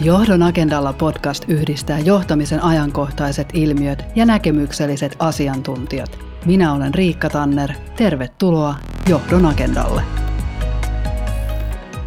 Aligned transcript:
Johdon 0.00 0.42
agendalla 0.42 0.92
podcast 0.92 1.44
yhdistää 1.48 1.98
johtamisen 1.98 2.62
ajankohtaiset 2.62 3.48
ilmiöt 3.52 4.04
ja 4.16 4.26
näkemykselliset 4.26 5.16
asiantuntijat. 5.18 6.18
Minä 6.44 6.72
olen 6.72 6.94
Riikka 6.94 7.30
Tanner. 7.30 7.72
Tervetuloa 7.96 8.74
Johdon 9.08 9.46
agendalle. 9.46 10.02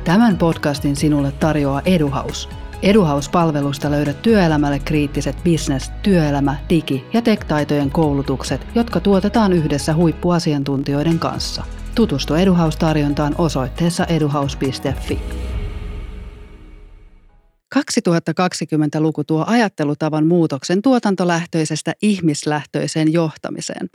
Tämän 0.03 0.37
podcastin 0.37 0.95
sinulle 0.95 1.31
tarjoaa 1.31 1.81
Eduhaus. 1.85 2.49
Eduhaus-palvelusta 2.81 3.91
löydät 3.91 4.21
työelämälle 4.21 4.79
kriittiset 4.79 5.43
business, 5.43 5.91
työelämä, 6.03 6.55
digi- 6.69 7.05
ja 7.13 7.21
tektaitojen 7.21 7.89
koulutukset, 7.89 8.67
jotka 8.75 8.99
tuotetaan 8.99 9.53
yhdessä 9.53 9.93
huippuasiantuntijoiden 9.93 11.19
kanssa. 11.19 11.63
Tutustu 11.95 12.33
Eduhaus-tarjontaan 12.33 13.35
osoitteessa 13.37 14.05
eduhaus.fi. 14.05 15.19
2020-luku 17.75 19.23
tuo 19.23 19.43
ajattelutavan 19.47 20.27
muutoksen 20.27 20.81
tuotantolähtöisestä 20.81 21.93
ihmislähtöiseen 22.01 23.13
johtamiseen. 23.13 23.89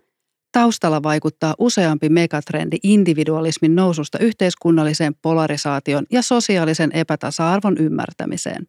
Taustalla 0.53 1.03
vaikuttaa 1.03 1.55
useampi 1.59 2.09
megatrendi 2.09 2.77
individualismin 2.83 3.75
noususta 3.75 4.19
yhteiskunnalliseen 4.19 5.15
polarisaation 5.23 6.07
ja 6.11 6.23
sosiaalisen 6.23 6.93
epätasa-arvon 6.93 7.79
ymmärtämiseen. 7.79 8.67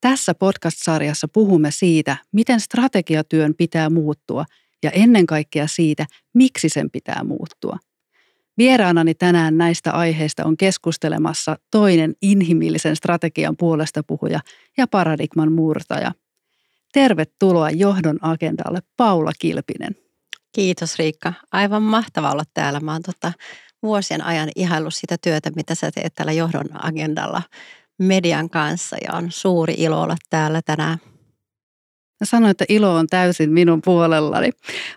Tässä 0.00 0.34
podcast-sarjassa 0.34 1.28
puhumme 1.28 1.70
siitä, 1.70 2.16
miten 2.32 2.60
strategiatyön 2.60 3.54
pitää 3.54 3.90
muuttua 3.90 4.44
ja 4.82 4.90
ennen 4.90 5.26
kaikkea 5.26 5.66
siitä, 5.66 6.06
miksi 6.34 6.68
sen 6.68 6.90
pitää 6.90 7.24
muuttua– 7.24 7.76
Vieraanani 8.58 9.14
tänään 9.14 9.58
näistä 9.58 9.92
aiheista 9.92 10.44
on 10.44 10.56
keskustelemassa 10.56 11.58
toinen 11.70 12.14
inhimillisen 12.22 12.96
strategian 12.96 13.56
puolesta 13.56 14.02
puhuja 14.02 14.40
ja 14.76 14.86
paradigman 14.86 15.52
murtaja. 15.52 16.12
Tervetuloa 16.92 17.70
johdon 17.70 18.18
agendalle 18.22 18.80
Paula 18.96 19.32
Kilpinen. 19.38 19.96
Kiitos 20.52 20.98
Riikka. 20.98 21.32
Aivan 21.52 21.82
mahtava 21.82 22.30
olla 22.30 22.44
täällä. 22.54 22.80
Mä 22.80 22.92
oon 22.92 23.02
tota 23.02 23.32
vuosien 23.82 24.24
ajan 24.24 24.48
ihaillut 24.56 24.94
sitä 24.94 25.16
työtä, 25.22 25.50
mitä 25.56 25.74
sä 25.74 25.90
teet 25.90 26.14
täällä 26.14 26.32
johdon 26.32 26.84
agendalla 26.84 27.42
median 27.98 28.50
kanssa 28.50 28.96
ja 29.04 29.12
on 29.12 29.26
suuri 29.30 29.74
ilo 29.76 30.02
olla 30.02 30.16
täällä 30.30 30.62
tänään. 30.62 30.98
Mä 32.20 32.24
sanoin, 32.24 32.50
että 32.50 32.64
ilo 32.68 32.94
on 32.94 33.06
täysin 33.06 33.50
minun 33.52 33.82
puolellani. 33.84 34.50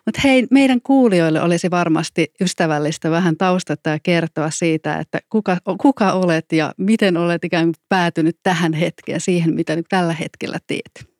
Mutta 0.06 0.22
hei, 0.24 0.48
meidän 0.52 0.82
kuulijoille 0.82 1.42
olisi 1.42 1.72
varmasti 1.72 2.34
ystävällistä 2.42 3.12
vähän 3.12 3.38
taustetta 3.38 3.90
ja 3.90 4.00
kertoa 4.04 4.50
siitä, 4.50 4.98
että 4.98 5.20
kuka, 5.30 5.58
kuka 5.82 6.12
olet 6.12 6.46
ja 6.52 6.74
miten 6.78 7.18
olet 7.18 7.44
ikään 7.44 7.66
kuin 7.66 7.76
päätynyt 7.90 8.38
tähän 8.44 8.74
hetkeen, 8.74 9.22
siihen 9.22 9.54
mitä 9.56 9.76
nyt 9.76 9.86
tällä 9.90 10.14
hetkellä 10.14 10.58
teet. 10.68 11.12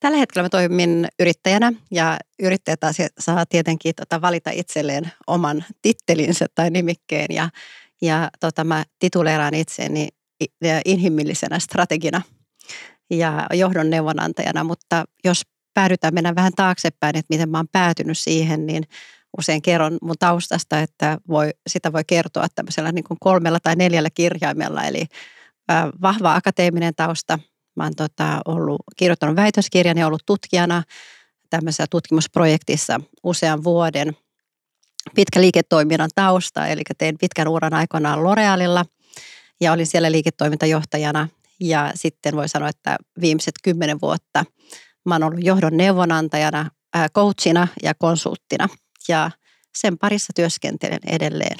Tällä 0.00 0.18
hetkellä 0.18 0.44
mä 0.44 0.48
toimin 0.48 1.08
yrittäjänä 1.20 1.72
ja 1.90 2.18
yrittäjät 2.42 2.80
saa 3.18 3.46
tietenkin 3.46 3.94
tota 3.94 4.20
valita 4.20 4.50
itselleen 4.50 5.12
oman 5.26 5.64
tittelinsä 5.82 6.46
tai 6.54 6.70
nimikkeen 6.70 7.26
ja, 7.30 7.48
ja 8.02 8.30
tota, 8.40 8.64
mä 8.64 8.84
tituleeraan 8.98 9.54
itseäni 9.54 10.08
inhimillisenä 10.84 11.58
strategina– 11.58 12.22
ja 13.18 13.46
johdon 13.52 13.90
neuvonantajana, 13.90 14.64
mutta 14.64 15.04
jos 15.24 15.42
päädytään 15.74 16.14
mennä 16.14 16.34
vähän 16.34 16.52
taaksepäin, 16.56 17.16
että 17.16 17.34
miten 17.34 17.50
mä 17.50 17.58
oon 17.58 17.68
päätynyt 17.72 18.18
siihen, 18.18 18.66
niin 18.66 18.84
usein 19.38 19.62
kerron 19.62 19.98
mun 20.02 20.14
taustasta, 20.18 20.80
että 20.80 21.18
voi, 21.28 21.50
sitä 21.66 21.92
voi 21.92 22.02
kertoa 22.06 22.46
tämmöisellä 22.54 22.92
niin 22.92 23.04
kuin 23.04 23.18
kolmella 23.20 23.58
tai 23.62 23.76
neljällä 23.76 24.08
kirjaimella, 24.14 24.84
eli 24.84 25.06
vahva 26.02 26.34
akateeminen 26.34 26.94
tausta. 26.94 27.38
Mä 27.76 27.84
oon 27.84 27.94
tota, 27.96 28.40
ollut, 28.44 28.80
kirjoittanut 28.96 29.36
väitöskirjan 29.36 29.98
ja 29.98 30.06
ollut 30.06 30.22
tutkijana 30.26 30.82
tämmöisessä 31.50 31.86
tutkimusprojektissa 31.90 33.00
usean 33.22 33.64
vuoden. 33.64 34.16
Pitkä 35.14 35.40
liiketoiminnan 35.40 36.10
tausta, 36.14 36.66
eli 36.66 36.82
tein 36.98 37.18
pitkän 37.18 37.48
uran 37.48 37.74
aikoinaan 37.74 38.18
L'Orealilla 38.18 38.84
ja 39.60 39.72
olin 39.72 39.86
siellä 39.86 40.12
liiketoimintajohtajana 40.12 41.28
ja 41.62 41.92
sitten 41.94 42.36
voi 42.36 42.48
sanoa, 42.48 42.68
että 42.68 42.96
viimeiset 43.20 43.54
kymmenen 43.62 44.00
vuotta 44.02 44.44
mä 45.06 45.14
oon 45.14 45.22
ollut 45.22 45.44
johdon 45.44 45.76
neuvonantajana, 45.76 46.70
coachina 47.14 47.68
ja 47.82 47.94
konsulttina. 47.94 48.68
Ja 49.08 49.30
sen 49.74 49.98
parissa 49.98 50.32
työskentelen 50.36 51.00
edelleen. 51.06 51.56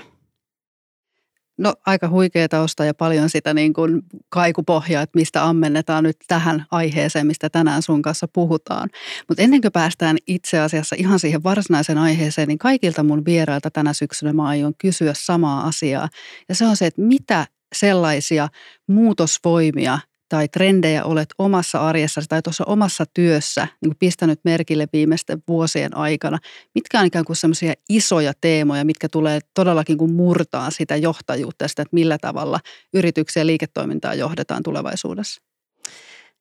No 1.59 1.75
aika 1.87 2.09
huikea 2.09 2.49
tausta 2.49 2.85
ja 2.85 2.95
paljon 2.95 3.31
sitä 3.31 3.55
niin 3.55 3.73
kuin 3.73 4.03
kaikupohjaa, 4.29 5.03
että 5.03 5.19
mistä 5.19 5.45
ammennetaan 5.45 6.05
nyt 6.05 6.17
tähän 6.29 6.67
aiheeseen, 6.71 7.27
mistä 7.27 7.51
tänään 7.51 7.83
sun 7.83 8.03
kanssa 8.03 8.29
puhutaan. 8.29 8.91
Mutta 9.29 9.43
ennen 9.43 9.61
kuin 9.61 9.73
päästään 9.73 10.17
itse 10.27 10.59
asiassa 10.59 10.97
ihan 10.99 11.19
siihen 11.19 11.43
varsinaiseen 11.43 11.99
aiheeseen, 11.99 12.49
niin 12.49 12.59
kaikilta 12.59 13.03
mun 13.03 13.25
vierailta 13.25 13.71
tänä 13.71 13.93
syksynä 13.93 14.33
mä 14.33 14.47
aion 14.47 14.75
kysyä 14.79 15.13
samaa 15.17 15.67
asiaa. 15.67 16.09
Ja 16.49 16.55
se 16.55 16.67
on 16.67 16.77
se, 16.77 16.87
että 16.87 17.03
mitä 17.03 17.47
sellaisia 17.73 18.49
muutosvoimia 18.89 19.99
tai 20.29 20.49
trendejä 20.49 21.05
olet 21.05 21.29
omassa 21.39 21.89
arjessasi 21.89 22.29
tai 22.29 22.43
tuossa 22.43 22.65
omassa 22.65 23.05
työssä 23.15 23.69
niin 23.83 23.97
pistänyt 23.99 24.41
merkille 24.45 24.87
viimeisten 24.93 25.43
vuosien 25.49 25.97
aikana? 25.97 26.39
Mitkä 26.75 27.01
on 27.01 27.07
ikään 27.07 27.25
kuin 27.25 27.37
sellaisia 27.37 27.73
isoja 27.89 28.33
teemoja, 28.41 28.85
mitkä 28.85 29.09
tulee 29.09 29.41
todellakin 29.55 29.99
kuin 29.99 30.13
murtaa 30.13 30.71
sitä 30.71 30.97
johtajuutta 30.97 31.65
ja 31.65 31.69
sitä, 31.69 31.83
että 31.83 31.95
millä 31.95 32.19
tavalla 32.19 32.61
yrityksiä 32.95 33.41
ja 33.41 33.47
liiketoimintaa 33.47 34.15
johdetaan 34.15 34.63
tulevaisuudessa? 34.63 35.43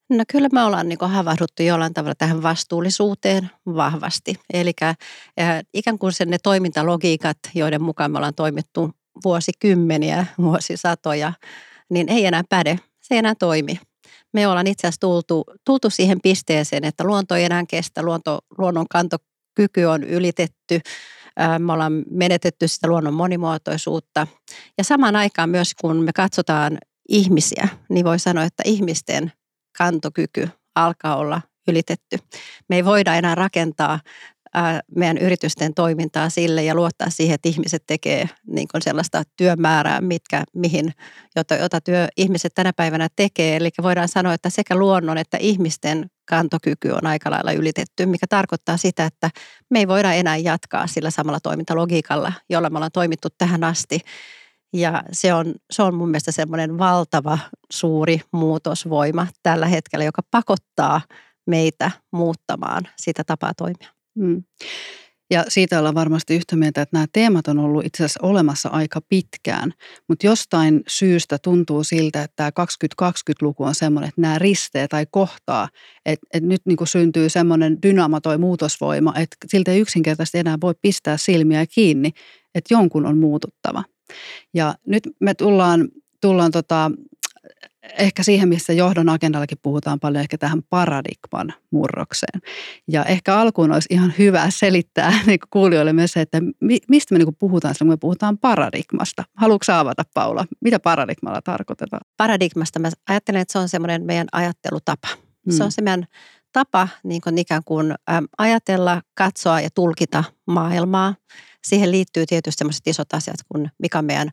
No 0.09 0.23
kyllä 0.31 0.49
me 0.53 0.63
ollaan 0.63 0.89
niin 0.89 0.99
havahduttu 1.01 1.63
jollain 1.63 1.93
tavalla 1.93 2.15
tähän 2.17 2.43
vastuullisuuteen 2.43 3.49
vahvasti. 3.65 4.35
Eli 4.53 4.71
ikään 5.73 5.99
kuin 5.99 6.13
sen 6.13 6.29
ne 6.29 6.37
toimintalogiikat, 6.43 7.37
joiden 7.55 7.81
mukaan 7.81 8.11
me 8.11 8.17
ollaan 8.17 8.35
toimittu 8.35 8.91
vuosikymmeniä, 9.23 10.25
vuosisatoja, 10.41 11.33
niin 11.89 12.09
ei 12.09 12.25
enää 12.25 12.43
päde. 12.49 12.79
Se 13.01 13.15
ei 13.15 13.17
enää 13.17 13.35
toimi. 13.35 13.79
Me 14.33 14.47
ollaan 14.47 14.67
itse 14.67 14.87
asiassa 14.87 14.99
tultu, 14.99 15.43
tultu 15.65 15.89
siihen 15.89 16.21
pisteeseen, 16.23 16.83
että 16.83 17.03
luonto 17.03 17.35
ei 17.35 17.45
enää 17.45 17.63
kestä, 17.69 18.03
luonto, 18.03 18.39
luonnon 18.57 18.85
kantokyky 18.89 19.83
on 19.83 20.03
ylitetty, 20.03 20.81
me 21.59 21.73
ollaan 21.73 22.03
menetetty 22.09 22.67
sitä 22.67 22.87
luonnon 22.87 23.13
monimuotoisuutta. 23.13 24.27
Ja 24.77 24.83
samaan 24.83 25.15
aikaan 25.15 25.49
myös 25.49 25.71
kun 25.81 26.03
me 26.03 26.11
katsotaan 26.13 26.77
ihmisiä, 27.09 27.67
niin 27.89 28.05
voi 28.05 28.19
sanoa, 28.19 28.43
että 28.43 28.63
ihmisten 28.65 29.31
kantokyky 29.77 30.49
alkaa 30.75 31.15
olla 31.15 31.41
ylitetty. 31.67 32.17
Me 32.69 32.75
ei 32.75 32.85
voida 32.85 33.15
enää 33.15 33.35
rakentaa 33.35 33.99
meidän 34.95 35.17
yritysten 35.17 35.73
toimintaa 35.73 36.29
sille 36.29 36.63
ja 36.63 36.75
luottaa 36.75 37.09
siihen, 37.09 37.35
että 37.35 37.49
ihmiset 37.49 37.83
tekee 37.87 38.29
niin 38.47 38.67
kuin 38.71 38.81
sellaista 38.81 39.23
työmäärää, 39.37 40.01
mitkä, 40.01 40.43
mihin, 40.53 40.93
jota, 41.35 41.55
jota 41.55 41.81
työ, 41.81 42.07
ihmiset 42.17 42.51
tänä 42.55 42.73
päivänä 42.73 43.07
tekee. 43.15 43.55
Eli 43.55 43.69
voidaan 43.81 44.07
sanoa, 44.07 44.33
että 44.33 44.49
sekä 44.49 44.75
luonnon 44.75 45.17
että 45.17 45.37
ihmisten 45.37 46.05
kantokyky 46.25 46.89
on 46.89 47.07
aika 47.07 47.31
lailla 47.31 47.51
ylitetty, 47.51 48.05
mikä 48.05 48.27
tarkoittaa 48.29 48.77
sitä, 48.77 49.05
että 49.05 49.29
me 49.69 49.79
ei 49.79 49.87
voida 49.87 50.13
enää 50.13 50.37
jatkaa 50.37 50.87
sillä 50.87 51.09
samalla 51.09 51.39
toimintalogiikalla, 51.39 52.33
jolla 52.49 52.69
me 52.69 52.77
ollaan 52.77 52.91
toimittu 52.91 53.27
tähän 53.37 53.63
asti. 53.63 53.99
Ja 54.73 55.03
se 55.11 55.33
on, 55.33 55.53
se 55.71 55.83
on 55.83 55.95
mun 55.95 56.09
mielestä 56.09 56.31
semmoinen 56.31 56.77
valtava 56.77 57.37
suuri 57.71 58.21
muutosvoima 58.31 59.27
tällä 59.43 59.65
hetkellä, 59.65 60.05
joka 60.05 60.21
pakottaa 60.31 61.01
meitä 61.47 61.91
muuttamaan 62.11 62.87
sitä 62.97 63.23
tapaa 63.23 63.53
toimia. 63.53 64.00
Mm. 64.15 64.43
Ja 65.31 65.45
siitä 65.47 65.79
ollaan 65.79 65.95
varmasti 65.95 66.35
yhtä 66.35 66.55
mieltä, 66.55 66.81
että 66.81 66.97
nämä 66.97 67.05
teemat 67.13 67.47
on 67.47 67.59
ollut 67.59 67.85
itse 67.85 68.03
asiassa 68.03 68.19
olemassa 68.23 68.69
aika 68.69 69.01
pitkään, 69.09 69.73
mutta 70.07 70.25
jostain 70.25 70.81
syystä 70.87 71.37
tuntuu 71.43 71.83
siltä, 71.83 72.23
että 72.23 72.35
tämä 72.35 72.49
2020-luku 73.03 73.63
on 73.63 73.75
semmoinen, 73.75 74.07
että 74.09 74.21
nämä 74.21 74.39
ristee 74.39 74.87
tai 74.87 75.05
kohtaa, 75.11 75.69
että, 76.05 76.27
että 76.33 76.47
nyt 76.47 76.61
niin 76.65 76.77
kuin 76.77 76.87
syntyy 76.87 77.29
semmoinen 77.29 77.77
dynaama 77.83 78.21
tai 78.21 78.37
muutosvoima, 78.37 79.13
että 79.15 79.35
siltä 79.47 79.71
ei 79.71 79.79
yksinkertaisesti 79.79 80.37
enää 80.37 80.57
voi 80.61 80.73
pistää 80.81 81.17
silmiä 81.17 81.65
kiinni, 81.65 82.11
että 82.55 82.73
jonkun 82.73 83.05
on 83.05 83.17
muututtava. 83.17 83.83
Ja 84.53 84.75
nyt 84.87 85.03
me 85.19 85.33
tullaan, 85.33 85.87
tullaan 86.21 86.51
tota, 86.51 86.91
ehkä 87.97 88.23
siihen, 88.23 88.49
missä 88.49 88.73
johdon 88.73 89.09
agendallakin 89.09 89.57
puhutaan 89.61 89.99
paljon, 89.99 90.21
ehkä 90.21 90.37
tähän 90.37 90.63
paradigman 90.69 91.53
murrokseen. 91.71 92.41
Ja 92.87 93.05
ehkä 93.05 93.37
alkuun 93.37 93.71
olisi 93.71 93.87
ihan 93.89 94.13
hyvä 94.17 94.49
selittää 94.49 95.13
niin 95.27 95.39
kuulijoille 95.49 95.93
myös 95.93 96.11
se, 96.11 96.21
että 96.21 96.41
mistä 96.89 97.15
me 97.15 97.17
niin 97.17 97.35
puhutaan 97.39 97.75
silloin, 97.75 97.87
kun 97.87 97.93
me 97.93 98.01
puhutaan 98.01 98.37
paradigmasta. 98.37 99.23
Haluatko 99.37 99.73
avata, 99.73 100.03
Paula? 100.13 100.45
Mitä 100.61 100.79
paradigmalla 100.79 101.41
tarkoitetaan? 101.41 102.01
Paradigmasta 102.17 102.79
mä 102.79 102.89
ajattelen, 103.09 103.41
että 103.41 103.51
se 103.51 103.59
on 103.59 103.69
semmoinen 103.69 104.05
meidän 104.05 104.27
ajattelutapa. 104.31 105.07
Hmm. 105.45 105.57
Se 105.57 105.63
on 105.63 105.71
se 105.71 105.81
meidän 105.81 106.05
tapa 106.53 106.87
niin 107.03 107.21
kuin 107.21 107.37
ikään 107.37 107.61
kuin 107.65 107.95
ajatella, 108.37 109.01
katsoa 109.13 109.61
ja 109.61 109.69
tulkita 109.75 110.23
maailmaa. 110.47 111.15
Siihen 111.63 111.91
liittyy 111.91 112.25
tietysti 112.25 112.57
sellaiset 112.59 112.87
isot 112.87 113.13
asiat 113.13 113.37
kuin 113.47 113.71
mikä 113.79 113.99
on 113.99 114.05
meidän 114.05 114.29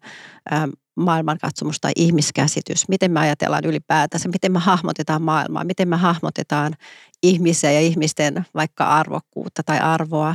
maailmankatsomus 0.99 1.81
tai 1.81 1.93
ihmiskäsitys, 1.97 2.89
miten 2.89 3.11
me 3.11 3.21
ajatellaan 3.21 3.65
ylipäätänsä, 3.65 4.29
miten 4.29 4.53
me 4.53 4.59
hahmotetaan 4.59 5.23
maailmaa, 5.23 5.65
miten 5.65 5.89
me 5.89 5.97
hahmotetaan 5.97 6.75
ihmisiä 7.23 7.73
ja 7.73 7.81
ihmisten 7.81 8.47
vaikka 8.55 8.85
arvokkuutta 8.85 9.63
tai 9.63 9.79
arvoa. 9.79 10.35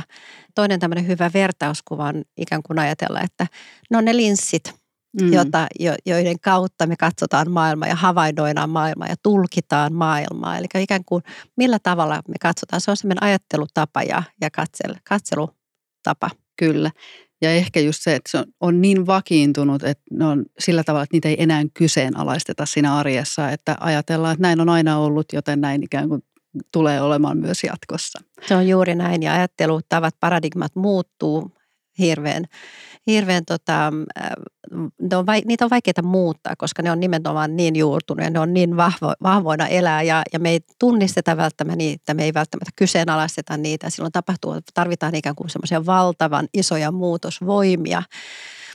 Toinen 0.54 0.80
tämmöinen 0.80 1.06
hyvä 1.06 1.30
vertauskuva 1.34 2.04
on 2.04 2.22
ikään 2.36 2.62
kuin 2.62 2.78
ajatella, 2.78 3.20
että 3.20 3.46
no 3.90 4.00
ne 4.00 4.16
linssit, 4.16 4.74
mm. 5.20 5.32
jota, 5.32 5.66
jo, 5.80 5.94
joiden 6.06 6.40
kautta 6.40 6.86
me 6.86 6.96
katsotaan 6.96 7.50
maailmaa 7.50 7.88
ja 7.88 7.94
havainnoidaan 7.94 8.70
maailmaa 8.70 9.08
ja 9.08 9.16
tulkitaan 9.22 9.94
maailmaa. 9.94 10.58
Eli 10.58 10.66
ikään 10.78 11.04
kuin 11.04 11.22
millä 11.56 11.78
tavalla 11.78 12.22
me 12.28 12.34
katsotaan, 12.40 12.80
se 12.80 12.90
on 12.90 12.96
semmoinen 12.96 13.22
ajattelutapa 13.22 14.02
ja, 14.02 14.22
ja 14.40 14.50
katsel, 14.50 14.94
katselutapa. 15.08 16.30
Kyllä. 16.56 16.90
Ja 17.44 17.52
ehkä 17.52 17.80
just 17.80 18.02
se, 18.02 18.14
että 18.14 18.30
se 18.30 18.44
on, 18.60 18.80
niin 18.80 19.06
vakiintunut, 19.06 19.82
että 19.82 20.04
ne 20.10 20.24
on 20.24 20.44
sillä 20.58 20.84
tavalla, 20.84 21.02
että 21.02 21.14
niitä 21.14 21.28
ei 21.28 21.42
enää 21.42 21.62
kyseenalaisteta 21.74 22.66
siinä 22.66 22.96
arjessa, 22.96 23.50
että 23.50 23.76
ajatellaan, 23.80 24.32
että 24.32 24.42
näin 24.42 24.60
on 24.60 24.68
aina 24.68 24.98
ollut, 24.98 25.32
joten 25.32 25.60
näin 25.60 25.82
ikään 25.82 26.08
kuin 26.08 26.22
tulee 26.72 27.00
olemaan 27.00 27.38
myös 27.38 27.64
jatkossa. 27.64 28.18
Se 28.48 28.54
on 28.54 28.68
juuri 28.68 28.94
näin 28.94 29.22
ja 29.22 29.34
ajattelutavat, 29.34 30.14
paradigmat 30.20 30.76
muuttuu 30.76 31.50
hirveän, 31.98 32.44
hirveän 33.06 33.44
tota, 33.44 33.92
ne 35.00 35.16
on, 35.16 35.24
niitä 35.44 35.64
on 35.64 35.70
vaikeaa 35.70 36.02
muuttaa, 36.02 36.56
koska 36.58 36.82
ne 36.82 36.90
on 36.90 37.00
nimenomaan 37.00 37.56
niin 37.56 37.76
juurtuneet, 37.76 38.32
ne 38.32 38.40
on 38.40 38.54
niin 38.54 38.76
vahvo, 38.76 39.12
vahvoina 39.22 39.68
elää 39.68 40.02
ja, 40.02 40.22
ja 40.32 40.38
me 40.38 40.50
ei 40.50 40.60
tunnisteta 40.78 41.36
välttämättä 41.36 41.76
niitä, 41.76 42.14
me 42.14 42.24
ei 42.24 42.34
välttämättä 42.34 42.70
kyseenalaisteta 42.76 43.56
niitä. 43.56 43.90
Silloin 43.90 44.12
tapahtuu, 44.12 44.54
tarvitaan 44.74 45.14
ikään 45.14 45.36
kuin 45.36 45.50
semmoisia 45.50 45.86
valtavan 45.86 46.48
isoja 46.54 46.92
muutosvoimia. 46.92 48.02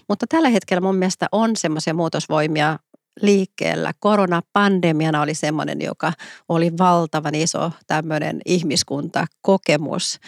Mutta 0.10 0.26
tällä 0.30 0.50
hetkellä 0.50 0.82
mun 0.82 0.96
mielestä 0.96 1.28
on 1.32 1.56
semmoisia 1.56 1.94
muutosvoimia 1.94 2.80
liikkeellä. 3.22 3.94
Koronapandemiana 4.00 5.22
oli 5.22 5.34
semmoinen, 5.34 5.82
joka 5.82 6.14
oli 6.50 6.72
valtavan 6.78 7.36
iso 7.36 7.72
tämmöinen 7.88 8.42
ihmiskuntakokemus 8.46 10.20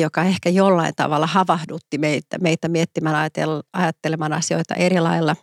joka 0.00 0.22
ehkä 0.22 0.50
jollain 0.50 0.92
tavalla 0.96 1.26
havahdutti 1.26 1.98
meitä, 1.98 2.38
meitä 2.38 2.68
miettimään, 2.68 3.30
ajattelemaan 3.72 4.32
asioita 4.32 4.74
eri 4.74 5.00
lailla. 5.00 5.36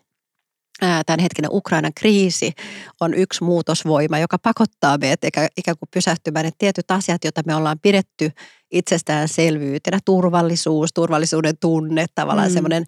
Tämän 0.80 1.20
hetkinen 1.20 1.52
Ukrainan 1.54 1.92
kriisi 1.96 2.54
on 3.02 3.14
yksi 3.14 3.44
muutosvoima, 3.44 4.20
joka 4.20 4.38
pakottaa 4.38 4.98
meitä 4.98 5.28
ikään 5.58 5.78
kuin 5.80 5.90
pysähtymään, 5.94 6.46
että 6.46 6.58
tietyt 6.58 6.92
asiat, 6.92 7.24
joita 7.24 7.42
me 7.46 7.56
ollaan 7.56 7.80
pidetty 7.82 8.32
itsestäänselvyytenä, 8.72 10.00
turvallisuus, 10.06 10.90
turvallisuuden 10.94 11.58
tunne, 11.58 12.06
tavallaan 12.16 12.50
mm. 12.50 12.54
semmoinen, 12.54 12.86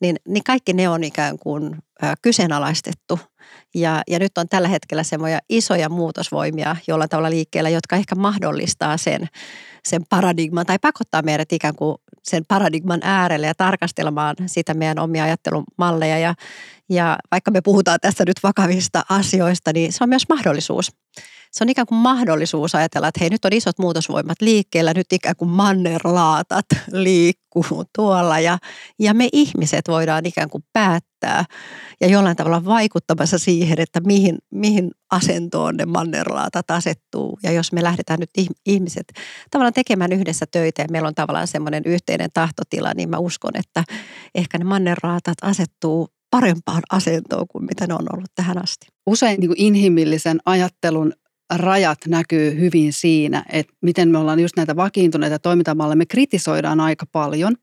niin, 0.00 0.16
niin 0.28 0.44
kaikki 0.44 0.72
ne 0.72 0.88
on 0.88 1.04
ikään 1.04 1.38
kuin 1.38 1.76
kyseenalaistettu. 2.22 3.20
Ja, 3.74 4.02
ja 4.08 4.18
nyt 4.18 4.38
on 4.38 4.48
tällä 4.48 4.68
hetkellä 4.68 5.02
semmoja 5.02 5.38
isoja 5.48 5.88
muutosvoimia 5.88 6.76
jollain 6.86 7.10
tavalla 7.10 7.30
liikkeellä, 7.30 7.70
jotka 7.70 7.96
ehkä 7.96 8.14
mahdollistaa 8.14 8.96
sen, 8.96 9.28
sen 9.88 10.02
paradigman 10.10 10.66
tai 10.66 10.78
pakottaa 10.78 11.22
meidät 11.22 11.52
ikään 11.52 11.76
kuin 11.76 11.96
sen 12.28 12.44
paradigman 12.48 13.00
äärelle 13.02 13.46
ja 13.46 13.54
tarkastelemaan 13.54 14.36
sitä 14.46 14.74
meidän 14.74 14.98
omia 14.98 15.24
ajattelumalleja. 15.24 16.18
Ja, 16.18 16.34
ja 16.88 17.18
vaikka 17.30 17.50
me 17.50 17.60
puhutaan 17.60 17.98
tässä 18.02 18.24
nyt 18.26 18.36
vakavista 18.42 19.02
asioista, 19.08 19.72
niin 19.72 19.92
se 19.92 20.04
on 20.04 20.08
myös 20.08 20.28
mahdollisuus 20.28 20.92
se 21.58 21.64
on 21.64 21.68
ikään 21.68 21.86
kuin 21.86 21.98
mahdollisuus 21.98 22.74
ajatella, 22.74 23.08
että 23.08 23.20
hei 23.20 23.30
nyt 23.30 23.44
on 23.44 23.52
isot 23.52 23.78
muutosvoimat 23.78 24.40
liikkeellä, 24.40 24.92
nyt 24.94 25.12
ikään 25.12 25.36
kuin 25.36 25.48
mannerlaatat 25.48 26.66
liikkuu 26.92 27.84
tuolla 27.96 28.38
ja, 28.38 28.58
ja 28.98 29.14
me 29.14 29.28
ihmiset 29.32 29.88
voidaan 29.88 30.26
ikään 30.26 30.50
kuin 30.50 30.64
päättää 30.72 31.44
ja 32.00 32.08
jollain 32.08 32.36
tavalla 32.36 32.64
vaikuttamassa 32.64 33.38
siihen, 33.38 33.80
että 33.80 34.00
mihin, 34.00 34.38
mihin 34.50 34.90
asentoon 35.10 35.76
ne 35.76 35.86
mannerlaatat 35.86 36.70
asettuu. 36.70 37.38
Ja 37.42 37.52
jos 37.52 37.72
me 37.72 37.82
lähdetään 37.82 38.20
nyt 38.20 38.30
ihmiset 38.66 39.12
tavallaan 39.50 39.72
tekemään 39.72 40.12
yhdessä 40.12 40.46
töitä 40.50 40.82
ja 40.82 40.88
meillä 40.90 41.08
on 41.08 41.14
tavallaan 41.14 41.46
semmoinen 41.46 41.82
yhteinen 41.86 42.30
tahtotila, 42.34 42.92
niin 42.96 43.10
mä 43.10 43.18
uskon, 43.18 43.52
että 43.54 43.84
ehkä 44.34 44.58
ne 44.58 44.64
mannerlaatat 44.64 45.38
asettuu 45.42 46.08
parempaan 46.30 46.82
asentoon 46.90 47.46
kuin 47.48 47.64
mitä 47.64 47.86
ne 47.86 47.94
on 47.94 48.06
ollut 48.12 48.30
tähän 48.34 48.62
asti. 48.62 48.86
Usein 49.06 49.40
niin 49.40 49.48
kuin 49.48 49.60
inhimillisen 49.60 50.38
ajattelun 50.44 51.12
rajat 51.50 51.98
näkyy 52.08 52.60
hyvin 52.60 52.92
siinä, 52.92 53.44
että 53.52 53.72
miten 53.82 54.08
me 54.08 54.18
ollaan 54.18 54.40
just 54.40 54.56
näitä 54.56 54.76
vakiintuneita 54.76 55.38
toimintamalleja. 55.38 55.96
Me 55.96 56.06
kritisoidaan 56.06 56.80
aika 56.80 57.06
paljon 57.12 57.54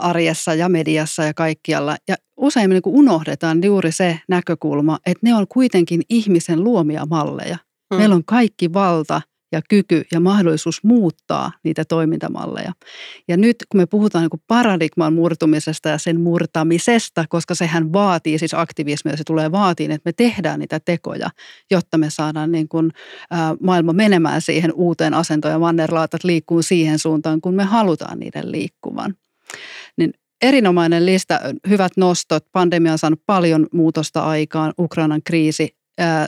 arjessa 0.00 0.54
ja 0.54 0.68
mediassa 0.68 1.24
ja 1.24 1.34
kaikkialla. 1.34 1.96
Ja 2.08 2.16
usein 2.36 2.70
me 2.70 2.74
niin 2.74 2.82
unohdetaan 2.86 3.64
juuri 3.64 3.92
se 3.92 4.20
näkökulma, 4.28 4.98
että 5.06 5.26
ne 5.26 5.34
on 5.34 5.46
kuitenkin 5.48 6.02
ihmisen 6.08 6.64
luomia 6.64 7.06
malleja. 7.06 7.56
Hmm. 7.94 7.98
Meillä 7.98 8.14
on 8.14 8.24
kaikki 8.24 8.72
valta 8.72 9.20
ja 9.52 9.60
kyky 9.68 10.02
ja 10.12 10.20
mahdollisuus 10.20 10.84
muuttaa 10.84 11.52
niitä 11.64 11.84
toimintamalleja. 11.84 12.72
Ja 13.28 13.36
nyt 13.36 13.56
kun 13.68 13.80
me 13.80 13.86
puhutaan 13.86 14.22
niin 14.22 14.42
paradigman 14.46 15.14
murtumisesta 15.14 15.88
ja 15.88 15.98
sen 15.98 16.20
murtamisesta, 16.20 17.24
koska 17.28 17.54
sehän 17.54 17.92
vaatii 17.92 18.38
siis 18.38 18.54
aktivismia, 18.54 19.16
se 19.16 19.24
tulee 19.26 19.52
vaatiin, 19.52 19.90
että 19.90 20.08
me 20.08 20.12
tehdään 20.12 20.60
niitä 20.60 20.80
tekoja, 20.80 21.30
jotta 21.70 21.98
me 21.98 22.10
saadaan 22.10 22.52
niin 22.52 22.68
kuin, 22.68 22.90
ä, 23.32 23.36
maailma 23.62 23.92
menemään 23.92 24.40
siihen 24.40 24.72
uuteen 24.74 25.14
asentoon 25.14 25.52
ja 25.52 25.58
mannerlaatat 25.58 26.24
liikkuu 26.24 26.62
siihen 26.62 26.98
suuntaan, 26.98 27.40
kun 27.40 27.54
me 27.54 27.64
halutaan 27.64 28.18
niiden 28.18 28.52
liikkuvan. 28.52 29.14
Niin 29.96 30.12
erinomainen 30.42 31.06
lista, 31.06 31.40
hyvät 31.68 31.92
nostot. 31.96 32.44
Pandemia 32.52 32.92
on 32.92 32.98
saanut 32.98 33.22
paljon 33.26 33.66
muutosta 33.72 34.22
aikaan. 34.22 34.72
Ukrainan 34.78 35.22
kriisi 35.24 35.79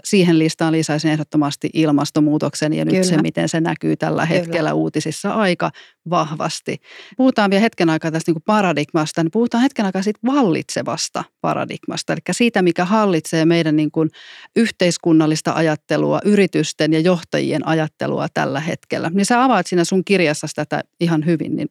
siihen 0.04 0.38
listaan 0.38 0.72
lisäisin 0.72 1.10
ehdottomasti 1.10 1.70
ilmastonmuutoksen 1.72 2.72
ja 2.72 2.84
nyt 2.84 2.94
Kyllä. 2.94 3.04
se, 3.04 3.22
miten 3.22 3.48
se 3.48 3.60
näkyy 3.60 3.96
tällä 3.96 4.26
hetkellä 4.26 4.70
Kyllä. 4.70 4.74
uutisissa 4.74 5.34
aika 5.34 5.70
vahvasti. 6.10 6.80
Puhutaan 7.16 7.50
vielä 7.50 7.60
hetken 7.60 7.90
aikaa 7.90 8.10
tästä 8.10 8.28
niin 8.28 8.34
kuin 8.34 8.42
paradigmasta, 8.46 9.22
niin 9.22 9.30
puhutaan 9.30 9.62
hetken 9.62 9.86
aikaa 9.86 10.02
siitä 10.02 10.20
vallitsevasta 10.26 11.24
paradigmasta, 11.40 12.12
eli 12.12 12.20
siitä, 12.30 12.62
mikä 12.62 12.84
hallitsee 12.84 13.44
meidän 13.44 13.76
niin 13.76 13.90
kuin 13.90 14.10
yhteiskunnallista 14.56 15.52
ajattelua, 15.52 16.20
yritysten 16.24 16.92
ja 16.92 17.00
johtajien 17.00 17.66
ajattelua 17.68 18.26
tällä 18.34 18.60
hetkellä. 18.60 19.10
Niin 19.14 19.26
sä 19.26 19.44
avaat 19.44 19.66
siinä 19.66 19.84
sun 19.84 20.04
kirjassa 20.04 20.46
tätä 20.54 20.82
ihan 21.00 21.26
hyvin, 21.26 21.56
niin 21.56 21.68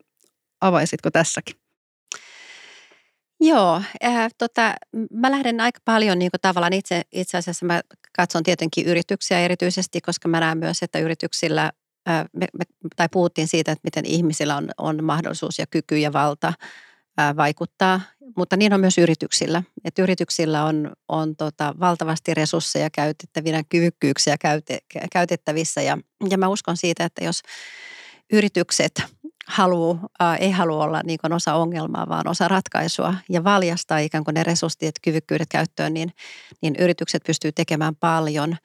avaisitko 0.61 1.11
tässäkin? 1.11 1.60
Joo, 3.43 3.81
äh, 4.05 4.31
tota, 4.37 4.73
mä 5.11 5.31
lähden 5.31 5.59
aika 5.59 5.79
paljon 5.85 6.19
niin 6.19 6.31
kuin 6.31 6.41
tavallaan 6.41 6.73
itse, 6.73 7.01
itse 7.11 7.37
asiassa 7.37 7.65
mä 7.65 7.81
katson 8.15 8.43
tietenkin 8.43 8.85
yrityksiä 8.85 9.39
erityisesti, 9.39 10.01
koska 10.01 10.27
mä 10.27 10.39
näen 10.39 10.57
myös, 10.57 10.83
että 10.83 10.99
yrityksillä, 10.99 11.71
äh, 12.09 12.25
me, 12.33 12.47
me, 12.57 12.63
tai 12.95 13.07
puhuttiin 13.11 13.47
siitä, 13.47 13.71
että 13.71 13.81
miten 13.83 14.05
ihmisillä 14.05 14.55
on, 14.55 14.69
on 14.77 15.03
mahdollisuus 15.03 15.59
ja 15.59 15.65
kyky 15.67 15.97
ja 15.97 16.13
valta 16.13 16.53
äh, 17.19 17.35
vaikuttaa, 17.35 18.01
mutta 18.37 18.57
niin 18.57 18.73
on 18.73 18.79
myös 18.79 18.97
yrityksillä. 18.97 19.63
Että 19.83 20.01
yrityksillä 20.01 20.63
on, 20.65 20.91
on 21.07 21.35
tota, 21.35 21.75
valtavasti 21.79 22.33
resursseja 22.33 22.89
käytettävinä, 22.89 23.63
kyvykkyyksiä 23.69 24.37
käyte, 24.37 24.79
käytettävissä 25.11 25.81
ja, 25.81 25.97
ja 26.29 26.37
mä 26.37 26.47
uskon 26.47 26.77
siitä, 26.77 27.05
että 27.05 27.23
jos 27.23 27.41
yritykset– 28.33 28.91
haluu, 29.47 29.99
äh, 30.21 30.37
ei 30.39 30.51
halua 30.51 30.83
olla 30.83 31.01
niin 31.05 31.19
kuin 31.21 31.33
osa 31.33 31.53
ongelmaa, 31.53 32.09
vaan 32.09 32.27
osa 32.27 32.47
ratkaisua 32.47 33.13
ja 33.29 33.43
valjastaa 33.43 33.97
ikään 33.97 34.23
kuin 34.23 34.33
ne 34.33 34.43
resurssit 34.43 34.95
kyvykkyydet 35.01 35.47
käyttöön, 35.49 35.93
niin, 35.93 36.11
niin 36.61 36.75
yritykset 36.79 37.23
pystyy 37.25 37.51
tekemään 37.51 37.95
paljon. 37.95 38.57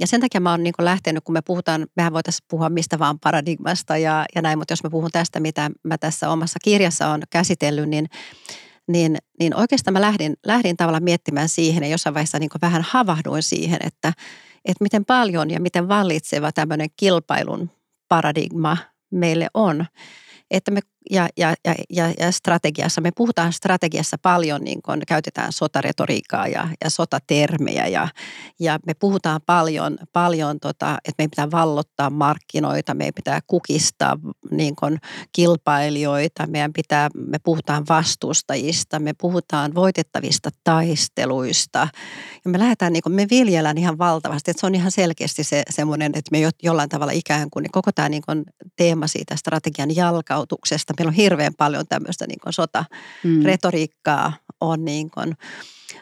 Ja 0.00 0.06
sen 0.06 0.20
takia 0.20 0.40
mä 0.40 0.50
oon 0.50 0.62
niin 0.62 0.74
kuin 0.76 0.84
lähtenyt, 0.84 1.24
kun 1.24 1.32
me 1.32 1.42
puhutaan, 1.42 1.86
mehän 1.96 2.12
voitaisiin 2.12 2.46
puhua 2.50 2.68
mistä 2.68 2.98
vaan 2.98 3.18
paradigmasta 3.18 3.96
ja, 3.96 4.24
ja 4.34 4.42
näin, 4.42 4.58
mutta 4.58 4.72
jos 4.72 4.84
mä 4.84 4.90
puhun 4.90 5.10
tästä, 5.12 5.40
mitä 5.40 5.70
mä 5.82 5.98
tässä 5.98 6.30
omassa 6.30 6.58
kirjassa 6.64 7.08
on 7.08 7.22
käsitellyt, 7.30 7.88
niin 7.88 8.08
niin, 8.88 9.16
niin 9.40 9.56
oikeastaan 9.56 9.92
mä 9.92 10.00
lähdin, 10.00 10.36
lähdin 10.46 10.76
tavallaan 10.76 11.04
miettimään 11.04 11.48
siihen 11.48 11.82
ja 11.82 11.88
jossain 11.88 12.14
vaiheessa 12.14 12.38
niin 12.38 12.50
vähän 12.62 12.82
havahduin 12.90 13.42
siihen, 13.42 13.78
että, 13.84 14.12
että 14.64 14.84
miten 14.84 15.04
paljon 15.04 15.50
ja 15.50 15.60
miten 15.60 15.88
vallitseva 15.88 16.52
tämmöinen 16.52 16.88
kilpailun 16.96 17.70
paradigma 18.08 18.76
meille 19.10 19.48
on 19.54 19.86
että 20.50 20.70
me, 20.70 20.80
ja, 21.10 21.28
ja, 21.36 21.54
ja, 21.90 22.12
ja 22.18 22.32
strategiassa, 22.32 23.00
me 23.00 23.10
puhutaan 23.16 23.52
strategiassa 23.52 24.16
paljon, 24.22 24.60
niin 24.64 24.82
kun 24.82 25.02
käytetään 25.08 25.52
sotaretoriikkaa 25.52 26.48
ja, 26.48 26.68
ja 26.84 26.90
sotatermejä 26.90 27.86
ja, 27.86 28.08
ja 28.60 28.78
me 28.86 28.94
puhutaan 28.94 29.40
paljon, 29.46 29.98
paljon 30.12 30.60
tota, 30.60 30.98
että 31.04 31.14
meidän 31.18 31.30
pitää 31.30 31.50
vallottaa 31.50 32.10
markkinoita, 32.10 32.94
meidän 32.94 33.14
pitää 33.14 33.40
kukistaa 33.46 34.18
niin 34.50 34.76
kun 34.76 34.98
kilpailijoita, 35.32 36.46
meidän 36.46 36.72
pitää, 36.72 37.08
me 37.14 37.38
puhutaan 37.38 37.84
vastustajista, 37.88 38.98
me 38.98 39.12
puhutaan 39.20 39.74
voitettavista 39.74 40.50
taisteluista 40.64 41.88
ja 42.44 42.50
me 42.50 42.58
lähdetään, 42.58 42.92
niin 42.92 43.02
kun 43.02 43.12
me 43.12 43.26
viljellään 43.30 43.78
ihan 43.78 43.98
valtavasti, 43.98 44.50
että 44.50 44.60
se 44.60 44.66
on 44.66 44.74
ihan 44.74 44.90
selkeästi 44.90 45.44
se 45.44 45.62
semmoinen, 45.70 46.12
että 46.14 46.30
me 46.32 46.38
jollain 46.62 46.88
tavalla 46.88 47.12
ikään 47.12 47.50
kuin, 47.50 47.62
niin 47.62 47.72
koko 47.72 47.92
tämä 47.92 48.08
niin 48.08 48.22
kun 48.26 48.44
teema 48.76 49.06
siitä 49.06 49.36
strategian 49.36 49.96
jalka 49.96 50.16
jalkautuksesta. 50.36 50.94
Meillä 50.98 51.10
on 51.10 51.14
hirveän 51.14 51.54
paljon 51.54 51.84
tämmöistä 51.88 52.26
niin 52.26 52.38
sota-retoriikkaa 52.50 54.28
mm. 54.28 54.34
on 54.60 54.84
niin 54.84 55.10
kuin, 55.10 55.36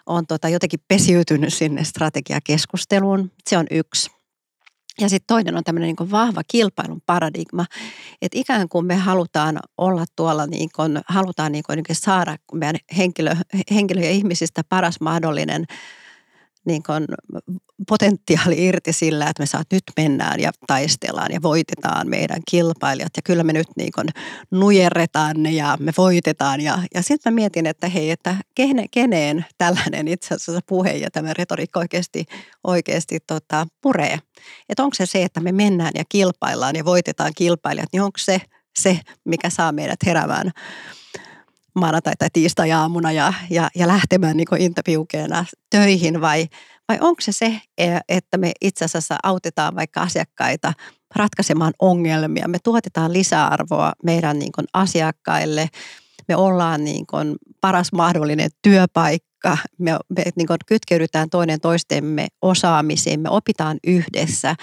on 0.07 0.27
tota 0.27 0.49
jotenkin 0.49 0.81
pesiytynyt 0.89 1.55
sinne 1.55 1.85
strategiakeskusteluun. 1.85 3.33
Se 3.49 3.59
on 3.59 3.67
yksi. 3.71 4.11
Ja 5.01 5.09
sitten 5.09 5.27
toinen 5.27 5.57
on 5.57 5.65
tämmöinen 5.65 5.95
niin 5.99 6.11
vahva 6.11 6.43
kilpailun 6.49 7.03
paradigma, 7.07 7.67
että 8.23 8.39
ikään 8.39 8.69
kuin 8.69 8.87
me 8.87 8.97
halutaan 8.97 9.59
olla 9.79 10.05
tuolla, 10.17 10.47
niin 10.47 10.69
kuin, 10.77 11.01
halutaan 11.09 11.53
niin 11.53 11.65
kuin 11.67 11.83
saada 11.93 12.37
meidän 12.53 12.77
henkilö, 12.97 13.37
henkilö 13.71 14.01
ja 14.01 14.11
ihmisistä 14.11 14.63
paras 14.69 15.01
mahdollinen 15.01 15.65
niin 16.67 16.83
kuin 16.83 17.05
potentiaali 17.89 18.67
irti 18.67 18.93
sillä, 18.93 19.29
että 19.29 19.43
me 19.43 19.47
saat 19.47 19.67
nyt 19.73 19.83
mennään 19.97 20.41
ja 20.41 20.53
taistellaan 20.67 21.33
ja 21.33 21.43
voitetaan 21.43 22.09
meidän 22.09 22.43
kilpailijat. 22.51 23.13
Ja 23.17 23.23
kyllä 23.23 23.45
me 23.45 23.53
nyt 23.53 23.67
niin 23.77 23.93
kuin 23.95 24.09
nujerretaan 24.51 25.43
ne 25.43 25.51
ja 25.51 25.77
me 25.81 25.93
voitetaan. 25.97 26.61
Ja, 26.61 26.79
ja 26.95 27.03
sitten 27.03 27.33
mä 27.33 27.35
mietin, 27.35 27.67
että 27.67 27.89
hei, 27.89 28.11
että 28.11 28.37
kene, 28.55 28.87
keneen 28.91 29.45
tällainen 29.59 30.09
itse 30.09 30.35
asiassa 30.35 30.61
puhe 30.67 30.93
ja 30.93 31.11
tämä 31.11 31.35
retoriikka 31.35 31.81
oikeasti, 31.81 32.25
oikeasti 32.65 33.19
tota, 33.27 33.67
puree. 33.81 34.19
Että 34.69 34.83
onko 34.83 34.95
se 34.95 35.07
se, 35.07 35.23
että 35.23 35.41
me 35.41 35.53
mennään 35.53 35.93
ja 35.95 36.05
kilpaillaan 36.09 36.77
ja 36.77 36.85
voitetaan 36.85 37.33
kilpailijat, 37.37 37.89
niin 37.93 38.03
onko 38.03 38.19
se 38.19 38.41
se, 38.79 39.01
mikä 39.25 39.51
saa 39.51 39.73
meidät 39.73 39.99
heräämään 40.07 40.51
maanantai- 41.75 42.17
tai 42.19 42.29
tiistai-aamuna 42.33 43.13
ja, 43.13 43.33
ja, 43.51 43.71
ja 43.75 43.89
lähtemään 43.89 44.37
niin 44.37 44.47
intapiukeena 44.59 45.45
töihin 45.71 46.21
vai, 46.21 46.49
vai 46.89 46.99
onko 47.01 47.21
se 47.21 47.33
se, 47.33 47.61
e, 47.79 47.99
että 48.09 48.39
me 48.39 48.53
itse 48.61 48.85
asiassa 48.85 49.17
autetaan 49.23 49.77
vaikka 49.77 50.01
asiakkaita 50.01 50.73
ratkaisemaan 51.17 51.73
ongelmia. 51.79 52.49
Me 52.49 52.59
tuotetaan 52.65 53.13
lisäarvoa 53.13 53.93
meidän 54.05 54.39
niin 54.39 54.53
kuin 54.53 54.67
asiakkaille. 54.73 55.69
Me 56.29 56.37
ollaan 56.37 56.85
niin 56.85 57.07
kuin 57.07 57.37
paras 57.61 57.93
mahdollinen 57.93 58.51
työpaikka. 58.63 59.59
Me, 59.79 59.93
me 60.09 60.25
niin 60.37 60.47
kuin 60.47 60.59
kytkeydytään 60.67 61.31
toinen 61.31 61.61
toistemme 61.61 62.27
osaamisiin. 62.43 63.21
Me 63.21 63.29
opitaan 63.29 63.79
yhdessä 63.87 64.57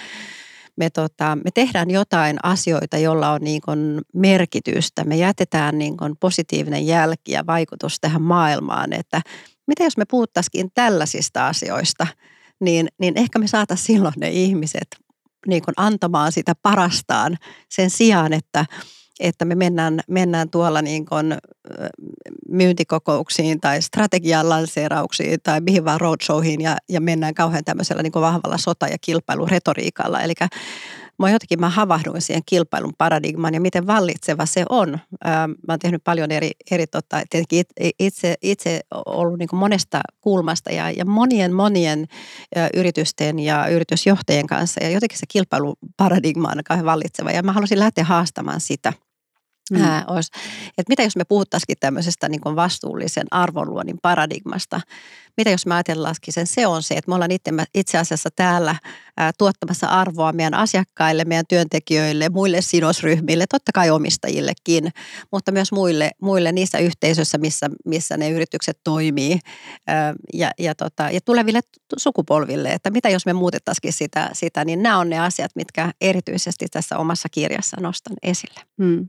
me, 0.76 0.90
tota, 0.90 1.38
me 1.44 1.50
tehdään 1.54 1.90
jotain 1.90 2.36
asioita, 2.42 2.98
jolla 2.98 3.30
on 3.30 3.40
niin 3.40 3.60
kuin 3.64 4.00
merkitystä. 4.14 5.04
Me 5.04 5.16
jätetään 5.16 5.78
niin 5.78 5.96
kuin 5.96 6.16
positiivinen 6.20 6.86
jälki 6.86 7.32
ja 7.32 7.46
vaikutus 7.46 7.96
tähän 8.00 8.22
maailmaan, 8.22 8.92
että 8.92 9.22
mitä 9.66 9.84
jos 9.84 9.96
me 9.96 10.04
puhuttaisikin 10.10 10.70
tällaisista 10.74 11.48
asioista, 11.48 12.06
niin, 12.60 12.88
niin 12.98 13.18
ehkä 13.18 13.38
me 13.38 13.46
saataisiin 13.46 13.86
silloin 13.86 14.14
ne 14.16 14.30
ihmiset 14.30 14.96
niin 15.46 15.62
kuin 15.62 15.74
antamaan 15.76 16.32
sitä 16.32 16.54
parastaan 16.62 17.36
sen 17.68 17.90
sijaan, 17.90 18.32
että 18.32 18.66
että 19.22 19.44
me 19.44 19.54
mennään, 19.54 20.00
mennään 20.08 20.50
tuolla 20.50 20.82
niin 20.82 21.06
kuin 21.06 21.34
myyntikokouksiin 22.48 23.60
tai 23.60 23.82
strategian 23.82 24.48
lanseerauksiin 24.48 25.38
tai 25.42 25.60
mihin 25.60 25.84
vaan 25.84 26.00
roadshowihin 26.00 26.60
ja, 26.60 26.76
ja 26.88 27.00
mennään 27.00 27.34
kauhean 27.34 27.64
tämmöisellä 27.64 28.02
niin 28.02 28.12
kuin 28.12 28.22
vahvalla 28.22 28.58
sota- 28.58 28.88
ja 28.88 28.96
kilpailuretoriikalla. 29.00 30.20
Eli 30.20 30.34
mä 31.18 31.30
jotenkin 31.30 31.60
mä 31.60 31.70
havahduin 31.70 32.22
siihen 32.22 32.42
kilpailun 32.46 32.92
paradigmaan 32.98 33.54
ja 33.54 33.60
miten 33.60 33.86
vallitseva 33.86 34.46
se 34.46 34.64
on. 34.68 34.98
Mä 35.24 35.72
oon 35.72 35.78
tehnyt 35.78 36.04
paljon 36.04 36.30
eri, 36.30 36.50
eri 36.70 36.86
tota, 36.86 37.22
tietenkin 37.30 37.64
itse, 37.98 38.34
itse 38.42 38.80
ollut 39.06 39.38
niin 39.38 39.48
monesta 39.52 40.00
kulmasta 40.20 40.70
ja, 40.70 40.90
ja 40.90 41.04
monien 41.04 41.52
monien 41.52 42.06
yritysten 42.74 43.38
ja 43.38 43.68
yritysjohtajien 43.68 44.46
kanssa 44.46 44.84
ja 44.84 44.90
jotenkin 44.90 45.18
se 45.18 45.26
kilpailuparadigma 45.28 46.48
on 46.48 46.64
kauhean 46.64 46.86
vallitseva 46.86 47.30
ja 47.30 47.42
mä 47.42 47.52
halusin 47.52 47.78
lähteä 47.78 48.04
haastamaan 48.04 48.60
sitä– 48.60 48.92
Mm. 49.70 49.82
Ää, 49.82 50.04
olisi, 50.08 50.30
että 50.78 50.90
mitä 50.90 51.02
jos 51.02 51.16
me 51.16 51.24
puhuttaisikin 51.24 51.76
tämmöisestä 51.80 52.28
niin 52.28 52.40
kuin 52.40 52.56
vastuullisen 52.56 53.26
arvonluonnin 53.30 53.98
paradigmasta? 54.02 54.80
Mitä 55.36 55.50
jos 55.50 55.66
me 55.66 55.74
ajatellaankin 55.74 56.34
sen, 56.34 56.46
se 56.46 56.66
on 56.66 56.82
se, 56.82 56.94
että 56.94 57.08
me 57.08 57.14
ollaan 57.14 57.30
itse, 57.30 57.50
itse 57.74 57.98
asiassa 57.98 58.28
täällä 58.36 58.76
ää, 59.16 59.32
tuottamassa 59.38 59.86
arvoa 59.86 60.32
meidän 60.32 60.54
asiakkaille, 60.54 61.24
meidän 61.24 61.44
työntekijöille, 61.48 62.28
muille 62.28 62.60
sidosryhmille, 62.60 63.44
totta 63.50 63.72
kai 63.74 63.90
omistajillekin, 63.90 64.90
mutta 65.32 65.52
myös 65.52 65.72
muille, 65.72 66.10
muille 66.22 66.52
niissä 66.52 66.78
yhteisöissä, 66.78 67.38
missä, 67.38 67.70
missä 67.84 68.16
ne 68.16 68.30
yritykset 68.30 68.78
toimii 68.84 69.38
ää, 69.86 70.14
ja, 70.34 70.50
ja, 70.58 70.74
tota, 70.74 71.10
ja 71.10 71.20
tuleville 71.20 71.60
sukupolville, 71.96 72.72
että 72.72 72.90
mitä 72.90 73.08
jos 73.08 73.26
me 73.26 73.32
muutettaisikin 73.32 73.92
sitä, 73.92 74.30
sitä, 74.32 74.64
niin 74.64 74.82
nämä 74.82 74.98
on 74.98 75.10
ne 75.10 75.18
asiat, 75.18 75.50
mitkä 75.54 75.92
erityisesti 76.00 76.66
tässä 76.70 76.98
omassa 76.98 77.28
kirjassa 77.28 77.76
nostan 77.80 78.16
esille. 78.22 78.60
Mm. 78.78 79.08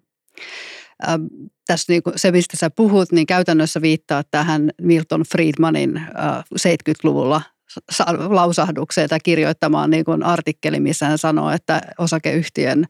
Ähm, 1.07 1.25
tässä 1.67 1.93
niin 1.93 2.03
kuin 2.03 2.13
se, 2.19 2.31
mistä 2.31 2.57
sä 2.57 2.69
puhut, 2.69 3.11
niin 3.11 3.25
käytännössä 3.25 3.81
viittaa 3.81 4.23
tähän 4.31 4.71
Milton 4.81 5.23
Friedmanin 5.31 5.97
äh, 5.97 6.43
70-luvulla 6.59 7.41
lausahdukseen 8.29 9.09
tai 9.09 9.19
kirjoittamaan 9.23 9.89
niin 9.89 10.05
kuin 10.05 10.23
artikkeli, 10.23 10.79
missä 10.79 11.05
hän 11.05 11.17
sanoo, 11.17 11.49
että 11.49 11.81
osakeyhtiön 11.97 12.85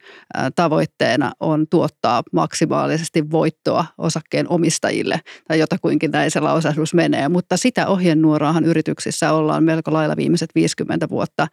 tavoitteena 0.55 1.31
on 1.39 1.65
tuottaa 1.69 2.23
maksimaalisesti 2.31 3.31
voittoa 3.31 3.85
osakkeen 3.97 4.49
omistajille, 4.49 5.19
tai 5.47 5.59
jotakuinkin 5.59 6.11
näin 6.11 6.31
se 6.31 6.39
lausahdus 6.39 6.93
menee. 6.93 7.29
Mutta 7.29 7.57
sitä 7.57 7.87
ohjenuoraahan 7.87 8.65
yrityksissä 8.65 9.33
ollaan 9.33 9.63
melko 9.63 9.93
lailla 9.93 10.17
viimeiset 10.17 10.49
50 10.55 11.09
vuotta 11.09 11.47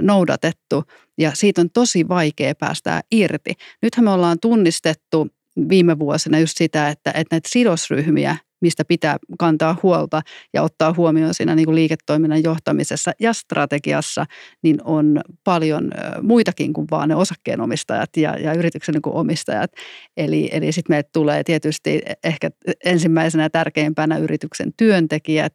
noudatettu, 0.00 0.84
ja 1.18 1.30
siitä 1.34 1.60
on 1.60 1.70
tosi 1.70 2.08
vaikea 2.08 2.54
päästää 2.54 3.00
irti. 3.10 3.52
Nythän 3.82 4.04
me 4.04 4.10
ollaan 4.10 4.38
tunnistettu 4.40 5.28
viime 5.68 5.98
vuosina 5.98 6.38
just 6.38 6.56
sitä, 6.56 6.88
että, 6.88 7.10
että 7.10 7.34
näitä 7.34 7.48
sidosryhmiä 7.48 8.36
mistä 8.60 8.84
pitää 8.84 9.16
kantaa 9.38 9.76
huolta 9.82 10.22
ja 10.52 10.62
ottaa 10.62 10.94
huomioon 10.96 11.34
siinä 11.34 11.54
niin 11.54 11.66
kuin 11.66 11.74
liiketoiminnan 11.74 12.42
johtamisessa 12.42 13.12
ja 13.20 13.32
strategiassa, 13.32 14.26
niin 14.62 14.78
on 14.84 15.20
paljon 15.44 15.90
muitakin 16.22 16.72
kuin 16.72 16.86
vaan 16.90 17.08
ne 17.08 17.14
osakkeenomistajat 17.14 18.16
ja, 18.16 18.38
ja 18.38 18.52
yrityksen 18.52 18.92
niin 18.92 19.02
kuin 19.02 19.16
omistajat. 19.16 19.70
Eli, 20.16 20.48
eli 20.52 20.72
sitten 20.72 20.94
meille 20.94 21.08
tulee 21.12 21.44
tietysti 21.44 22.02
ehkä 22.24 22.50
ensimmäisenä 22.84 23.50
tärkeimpänä 23.50 24.18
yrityksen 24.18 24.72
työntekijät, 24.76 25.54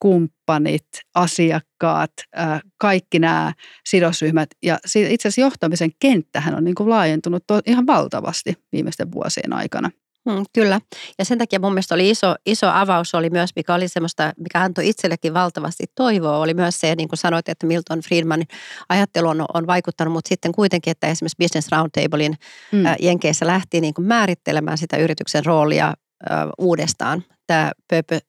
kumppanit, 0.00 0.86
asiakkaat, 1.14 2.12
kaikki 2.78 3.18
nämä 3.18 3.52
sidosryhmät. 3.88 4.48
Ja 4.62 4.78
itse 4.94 5.28
asiassa 5.28 5.40
johtamisen 5.40 5.90
kenttähän 6.00 6.54
on 6.54 6.64
niin 6.64 6.74
kuin 6.74 6.90
laajentunut 6.90 7.44
ihan 7.66 7.86
valtavasti 7.86 8.54
viimeisten 8.72 9.12
vuosien 9.12 9.52
aikana. 9.52 9.90
Hmm, 10.30 10.44
kyllä. 10.52 10.80
Ja 11.18 11.24
sen 11.24 11.38
takia 11.38 11.58
mun 11.58 11.72
mielestä 11.72 11.94
oli 11.94 12.10
iso, 12.10 12.34
iso 12.46 12.66
avaus 12.68 13.14
oli 13.14 13.30
myös, 13.30 13.50
mikä 13.56 13.74
oli 13.74 13.88
semmoista, 13.88 14.32
mikä 14.36 14.60
antoi 14.60 14.88
itsellekin 14.88 15.34
valtavasti 15.34 15.84
toivoa, 15.94 16.38
oli 16.38 16.54
myös 16.54 16.80
se, 16.80 16.94
niin 16.94 17.08
kuin 17.08 17.18
sanoit, 17.18 17.48
että 17.48 17.66
Milton 17.66 18.00
Friedmanin 18.00 18.48
ajattelu 18.88 19.28
on, 19.28 19.44
on 19.54 19.66
vaikuttanut, 19.66 20.12
mutta 20.12 20.28
sitten 20.28 20.52
kuitenkin, 20.52 20.90
että 20.90 21.06
esimerkiksi 21.06 21.36
Business 21.38 21.68
Roundtablein 21.72 22.36
hmm. 22.72 22.82
Jenkeissä 23.00 23.46
lähti 23.46 23.80
niin 23.80 23.94
kuin 23.94 24.06
määrittelemään 24.06 24.78
sitä 24.78 24.96
yrityksen 24.96 25.44
roolia 25.44 25.94
uudestaan 26.58 27.24
tämä 27.50 27.72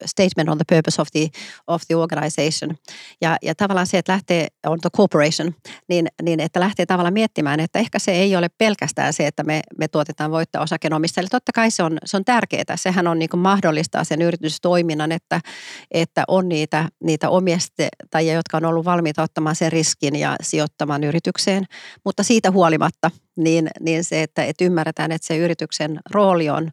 statement 0.05 0.50
on 0.50 0.57
the 0.57 0.75
purpose 0.75 1.01
of 1.01 1.07
the, 1.12 1.27
of 1.67 1.81
the 1.88 1.95
organization. 1.95 2.77
Ja, 3.21 3.38
ja 3.41 3.55
tavallaan 3.55 3.88
se, 3.88 3.98
että 3.98 4.12
lähtee, 4.12 4.48
on 4.65 4.79
the 4.81 4.89
corporation, 4.98 5.55
niin, 5.89 6.07
niin 6.21 6.39
että 6.39 6.60
lähtee 6.60 6.86
tavallaan 6.86 7.13
miettimään, 7.13 7.60
että 7.60 7.79
ehkä 7.79 8.00
se 8.00 8.12
ei 8.12 8.36
ole 8.36 8.50
pelkästään 8.57 9.13
se, 9.13 9.27
että 9.27 9.43
me, 9.43 9.62
me 9.77 9.88
tuotetaan 9.88 10.31
voittoa 10.31 10.62
osakenomistajille. 10.62 11.29
Totta 11.29 11.51
kai 11.55 11.71
se 11.71 11.83
on, 11.83 11.98
se 12.05 12.17
on 12.17 12.25
tärkeää. 12.25 12.75
Sehän 12.75 13.07
on 13.07 13.19
niin 13.19 13.29
mahdollistaa 13.38 14.03
sen 14.03 14.21
yritystoiminnan, 14.21 15.12
että, 15.12 15.41
että 15.91 16.24
on 16.27 16.50
niitä, 16.50 16.89
niitä 17.03 17.29
omistajia, 17.29 18.33
jotka 18.33 18.57
on 18.57 18.65
ollut 18.65 18.86
valmiita 18.86 19.24
ottamaan 19.24 19.55
sen 19.55 19.71
riskin 19.71 20.15
ja 20.15 20.36
sijoittamaan 20.41 21.03
yritykseen. 21.03 21.65
Mutta 22.05 22.24
siitä 22.24 22.51
huolimatta, 22.51 23.12
niin, 23.38 23.69
niin 23.79 24.03
se, 24.03 24.24
että, 24.24 24.43
että 24.43 24.63
ymmärretään, 24.63 25.12
että 25.12 25.27
se 25.27 25.38
yrityksen 25.38 26.00
rooli 26.12 26.50
on, 26.50 26.71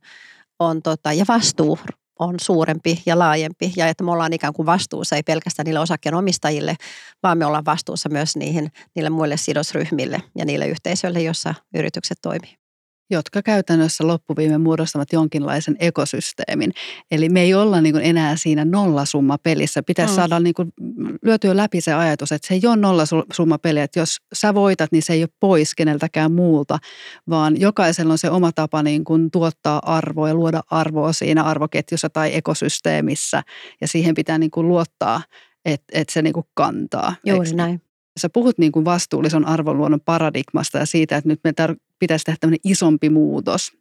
on 0.59 0.83
tota, 0.83 1.12
ja 1.12 1.25
vastuu 1.29 1.79
on 2.19 2.35
suurempi 2.41 3.03
ja 3.07 3.19
laajempi. 3.19 3.73
Ja 3.77 3.88
että 3.88 4.05
me 4.05 4.11
ollaan 4.11 4.33
ikään 4.33 4.53
kuin 4.53 4.67
vastuussa 4.67 5.17
ei 5.17 5.23
pelkästään 5.23 5.65
niille 5.65 5.81
osakkeenomistajille, 5.81 6.77
vaan 7.23 7.38
me 7.38 7.47
ollaan 7.47 7.65
vastuussa 7.65 8.09
myös 8.09 8.37
niihin, 8.37 8.73
niille 8.95 9.11
muille 9.11 9.37
sidosryhmille 9.37 10.23
ja 10.35 10.45
niille 10.45 10.67
yhteisöille, 10.67 11.21
joissa 11.21 11.55
yritykset 11.75 12.19
toimii 12.23 12.67
jotka 13.11 13.43
käytännössä 13.43 14.07
loppuviime 14.07 14.59
muodostavat 14.59 15.12
jonkinlaisen 15.12 15.77
ekosysteemin. 15.81 16.73
Eli 17.11 17.29
me 17.29 17.41
ei 17.41 17.55
olla 17.55 17.81
niin 17.81 17.97
enää 17.97 18.37
siinä 18.37 18.65
nollasumma 18.65 19.38
pelissä. 19.38 19.83
Pitäisi 19.83 20.12
mm. 20.12 20.17
saada 20.17 20.41
niin 20.41 20.55
kuin 20.55 20.73
lyötyä 21.23 21.57
läpi 21.57 21.81
se 21.81 21.93
ajatus, 21.93 22.33
että 22.33 22.49
se 22.49 22.55
ei 22.55 22.61
ole 22.67 22.77
nollasumma 22.77 23.59
peli, 23.59 23.81
että 23.81 24.00
jos 24.00 24.17
sä 24.33 24.55
voitat, 24.55 24.93
niin 24.93 25.03
se 25.03 25.12
ei 25.12 25.23
ole 25.23 25.29
pois 25.41 25.75
keneltäkään 25.75 26.33
muulta, 26.33 26.79
vaan 27.31 27.61
jokaisella 27.61 28.12
on 28.12 28.19
se 28.19 28.31
oma 28.31 28.53
tapa 28.53 28.83
niin 28.83 29.05
kuin 29.05 29.31
tuottaa 29.31 29.81
arvoa 29.85 30.29
ja 30.29 30.35
luoda 30.35 30.61
arvoa 30.71 31.12
siinä 31.12 31.43
arvoketjussa 31.43 32.11
tai 32.11 32.37
ekosysteemissä. 32.37 33.43
Ja 33.81 33.88
siihen 33.88 34.15
pitää 34.15 34.38
niin 34.38 34.50
kuin 34.50 34.69
luottaa, 34.69 35.23
että, 35.65 35.87
että 35.93 36.12
se 36.12 36.23
niin 36.23 36.33
kuin 36.33 36.47
kantaa. 36.55 37.15
Juuri 37.25 37.53
näin. 37.53 37.88
Sä 38.18 38.28
puhut 38.28 38.58
niin 38.58 38.72
kuin 38.72 38.84
vastuullisen 38.84 39.44
arvonluonnon 39.44 40.00
paradigmasta 40.00 40.78
ja 40.78 40.87
siitä, 40.87 41.16
että 41.16 41.28
nyt 41.28 41.40
me 41.44 41.50
tar- 41.50 41.76
pitäisi 41.98 42.25
tehdä 42.25 42.37
tämmöinen 42.40 42.60
isompi 42.64 43.10
muutos. 43.10 43.72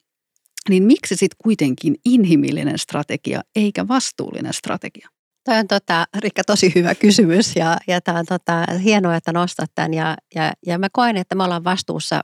Niin 0.69 0.83
miksi 0.83 1.15
sitten 1.15 1.37
kuitenkin 1.43 1.95
inhimillinen 2.05 2.77
strategia 2.77 3.41
eikä 3.55 3.87
vastuullinen 3.87 4.53
strategia? 4.53 5.09
Tämä 5.43 5.59
on 5.59 5.67
tota, 5.67 6.05
Rikka 6.17 6.43
tosi 6.43 6.71
hyvä 6.75 6.95
kysymys 6.95 7.55
ja, 7.55 7.77
ja 7.87 8.01
tämä 8.01 8.19
on 8.19 8.25
tota, 8.25 8.65
hienoa, 8.83 9.15
että 9.15 9.33
nostat 9.33 9.71
tämän 9.75 9.93
ja, 9.93 10.17
ja, 10.35 10.53
ja 10.65 10.77
mä 10.77 10.87
koen, 10.91 11.17
että 11.17 11.35
me 11.35 11.43
ollaan 11.43 11.63
vastuussa 11.63 12.21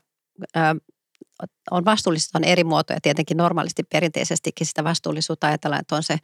on 1.71 1.85
vastuullista 1.85 2.39
on 2.39 2.43
eri 2.43 2.63
muotoja. 2.63 3.01
Tietenkin 3.01 3.37
normaalisti 3.37 3.83
perinteisestikin 3.83 4.67
sitä 4.67 4.83
vastuullisuutta 4.83 5.47
ajatellaan, 5.47 5.81
että 5.81 5.95
on 5.95 6.03
se, 6.03 6.17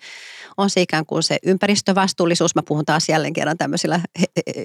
on 0.58 0.70
se 0.70 0.82
ikään 0.82 1.06
kuin 1.06 1.24
se 1.24 1.38
ympäristövastuullisuus. 1.44 2.56
Mä 2.56 2.64
puhun 2.64 2.86
taas 2.86 3.10
jälleen 3.10 3.34
kerran 3.34 3.58
tämmöisillä 3.58 4.00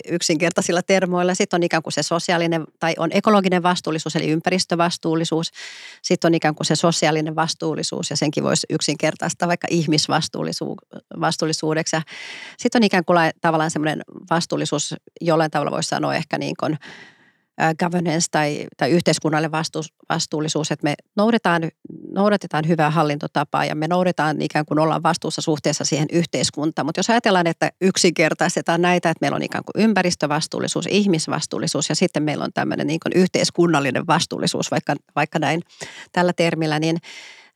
yksinkertaisilla 0.09 0.83
termoilla. 0.83 1.35
Sitten 1.35 1.59
on 1.59 1.63
ikään 1.63 1.83
kuin 1.83 1.93
se 1.93 2.03
sosiaalinen 2.03 2.65
tai 2.79 2.95
on 2.99 3.11
ekologinen 3.13 3.63
vastuullisuus 3.63 4.17
eli 4.17 4.29
ympäristövastuullisuus. 4.29 5.51
Sitten 6.03 6.29
on 6.29 6.35
ikään 6.35 6.55
kuin 6.55 6.67
se 6.67 6.77
sosiaalinen 6.77 7.37
vastuullisuus 7.37 8.11
ja 8.11 8.17
senkin 8.17 8.45
voisi 8.45 8.67
yksinkertaistaa 8.71 9.49
vaikka 9.49 9.67
ihmisvastuullisuudeksi. 9.71 11.97
Sitten 12.59 12.79
on 12.79 12.85
ikään 12.85 13.05
kuin 13.05 13.19
tavallaan 13.41 13.71
semmoinen 13.71 14.01
vastuullisuus, 14.31 14.95
jollain 15.21 15.51
tavalla 15.51 15.71
voisi 15.71 15.89
sanoa 15.89 16.15
ehkä 16.15 16.39
niin 16.39 16.55
kuin– 16.61 16.79
governance 17.79 18.27
tai, 18.31 18.67
tai 18.77 18.91
yhteiskunnallinen 18.91 19.53
vastu, 19.53 19.81
vastuullisuus, 20.09 20.71
että 20.71 20.85
me 20.85 20.95
noudatetaan, 21.17 21.63
noudatetaan 22.13 22.69
hyvää 22.69 22.91
hallintotapaa 22.91 23.65
ja 23.65 23.75
me 23.75 23.89
noudatetaan 23.89 24.43
ikään 24.43 24.67
kuin 24.67 24.79
ollaan 24.79 25.03
vastuussa 25.03 25.43
suhteessa 25.43 25.85
siihen 25.85 26.09
yhteiskuntaan. 26.13 26.87
Mutta 26.87 26.99
jos 26.99 27.11
ajatellaan, 27.11 27.47
että 27.47 27.73
yksinkertaistetaan 27.81 28.83
näitä, 28.83 29.11
että 29.11 29.19
meillä 29.21 29.37
on 29.37 29.43
ikään 29.43 29.65
kuin 29.65 29.85
ympäristövastuullisuus, 29.85 30.87
ihmisvastuullisuus 30.91 31.89
ja 31.89 31.95
sitten 31.95 32.23
meillä 32.23 32.45
on 32.45 32.53
tämmöinen 32.55 32.87
niin 32.87 33.01
kuin 33.01 33.23
yhteiskunnallinen 33.23 34.07
vastuullisuus, 34.07 34.71
vaikka, 34.71 34.95
vaikka 35.17 35.39
näin 35.39 35.63
tällä 36.13 36.33
termillä, 36.33 36.79
niin, 36.79 36.97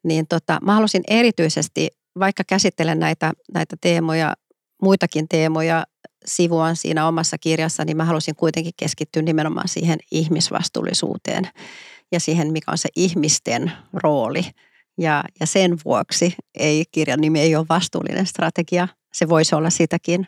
niin 0.03 0.27
tota, 0.29 0.59
mä 0.63 0.73
haluaisin 0.73 1.03
erityisesti, 1.09 1.89
vaikka 2.19 2.43
käsittelen 2.47 2.99
näitä, 2.99 3.33
näitä 3.55 3.77
teemoja, 3.81 4.35
muitakin 4.83 5.29
teemoja 5.29 5.85
sivuan 6.29 6.77
siinä 6.77 7.09
omassa 7.09 7.39
kirjassa, 7.39 7.85
niin 7.85 7.97
mä 7.97 8.05
halusin 8.05 8.37
kuitenkin 8.37 8.73
keskittyä 8.77 9.23
nimenomaan 9.23 9.69
siihen 9.69 9.99
ihmisvastuullisuuteen 10.11 11.49
ja 12.13 12.21
siihen, 12.21 12.53
mikä 12.53 12.71
on 12.71 12.79
se 12.79 12.89
ihmisten 12.97 13.73
rooli. 13.93 14.43
Ja, 14.99 15.25
ja 15.41 15.47
sen 15.47 15.79
vuoksi 15.85 16.35
ei 16.55 16.85
kirjan 16.91 17.21
nimi 17.21 17.41
ei 17.41 17.57
ole 17.57 17.67
vastuullinen 17.69 18.27
strategia, 18.27 18.89
se 19.13 19.29
voisi 19.29 19.55
olla 19.55 19.71
sitäkin, 19.71 20.27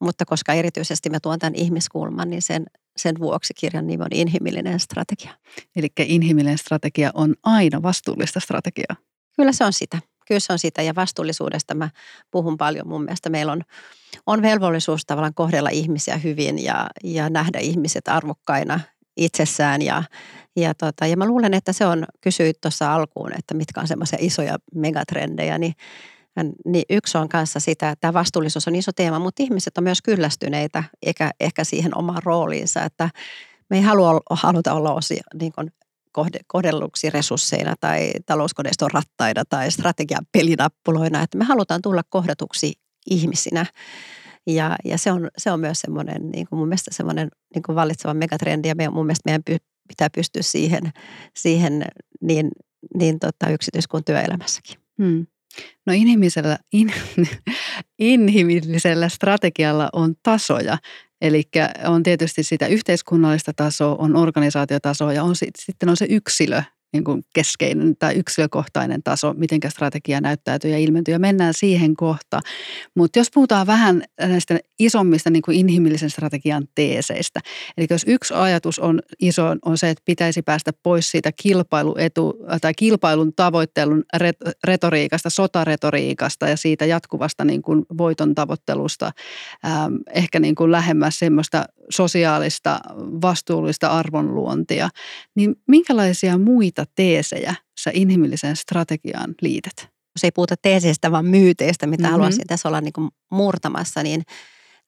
mutta 0.00 0.24
koska 0.24 0.52
erityisesti 0.52 1.10
mä 1.10 1.20
tuon 1.20 1.38
tämän 1.38 1.54
ihmiskulman, 1.54 2.30
niin 2.30 2.42
sen, 2.42 2.66
sen 2.96 3.18
vuoksi 3.18 3.54
kirjan 3.54 3.86
nimi 3.86 4.04
on 4.04 4.08
inhimillinen 4.14 4.80
strategia. 4.80 5.30
Eli 5.76 5.88
inhimillinen 5.98 6.58
strategia 6.58 7.10
on 7.14 7.34
aina 7.42 7.82
vastuullista 7.82 8.40
strategiaa. 8.40 8.96
Kyllä 9.36 9.52
se 9.52 9.64
on 9.64 9.72
sitä 9.72 9.98
kyllä 10.24 10.40
se 10.40 10.52
on 10.52 10.58
sitä 10.58 10.82
ja 10.82 10.94
vastuullisuudesta 10.94 11.74
mä 11.74 11.90
puhun 12.30 12.56
paljon. 12.56 12.88
Mun 12.88 13.04
mielestä 13.04 13.30
meillä 13.30 13.52
on, 13.52 13.62
on 14.26 14.42
velvollisuus 14.42 15.06
tavallaan 15.06 15.34
kohdella 15.34 15.70
ihmisiä 15.70 16.16
hyvin 16.16 16.64
ja, 16.64 16.86
ja 17.04 17.30
nähdä 17.30 17.58
ihmiset 17.58 18.08
arvokkaina 18.08 18.80
itsessään 19.16 19.82
ja, 19.82 20.02
ja, 20.56 20.74
tota, 20.74 21.06
ja 21.06 21.16
mä 21.16 21.26
luulen, 21.26 21.54
että 21.54 21.72
se 21.72 21.86
on, 21.86 22.04
kysyit 22.20 22.60
tuossa 22.60 22.94
alkuun, 22.94 23.32
että 23.38 23.54
mitkä 23.54 23.80
on 23.80 23.88
semmoisia 23.88 24.18
isoja 24.22 24.56
megatrendejä, 24.74 25.58
niin 25.58 25.74
niin 26.66 26.84
yksi 26.90 27.18
on 27.18 27.28
kanssa 27.28 27.60
sitä, 27.60 27.90
että 27.90 28.00
tämä 28.00 28.12
vastuullisuus 28.12 28.68
on 28.68 28.74
iso 28.74 28.92
teema, 28.92 29.18
mutta 29.18 29.42
ihmiset 29.42 29.78
on 29.78 29.84
myös 29.84 30.02
kyllästyneitä 30.02 30.84
eikä 31.02 31.30
ehkä 31.40 31.64
siihen 31.64 31.98
omaan 31.98 32.22
rooliinsa, 32.22 32.82
että 32.82 33.10
me 33.70 33.76
ei 33.76 33.82
halua, 33.82 34.20
haluta 34.30 34.72
olla 34.72 34.94
osia, 34.94 35.22
niin 35.40 35.52
kuin 35.52 35.72
kohdelluksi 36.46 37.10
resursseina 37.10 37.74
tai 37.80 38.12
talouskoneiston 38.26 38.90
rattaina 38.90 39.44
tai 39.48 39.70
strategian 39.70 40.26
pelinappuloina, 40.32 41.22
että 41.22 41.38
me 41.38 41.44
halutaan 41.44 41.82
tulla 41.82 42.02
kohdatuksi 42.08 42.72
ihmisinä. 43.10 43.66
Ja, 44.46 44.76
ja 44.84 44.98
se, 44.98 45.12
on, 45.12 45.30
se 45.38 45.50
on 45.50 45.60
myös 45.60 45.80
semmoinen, 45.80 46.30
niin 46.30 46.46
kuin 46.48 46.58
mun 46.58 46.68
mielestä 46.68 46.94
semmoinen 46.94 47.28
niin 47.54 47.62
kuin 47.62 47.76
vallitseva 47.76 48.14
megatrendi 48.14 48.68
ja 48.68 48.74
me, 48.74 48.88
mun 48.88 49.06
mielestä 49.06 49.22
meidän 49.24 49.42
py, 49.44 49.56
pitää 49.88 50.10
pystyä 50.10 50.42
siihen, 50.42 50.92
siihen 51.36 51.84
niin, 52.20 52.50
niin 52.94 53.18
tota, 53.18 53.50
yksityis- 53.50 53.86
kuin 53.86 54.04
työelämässäkin. 54.04 54.76
Hmm. 55.02 55.26
No 55.86 55.92
inhimillisellä, 55.92 56.58
in, 56.72 56.92
inhimillisellä 57.98 59.08
strategialla 59.08 59.88
on 59.92 60.14
tasoja. 60.22 60.78
Eli 61.20 61.42
on 61.86 62.02
tietysti 62.02 62.42
sitä 62.42 62.66
yhteiskunnallista 62.66 63.52
tasoa, 63.56 63.96
on 63.98 64.16
organisaatiotasoa 64.16 65.12
ja 65.12 65.22
on 65.22 65.34
sitten 65.36 65.88
on 65.88 65.96
se 65.96 66.06
yksilö, 66.10 66.62
niin 66.94 67.04
kuin 67.04 67.24
keskeinen 67.34 67.96
tai 67.96 68.14
yksilökohtainen 68.14 69.02
taso, 69.02 69.34
miten 69.36 69.60
strategia 69.68 70.20
näyttäytyy 70.20 70.70
ja 70.70 70.78
ilmentyy. 70.78 71.14
Ja 71.14 71.18
mennään 71.18 71.54
siihen 71.54 71.96
kohta. 71.96 72.40
Mutta 72.96 73.18
jos 73.18 73.30
puhutaan 73.34 73.66
vähän 73.66 74.02
näistä 74.20 74.58
isommista 74.78 75.30
niin 75.30 75.42
kuin 75.42 75.56
inhimillisen 75.56 76.10
strategian 76.10 76.68
teeseistä. 76.74 77.40
Eli 77.76 77.86
jos 77.90 78.04
yksi 78.06 78.34
ajatus 78.34 78.78
on 78.78 79.00
iso, 79.20 79.56
on 79.64 79.78
se, 79.78 79.90
että 79.90 80.02
pitäisi 80.04 80.42
päästä 80.42 80.72
pois 80.82 81.10
siitä 81.10 81.30
kilpailuetu 81.42 82.38
tai 82.60 82.72
kilpailun 82.74 83.32
tavoittelun 83.36 84.04
retoriikasta, 84.64 85.30
sotaretoriikasta 85.30 86.48
ja 86.48 86.56
siitä 86.56 86.84
jatkuvasta 86.84 87.44
niin 87.44 87.62
kuin 87.62 87.84
voiton 87.98 88.34
tavoittelusta 88.34 89.12
ehkä 90.14 90.40
niin 90.40 90.54
kuin 90.54 90.72
lähemmäs 90.72 91.18
semmoista 91.18 91.64
sosiaalista 91.90 92.80
vastuullista 93.22 93.88
arvonluontia, 93.88 94.88
niin 95.36 95.56
minkälaisia 95.68 96.38
muita 96.38 96.84
teesejä 96.94 97.54
sä 97.80 97.90
inhimilliseen 97.94 98.56
strategiaan 98.56 99.34
liität? 99.42 99.74
Jos 100.16 100.24
ei 100.24 100.30
puhuta 100.32 100.54
teeseistä, 100.62 101.10
vaan 101.10 101.26
myyteistä, 101.26 101.86
mitä 101.86 102.02
mm-hmm. 102.02 102.12
haluaisin 102.12 102.46
tässä 102.46 102.68
olla 102.68 102.80
niin 102.80 102.92
kuin 102.92 103.08
murtamassa, 103.30 104.02
niin, 104.02 104.22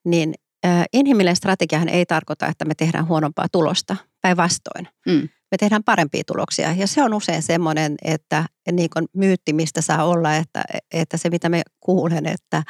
niin 0.05 0.33
äh, 0.65 0.85
inhimillinen 0.93 1.35
strategiahan 1.35 1.89
ei 1.89 2.05
tarkoita, 2.05 2.47
että 2.47 2.65
me 2.65 2.75
tehdään 2.75 3.07
huonompaa 3.07 3.45
tulosta. 3.51 3.95
Päinvastoin. 4.21 4.87
Mm. 5.05 5.29
Me 5.51 5.57
tehdään 5.59 5.83
parempia 5.83 6.23
tuloksia. 6.27 6.73
Ja 6.73 6.87
se 6.87 7.03
on 7.03 7.13
usein 7.13 7.41
semmoinen, 7.41 7.95
että 8.03 8.45
niin 8.71 8.89
kuin 8.93 9.05
myytti, 9.13 9.53
mistä 9.53 9.81
saa 9.81 10.05
olla, 10.05 10.35
että, 10.35 10.63
että 10.93 11.17
se 11.17 11.29
mitä 11.29 11.49
me 11.49 11.61
kuulen, 11.79 12.25
että, 12.25 12.63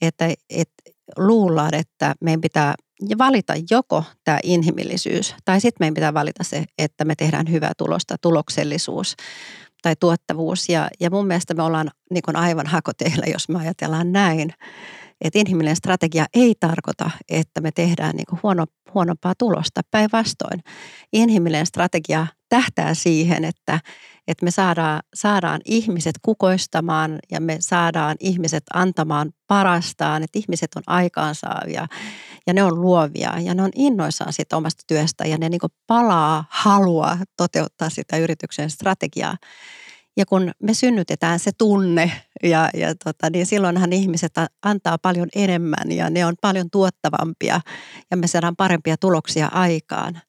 että, 0.00 0.34
että 0.50 0.82
luullaan, 1.16 1.74
että 1.74 2.14
meidän 2.20 2.40
pitää 2.40 2.74
valita 3.18 3.54
joko 3.70 4.04
tämä 4.24 4.38
inhimillisyys 4.42 5.34
tai 5.44 5.60
sitten 5.60 5.76
meidän 5.80 5.94
pitää 5.94 6.14
valita 6.14 6.44
se, 6.44 6.64
että 6.78 7.04
me 7.04 7.14
tehdään 7.14 7.50
hyvää 7.50 7.72
tulosta, 7.78 8.16
tuloksellisuus 8.22 9.16
tai 9.82 9.94
tuottavuus. 10.00 10.68
Ja, 10.68 10.88
ja 11.00 11.10
mun 11.10 11.26
mielestä 11.26 11.54
me 11.54 11.62
ollaan 11.62 11.90
niin 12.10 12.36
aivan 12.36 12.66
hakoteilla, 12.66 13.26
jos 13.32 13.48
me 13.48 13.58
ajatellaan 13.58 14.12
näin. 14.12 14.54
Että 15.20 15.38
inhimillinen 15.38 15.76
strategia 15.76 16.26
ei 16.34 16.54
tarkoita, 16.60 17.10
että 17.28 17.60
me 17.60 17.70
tehdään 17.72 18.16
niin 18.16 18.40
huono, 18.42 18.66
huonompaa 18.94 19.34
tulosta. 19.38 19.80
Päinvastoin 19.90 20.60
inhimillinen 21.12 21.66
strategia 21.66 22.26
tähtää 22.48 22.94
siihen, 22.94 23.44
että, 23.44 23.80
että 24.28 24.44
me 24.44 24.50
saadaan, 24.50 25.02
saadaan 25.14 25.60
ihmiset 25.64 26.14
kukoistamaan 26.22 27.18
ja 27.30 27.40
me 27.40 27.56
saadaan 27.60 28.16
ihmiset 28.20 28.64
antamaan 28.74 29.30
parastaan, 29.46 30.22
että 30.22 30.38
ihmiset 30.38 30.70
on 30.76 30.82
aikaansaavia 30.86 31.86
ja 32.46 32.54
ne 32.54 32.62
on 32.62 32.80
luovia 32.80 33.40
ja 33.40 33.54
ne 33.54 33.62
on 33.62 33.70
innoissaan 33.74 34.32
siitä 34.32 34.56
omasta 34.56 34.82
työstä 34.86 35.24
ja 35.24 35.38
ne 35.38 35.48
niin 35.48 35.60
palaa 35.86 36.44
halua 36.50 37.18
toteuttaa 37.36 37.90
sitä 37.90 38.16
yrityksen 38.16 38.70
strategiaa. 38.70 39.36
Ja 40.16 40.26
kun 40.26 40.52
me 40.62 40.74
synnytetään 40.74 41.38
se 41.38 41.50
tunne, 41.58 42.12
ja, 42.42 42.70
ja 42.74 42.94
tota, 43.04 43.30
niin 43.30 43.46
silloinhan 43.46 43.92
ihmiset 43.92 44.32
antaa 44.62 44.98
paljon 44.98 45.28
enemmän 45.34 45.92
ja 45.92 46.10
ne 46.10 46.26
on 46.26 46.34
paljon 46.40 46.70
tuottavampia 46.70 47.60
ja 48.10 48.16
me 48.16 48.26
saadaan 48.26 48.56
parempia 48.56 48.96
tuloksia 48.96 49.46
aikaan. 49.46 50.20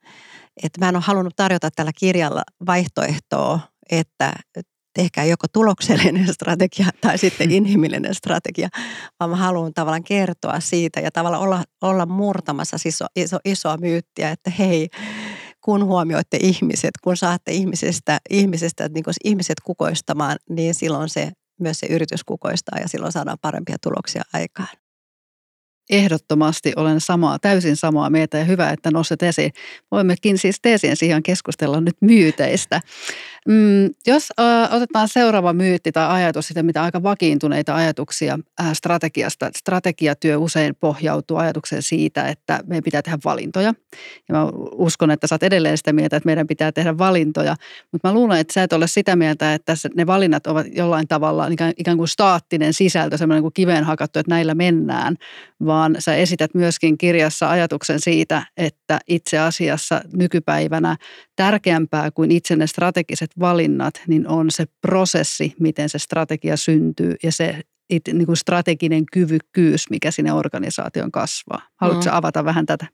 Et 0.63 0.71
mä 0.79 0.89
en 0.89 0.95
ole 0.95 1.03
halunnut 1.07 1.35
tarjota 1.35 1.69
tällä 1.75 1.91
kirjalla 1.99 2.43
vaihtoehtoa, 2.65 3.59
että 3.91 4.34
tehkää 4.93 5.25
joko 5.25 5.47
tuloksellinen 5.54 6.34
strategia 6.34 6.88
tai 7.02 7.17
sitten 7.17 7.52
inhimillinen 7.52 8.15
strategia, 8.15 8.69
vaan 9.19 9.30
mä 9.30 9.36
haluan 9.36 9.73
tavallaan 9.73 10.04
kertoa 10.04 10.60
siitä 10.60 10.99
ja 10.99 11.12
tavallaan 11.12 11.43
olla, 11.43 11.63
olla 11.82 12.06
murtamassa 12.06 12.78
iso, 12.86 13.06
iso, 13.15 13.38
isoa 13.45 13.78
myyttiä, 13.78 14.32
että 14.32 14.49
hei, 14.49 14.89
kun 15.62 15.86
huomioitte 15.86 16.38
ihmiset, 16.41 16.91
kun 17.04 17.17
saatte 17.17 17.52
ihmisestä, 17.52 18.19
ihmisestä 18.30 18.89
niin 18.89 19.04
kun 19.04 19.13
ihmiset 19.23 19.58
kukoistamaan, 19.63 20.38
niin 20.49 20.73
silloin 20.73 21.10
se 21.10 21.32
myös 21.60 21.80
se 21.80 21.88
yritys 21.88 22.23
kukoistaa 22.23 22.80
ja 22.80 22.88
silloin 22.88 23.12
saadaan 23.12 23.38
parempia 23.41 23.78
tuloksia 23.82 24.21
aikaan. 24.34 24.78
Ehdottomasti 25.89 26.73
olen 26.75 27.02
samaa, 27.02 27.39
täysin 27.39 27.75
samaa 27.75 28.10
mieltä 28.10 28.38
ja 28.38 28.43
hyvä, 28.43 28.69
että 28.69 28.91
nostat 28.91 29.23
esiin. 29.23 29.52
Voimmekin 29.91 30.38
siis 30.38 30.60
teesien 30.62 30.97
siihen 30.97 31.23
keskustella 31.23 31.82
nyt 31.82 31.95
myyteistä. 32.02 32.82
Mm, 33.47 33.89
jos 34.08 34.34
äh, 34.39 34.73
otetaan 34.73 35.08
seuraava 35.08 35.54
myytti 35.54 35.91
tai 35.91 36.08
ajatus 36.10 36.47
sitä, 36.47 36.63
mitä 36.63 36.84
aika 36.84 37.04
vakiintuneita 37.04 37.75
ajatuksia 37.75 38.39
äh, 38.62 38.73
strategiasta. 38.73 39.49
Strategiatyö 39.56 40.38
usein 40.38 40.75
pohjautuu 40.75 41.38
ajatukseen 41.38 41.82
siitä, 41.82 42.28
että 42.28 42.60
meidän 42.67 42.84
pitää 42.84 43.02
tehdä 43.02 43.17
valintoja. 43.25 43.73
Ja 44.30 44.36
mä 44.36 44.45
uskon, 44.71 45.12
että 45.12 45.28
sä 45.28 45.36
oot 45.36 45.43
edelleen 45.43 45.78
sitä 45.78 45.93
mieltä, 45.93 46.17
että 46.17 46.28
meidän 46.28 46.47
pitää 46.47 46.71
tehdä 46.71 46.97
valintoja. 46.97 47.56
Mutta 47.91 48.08
mä 48.08 48.13
luulen, 48.13 48.39
että 48.39 48.54
sä 48.54 48.63
et 48.63 48.73
ole 48.73 48.88
sitä 48.88 49.15
mieltä, 49.15 49.54
että 49.54 49.73
ne 49.95 50.08
valinnat 50.08 50.47
ovat 50.47 50.67
jollain 50.71 51.08
tavalla 51.08 51.47
ikään, 51.78 51.97
kuin 51.97 52.08
staattinen 52.08 52.73
sisältö, 52.73 53.17
semmoinen 53.17 53.41
kuin 53.41 53.54
kiveen 53.54 53.84
hakattu, 53.84 54.19
että 54.19 54.32
näillä 54.32 54.56
mennään. 54.56 55.15
Vaan 55.65 55.95
sä 55.99 56.15
esität 56.15 56.54
myöskin 56.54 56.97
kirjassa 56.97 57.49
ajatuksen 57.49 57.99
siitä, 57.99 58.43
että 58.58 58.99
itse 59.08 59.39
asiassa 59.39 60.02
nykypäivänä 60.13 60.97
tärkeämpää 61.36 62.12
kuin 62.12 62.32
itse 62.32 62.56
ne 62.56 62.67
strategiset 62.67 63.30
valinnat, 63.39 64.02
niin 64.08 64.28
on 64.28 64.52
se 64.52 64.65
prosessi, 64.82 65.56
miten 65.60 65.89
se 65.89 65.99
strategia 65.99 66.58
syntyy 66.58 67.15
ja 67.23 67.32
se 67.32 67.62
niin 68.13 68.25
kuin 68.25 68.38
strateginen 68.38 69.04
kyvykkyys, 69.12 69.89
mikä 69.89 70.12
sinne 70.12 70.34
organisaation 70.34 71.12
kasvaa. 71.12 71.62
Haluatko 71.82 72.06
mm. 72.06 72.17
avata 72.17 72.45
vähän 72.45 72.65
tätä? 72.65 72.88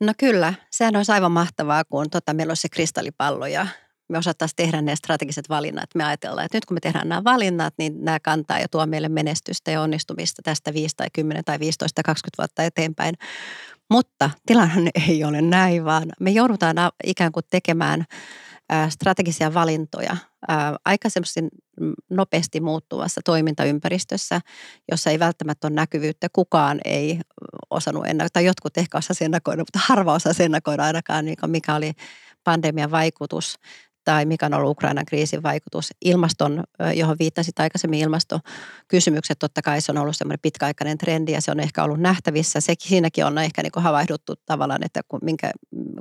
No 0.00 0.12
kyllä, 0.18 0.54
sehän 0.70 0.96
olisi 0.96 1.12
aivan 1.12 1.32
mahtavaa, 1.32 1.84
kun 1.84 2.10
tota, 2.10 2.34
meillä 2.34 2.50
olisi 2.50 2.60
se 2.60 2.68
kristallipallo 2.68 3.46
ja 3.46 3.66
me 4.08 4.18
osattaisiin 4.18 4.56
tehdä 4.56 4.82
ne 4.82 4.96
strategiset 4.96 5.48
valinnat. 5.48 5.90
Me 5.94 6.04
ajatellaan, 6.04 6.44
että 6.44 6.56
nyt 6.56 6.64
kun 6.64 6.74
me 6.74 6.80
tehdään 6.80 7.08
nämä 7.08 7.24
valinnat, 7.24 7.74
niin 7.78 8.04
nämä 8.04 8.20
kantaa 8.20 8.58
ja 8.58 8.68
tuo 8.68 8.86
meille 8.86 9.08
menestystä 9.08 9.70
ja 9.70 9.82
onnistumista 9.82 10.42
tästä 10.42 10.74
5 10.74 10.96
tai 10.96 11.06
10 11.12 11.44
tai 11.44 11.58
15 11.58 11.94
tai 11.94 12.04
20 12.04 12.42
vuotta 12.42 12.62
eteenpäin. 12.62 13.14
Mutta 13.90 14.30
tilanne 14.46 14.90
ei 15.08 15.24
ole 15.24 15.42
näin, 15.42 15.84
vaan 15.84 16.12
me 16.20 16.30
joudutaan 16.30 16.76
ikään 17.04 17.32
kuin 17.32 17.44
tekemään 17.50 18.04
strategisia 18.88 19.54
valintoja 19.54 20.16
aika 20.84 21.08
nopeasti 22.10 22.60
muuttuvassa 22.60 23.20
toimintaympäristössä, 23.24 24.40
jossa 24.90 25.10
ei 25.10 25.18
välttämättä 25.18 25.66
ole 25.66 25.74
näkyvyyttä. 25.74 26.28
Kukaan 26.32 26.80
ei 26.84 27.20
osannut 27.70 28.06
ennakoida, 28.06 28.30
tai 28.32 28.44
jotkut 28.44 28.78
ehkä 28.78 28.98
osasivat 28.98 29.26
ennakoida, 29.26 29.62
mutta 29.62 29.80
harva 29.82 30.14
osasi 30.14 30.42
ennakoida 30.42 30.84
ainakaan, 30.84 31.24
mikä 31.46 31.74
oli 31.74 31.92
pandemian 32.44 32.90
vaikutus 32.90 33.58
tai 34.04 34.24
mikä 34.24 34.46
on 34.46 34.54
ollut 34.54 34.70
Ukrainan 34.70 35.04
kriisin 35.04 35.42
vaikutus. 35.42 35.90
Ilmaston, 36.04 36.64
johon 36.94 37.16
viittasit 37.18 37.60
aikaisemmin, 37.60 38.00
ilmastokysymykset, 38.00 39.38
totta 39.38 39.62
kai 39.62 39.80
se 39.80 39.92
on 39.92 39.98
ollut 39.98 40.16
semmoinen 40.16 40.40
pitkäaikainen 40.42 40.98
trendi 40.98 41.32
ja 41.32 41.40
se 41.40 41.50
on 41.50 41.60
ehkä 41.60 41.84
ollut 41.84 42.00
nähtävissä. 42.00 42.60
Sekin, 42.60 42.88
siinäkin 42.88 43.24
on 43.24 43.38
ehkä 43.38 43.62
niin 43.62 43.72
havaihduttu 43.76 44.34
tavallaan, 44.36 44.84
että 44.84 45.00
minkä, 45.22 45.50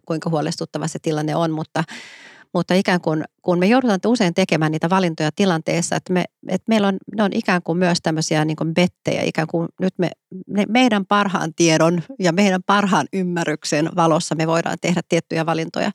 kuinka 0.05 0.29
huolestuttava 0.29 0.87
se 0.87 0.99
tilanne 0.99 1.35
on, 1.35 1.51
mutta 1.51 1.83
mutta 2.55 2.73
ikään 2.73 3.01
kuin, 3.01 3.23
kun 3.45 3.59
me 3.59 3.65
joudutaan 3.65 3.99
usein 4.05 4.33
tekemään 4.33 4.71
niitä 4.71 4.89
valintoja 4.89 5.29
tilanteessa, 5.35 5.95
että, 5.95 6.13
me, 6.13 6.23
että 6.47 6.65
meillä 6.69 6.87
on, 6.87 6.97
ne 7.17 7.23
on 7.23 7.31
ikään 7.33 7.61
kuin 7.63 7.77
myös 7.77 7.97
tämmöisiä 8.03 8.45
niin 8.45 8.55
kuin 8.55 8.73
bettejä, 8.73 9.21
ikään 9.23 9.47
kuin 9.47 9.67
nyt 9.81 9.93
me, 9.97 10.11
me, 10.47 10.65
meidän 10.69 11.05
parhaan 11.05 11.53
tiedon 11.55 12.03
ja 12.19 12.33
meidän 12.33 12.63
parhaan 12.63 13.07
ymmärryksen 13.13 13.89
valossa 13.95 14.35
me 14.35 14.47
voidaan 14.47 14.77
tehdä 14.81 15.01
tiettyjä 15.09 15.45
valintoja. 15.45 15.91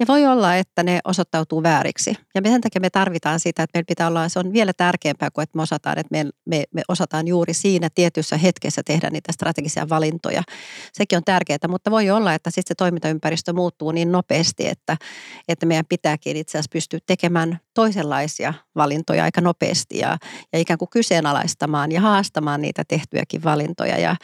Ja 0.00 0.06
voi 0.08 0.26
olla, 0.26 0.56
että 0.56 0.82
ne 0.82 1.00
osoittautuu 1.04 1.62
vääriksi. 1.62 2.16
Ja 2.34 2.40
sen 2.44 2.60
takia 2.60 2.80
me 2.80 2.90
tarvitaan 2.90 3.40
sitä, 3.40 3.62
että 3.62 3.78
meillä 3.78 3.86
pitää 3.88 4.08
olla, 4.08 4.28
se 4.28 4.38
on 4.38 4.52
vielä 4.52 4.72
tärkeämpää 4.72 5.30
kuin, 5.30 5.42
että 5.42 5.56
me 5.58 5.62
osataan, 5.62 5.98
että 5.98 6.10
me, 6.10 6.30
me, 6.44 6.64
me 6.74 6.82
osataan 6.88 7.28
juuri 7.28 7.54
siinä 7.54 7.88
tietyssä 7.94 8.36
hetkessä 8.36 8.82
tehdä 8.84 9.10
niitä 9.10 9.32
strategisia 9.32 9.88
valintoja. 9.88 10.42
Sekin 10.92 11.16
on 11.16 11.24
tärkeää, 11.24 11.58
mutta 11.68 11.90
voi 11.90 12.10
olla, 12.10 12.34
että 12.34 12.50
sitten 12.50 12.68
se 12.68 12.74
toimintaympäristö 12.74 13.52
muuttuu 13.52 13.90
niin 13.90 14.12
nopeasti, 14.12 14.68
että, 14.68 14.96
että 15.48 15.66
meidän 15.66 15.86
pitääkin 15.88 16.36
itse 16.36 16.58
asiassa 16.58 16.70
pystyä 16.82 17.00
tekemään 17.06 17.60
toisenlaisia 17.74 18.54
valintoja 18.76 19.24
aika 19.24 19.40
nopeasti 19.40 19.98
ja, 19.98 20.18
ja 20.52 20.58
ikään 20.58 20.78
kuin 20.78 20.88
kyseenalaistamaan 20.88 21.92
ja 21.92 22.00
haastamaan 22.00 22.62
niitä 22.62 22.84
tehtyjäkin 22.88 23.44
valintoja. 23.44 23.98
Ja, 23.98 24.16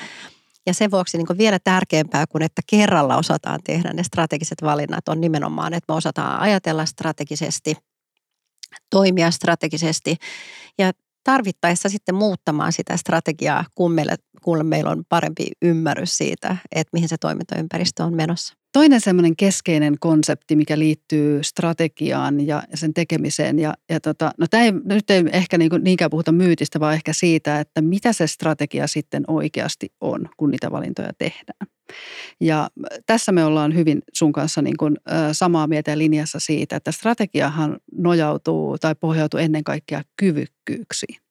ja 0.66 0.74
sen 0.74 0.90
vuoksi 0.90 1.18
niin 1.18 1.38
vielä 1.38 1.58
tärkeämpää 1.64 2.26
kuin 2.26 2.42
että 2.42 2.62
kerralla 2.66 3.16
osataan 3.16 3.60
tehdä 3.64 3.92
ne 3.92 4.02
strategiset 4.02 4.62
valinnat 4.62 5.08
on 5.08 5.20
nimenomaan, 5.20 5.74
että 5.74 5.92
me 5.92 5.96
osataan 5.96 6.40
ajatella 6.40 6.86
strategisesti, 6.86 7.76
toimia 8.90 9.30
strategisesti 9.30 10.16
ja 10.78 10.92
tarvittaessa 11.24 11.88
sitten 11.88 12.14
muuttamaan 12.14 12.72
sitä 12.72 12.96
strategiaa, 12.96 13.64
kun 13.74 13.92
meillä, 13.92 14.16
kun 14.42 14.66
meillä 14.66 14.90
on 14.90 15.02
parempi 15.08 15.46
ymmärrys 15.62 16.16
siitä, 16.16 16.56
että 16.72 16.90
mihin 16.92 17.08
se 17.08 17.16
toimintaympäristö 17.20 18.04
on 18.04 18.16
menossa. 18.16 18.54
Toinen 18.72 19.00
semmoinen 19.00 19.36
keskeinen 19.36 19.96
konsepti, 20.00 20.56
mikä 20.56 20.78
liittyy 20.78 21.42
strategiaan 21.42 22.46
ja 22.46 22.62
sen 22.74 22.94
tekemiseen, 22.94 23.58
ja, 23.58 23.74
ja 23.90 24.00
tota, 24.00 24.30
no 24.38 24.46
tämä 24.50 24.62
ei, 24.62 24.72
nyt 24.72 25.10
ei 25.10 25.24
ehkä 25.32 25.58
niin 25.58 25.70
kuin 25.70 25.84
niinkään 25.84 26.10
puhuta 26.10 26.32
myytistä, 26.32 26.80
vaan 26.80 26.94
ehkä 26.94 27.12
siitä, 27.12 27.60
että 27.60 27.82
mitä 27.82 28.12
se 28.12 28.26
strategia 28.26 28.86
sitten 28.86 29.24
oikeasti 29.26 29.92
on, 30.00 30.28
kun 30.36 30.50
niitä 30.50 30.70
valintoja 30.70 31.12
tehdään. 31.18 31.68
Ja 32.40 32.70
tässä 33.06 33.32
me 33.32 33.44
ollaan 33.44 33.74
hyvin 33.74 34.02
sun 34.12 34.32
kanssa 34.32 34.62
niin 34.62 34.76
kuin, 34.76 34.96
samaa 35.32 35.66
mieltä 35.66 35.90
ja 35.90 35.98
linjassa 35.98 36.40
siitä, 36.40 36.76
että 36.76 36.92
strategiahan 36.92 37.78
nojautuu 37.92 38.78
tai 38.78 38.94
pohjautuu 38.94 39.40
ennen 39.40 39.64
kaikkea 39.64 40.02
kyvykkyyksiin. 40.16 41.27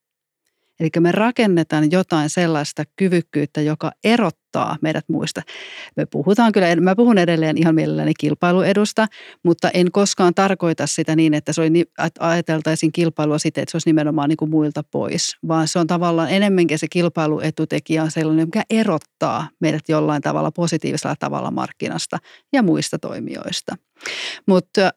Eli 0.80 0.88
me 1.00 1.12
rakennetaan 1.12 1.90
jotain 1.90 2.30
sellaista 2.30 2.82
kyvykkyyttä, 2.96 3.60
joka 3.60 3.92
erottaa 4.04 4.76
meidät 4.82 5.04
muista. 5.08 5.42
Me 5.96 6.06
puhutaan 6.06 6.52
kyllä, 6.52 6.76
mä 6.76 6.96
puhun 6.96 7.18
edelleen 7.18 7.58
ihan 7.58 7.74
mielelläni 7.74 8.12
kilpailuedusta, 8.20 9.06
mutta 9.44 9.70
en 9.70 9.92
koskaan 9.92 10.34
tarkoita 10.34 10.86
sitä 10.86 11.16
niin, 11.16 11.34
että, 11.34 11.52
se 11.52 11.60
oli, 11.60 11.80
että 12.06 12.28
ajateltaisiin 12.28 12.92
kilpailua 12.92 13.38
siten, 13.38 13.62
että 13.62 13.70
se 13.70 13.76
olisi 13.76 13.88
nimenomaan 13.88 14.28
niin 14.28 14.36
kuin 14.36 14.50
muilta 14.50 14.82
pois, 14.90 15.36
vaan 15.48 15.68
se 15.68 15.78
on 15.78 15.86
tavallaan 15.86 16.30
enemmänkin 16.30 16.78
se 16.78 16.86
kilpailuetutekijä 16.90 18.02
on 18.02 18.10
sellainen, 18.10 18.46
mikä 18.46 18.62
erottaa 18.70 19.48
meidät 19.60 19.88
jollain 19.88 20.22
tavalla 20.22 20.50
positiivisella 20.50 21.16
tavalla 21.18 21.50
markkinasta 21.50 22.18
ja 22.52 22.62
muista 22.62 22.98
toimijoista. 22.98 23.76
Mutta 24.46 24.90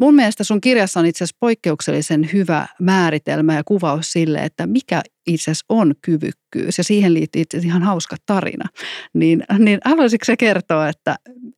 mun 0.00 0.14
mielestä 0.14 0.44
sun 0.44 0.60
kirjassa 0.60 1.00
on 1.00 1.06
itse 1.06 1.24
asiassa 1.24 1.36
poikkeuksellisen 1.40 2.30
hyvä 2.32 2.66
määritelmä 2.80 3.54
ja 3.54 3.64
kuvaus 3.64 4.12
sille, 4.12 4.38
että 4.38 4.66
mikä 4.66 5.02
itse 5.26 5.50
asiassa 5.50 5.66
on 5.68 5.94
kyvykkyys. 6.02 6.78
Ja 6.78 6.84
siihen 6.84 7.14
liittyy 7.14 7.42
itse 7.42 7.58
ihan 7.58 7.82
hauska 7.82 8.16
tarina. 8.26 8.64
Niin, 9.14 9.44
niin 9.58 9.78
haluaisitko 9.84 10.24
se 10.24 10.36
kertoa, 10.36 10.88
että 10.88 11.16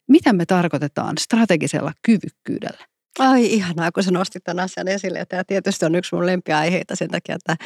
mitä 0.08 0.32
me 0.32 0.46
tarkoitetaan 0.46 1.18
strategisella 1.18 1.92
kyvykkyydellä? 2.02 2.86
Ai 3.18 3.46
ihanaa, 3.52 3.92
kun 3.92 4.02
sä 4.02 4.10
nostit 4.10 4.44
tämän 4.44 4.64
asian 4.64 4.88
esille. 4.88 5.24
Tämä 5.24 5.44
tietysti 5.46 5.86
on 5.86 5.94
yksi 5.94 6.14
mun 6.14 6.26
lempiaiheita 6.26 6.96
sen 6.96 7.08
takia, 7.08 7.34
että, 7.34 7.56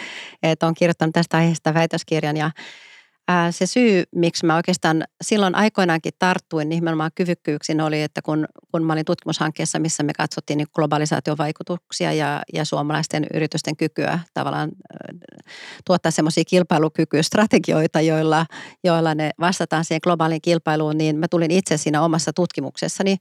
että 0.42 0.66
olen 0.66 0.74
kirjoittanut 0.74 1.12
tästä 1.12 1.36
aiheesta 1.36 1.74
väitöskirjan 1.74 2.36
ja 2.36 2.50
se 3.50 3.66
syy, 3.66 4.04
miksi 4.14 4.46
mä 4.46 4.56
oikeastaan 4.56 5.04
silloin 5.22 5.54
aikoinaankin 5.54 6.12
tarttuin 6.18 6.68
nimenomaan 6.68 7.10
kyvykkyyksiin 7.14 7.80
oli, 7.80 8.02
että 8.02 8.22
kun, 8.22 8.46
kun 8.72 8.84
mä 8.84 8.92
olin 8.92 9.04
tutkimushankkeessa, 9.04 9.78
missä 9.78 10.02
me 10.02 10.12
katsottiin 10.12 10.56
niin 10.56 10.66
globalisaation 10.74 11.38
vaikutuksia 11.38 12.12
ja, 12.12 12.42
ja 12.52 12.64
suomalaisten 12.64 13.26
yritysten 13.34 13.76
kykyä 13.76 14.18
tavallaan 14.34 14.70
tuottaa 15.84 16.10
semmoisia 16.10 16.44
kilpailukykystrategioita, 16.44 18.00
joilla, 18.00 18.46
joilla 18.84 19.14
ne 19.14 19.30
vastataan 19.40 19.84
siihen 19.84 20.00
globaaliin 20.04 20.42
kilpailuun, 20.42 20.98
niin 20.98 21.16
mä 21.16 21.28
tulin 21.28 21.50
itse 21.50 21.76
siinä 21.76 22.02
omassa 22.02 22.32
tutkimuksessani 22.32 23.16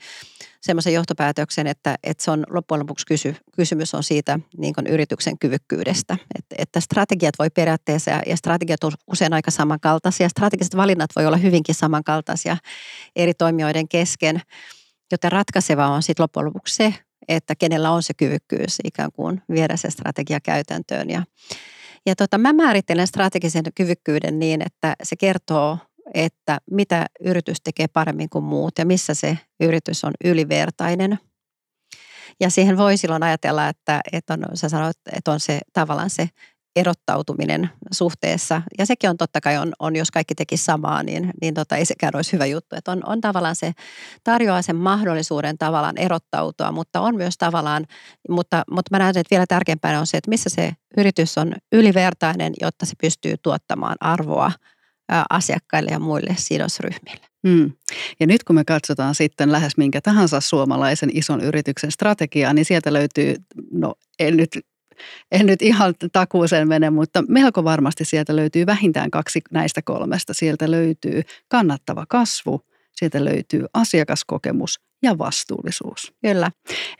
semmoisen 0.63 0.93
johtopäätöksen, 0.93 1.67
että, 1.67 1.95
että 2.03 2.23
se 2.23 2.31
on 2.31 2.43
loppujen 2.49 2.79
lopuksi 2.79 3.05
kysy, 3.05 3.35
kysymys 3.55 3.93
on 3.93 4.03
siitä 4.03 4.39
niin 4.57 4.73
kuin 4.73 4.87
yrityksen 4.87 5.39
kyvykkyydestä. 5.39 6.17
Että, 6.35 6.55
että 6.57 6.79
strategiat 6.79 7.33
voi 7.39 7.49
periaatteessa 7.49 8.11
ja, 8.11 8.21
ja 8.27 8.37
strategiat 8.37 8.83
on 8.83 8.91
usein 9.07 9.33
aika 9.33 9.51
samankaltaisia. 9.51 10.29
Strategiset 10.29 10.75
valinnat 10.75 11.09
voi 11.15 11.25
olla 11.25 11.37
hyvinkin 11.37 11.75
samankaltaisia 11.75 12.57
eri 13.15 13.33
toimijoiden 13.33 13.87
kesken, 13.87 14.41
joten 15.11 15.31
ratkaiseva 15.31 15.87
on 15.87 16.03
sitten 16.03 16.23
loppujen 16.23 16.45
lopuksi 16.45 16.75
se, 16.75 16.93
että 17.27 17.55
kenellä 17.55 17.91
on 17.91 18.03
se 18.03 18.13
kyvykkyys 18.13 18.77
ikään 18.83 19.11
kuin 19.11 19.41
viedä 19.51 19.77
se 19.77 19.89
strategia 19.89 20.39
käytäntöön. 20.39 21.09
Ja, 21.09 21.23
ja 22.05 22.15
tota, 22.15 22.37
mä 22.37 22.53
määrittelen 22.53 23.07
strategisen 23.07 23.63
kyvykkyyden 23.75 24.39
niin, 24.39 24.61
että 24.61 24.95
se 25.03 25.15
kertoo 25.15 25.77
että 26.13 26.57
mitä 26.71 27.05
yritys 27.19 27.57
tekee 27.63 27.87
paremmin 27.87 28.29
kuin 28.29 28.43
muut 28.43 28.73
ja 28.77 28.85
missä 28.85 29.13
se 29.13 29.37
yritys 29.59 30.03
on 30.03 30.13
ylivertainen. 30.23 31.19
Ja 32.39 32.49
siihen 32.49 32.77
voi 32.77 32.97
silloin 32.97 33.23
ajatella, 33.23 33.67
että, 33.67 34.01
että 34.11 34.33
on, 34.33 34.57
sä 34.57 34.69
sanoit, 34.69 34.97
että 35.13 35.31
on 35.31 35.39
se 35.39 35.59
tavallaan 35.73 36.09
se 36.09 36.29
erottautuminen 36.75 37.69
suhteessa. 37.91 38.61
Ja 38.77 38.85
sekin 38.85 39.09
on 39.09 39.17
totta 39.17 39.41
kai, 39.41 39.57
on, 39.57 39.73
on 39.79 39.95
jos 39.95 40.11
kaikki 40.11 40.35
teki 40.35 40.57
samaa, 40.57 41.03
niin, 41.03 41.31
niin 41.41 41.53
tota, 41.53 41.77
ei 41.77 41.85
sekään 41.85 42.15
olisi 42.15 42.33
hyvä 42.33 42.45
juttu. 42.45 42.75
Että 42.75 42.91
on, 42.91 43.01
on 43.05 43.21
tavallaan 43.21 43.55
se, 43.55 43.71
tarjoaa 44.23 44.61
sen 44.61 44.75
mahdollisuuden 44.75 45.57
tavallaan 45.57 45.97
erottautua, 45.97 46.71
mutta 46.71 47.01
on 47.01 47.15
myös 47.15 47.37
tavallaan, 47.37 47.85
mutta, 48.29 48.63
mutta 48.71 48.89
mä 48.91 48.99
näen, 48.99 49.17
että 49.17 49.31
vielä 49.31 49.45
tärkeämpää 49.47 49.99
on 49.99 50.07
se, 50.07 50.17
että 50.17 50.29
missä 50.29 50.49
se 50.49 50.73
yritys 50.97 51.37
on 51.37 51.53
ylivertainen, 51.71 52.53
jotta 52.61 52.85
se 52.85 52.93
pystyy 53.01 53.35
tuottamaan 53.43 53.95
arvoa 53.99 54.51
asiakkaille 55.29 55.91
ja 55.91 55.99
muille 55.99 56.35
sidosryhmille. 56.37 57.27
Mm. 57.43 57.71
Ja 58.19 58.27
nyt 58.27 58.43
kun 58.43 58.55
me 58.55 58.63
katsotaan 58.65 59.15
sitten 59.15 59.51
lähes 59.51 59.77
minkä 59.77 60.01
tahansa 60.01 60.41
suomalaisen 60.41 61.09
ison 61.13 61.41
yrityksen 61.41 61.91
strategiaa, 61.91 62.53
niin 62.53 62.65
sieltä 62.65 62.93
löytyy, 62.93 63.35
no 63.71 63.93
en 64.19 64.37
nyt 64.37 64.49
en 65.31 65.45
nyt 65.45 65.61
ihan 65.61 65.93
takuuseen 66.11 66.67
mene, 66.67 66.89
mutta 66.89 67.23
melko 67.27 67.63
varmasti 67.63 68.05
sieltä 68.05 68.35
löytyy 68.35 68.65
vähintään 68.65 69.11
kaksi 69.11 69.41
näistä 69.51 69.81
kolmesta. 69.81 70.33
Sieltä 70.33 70.71
löytyy 70.71 71.21
kannattava 71.47 72.05
kasvu, 72.09 72.61
sieltä 72.95 73.25
löytyy 73.25 73.65
asiakaskokemus 73.73 74.79
ja 75.03 75.17
vastuullisuus. 75.17 76.13
Kyllä. 76.21 76.51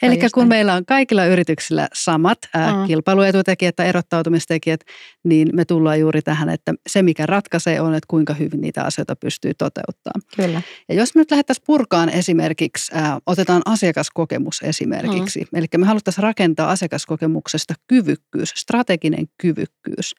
Eli 0.01 0.19
kun 0.33 0.47
meillä 0.47 0.73
on 0.73 0.85
kaikilla 0.85 1.25
yrityksillä 1.25 1.87
samat 1.93 2.37
ää, 2.53 2.73
mm. 2.73 2.87
kilpailuetutekijät 2.87 3.75
tai 3.75 3.87
erottautumistekijät, 3.87 4.79
niin 5.23 5.49
me 5.53 5.65
tullaan 5.65 5.99
juuri 5.99 6.21
tähän, 6.21 6.49
että 6.49 6.73
se 6.87 7.01
mikä 7.01 7.25
ratkaisee 7.25 7.81
on, 7.81 7.95
että 7.95 8.07
kuinka 8.07 8.33
hyvin 8.33 8.61
niitä 8.61 8.83
asioita 8.83 9.15
pystyy 9.15 9.53
toteuttamaan. 9.53 10.21
Kyllä. 10.35 10.61
Ja 10.89 10.95
jos 10.95 11.15
me 11.15 11.21
nyt 11.21 11.31
lähdettäisiin 11.31 11.63
purkaan 11.67 12.09
esimerkiksi, 12.09 12.91
ää, 12.95 13.19
otetaan 13.25 13.61
asiakaskokemus 13.65 14.61
esimerkiksi, 14.63 15.39
mm. 15.39 15.57
eli 15.57 15.65
me 15.77 15.85
haluttaisiin 15.85 16.23
rakentaa 16.23 16.71
asiakaskokemuksesta 16.71 17.73
kyvykkyys, 17.87 18.49
strateginen 18.55 19.25
kyvykkyys, 19.41 20.15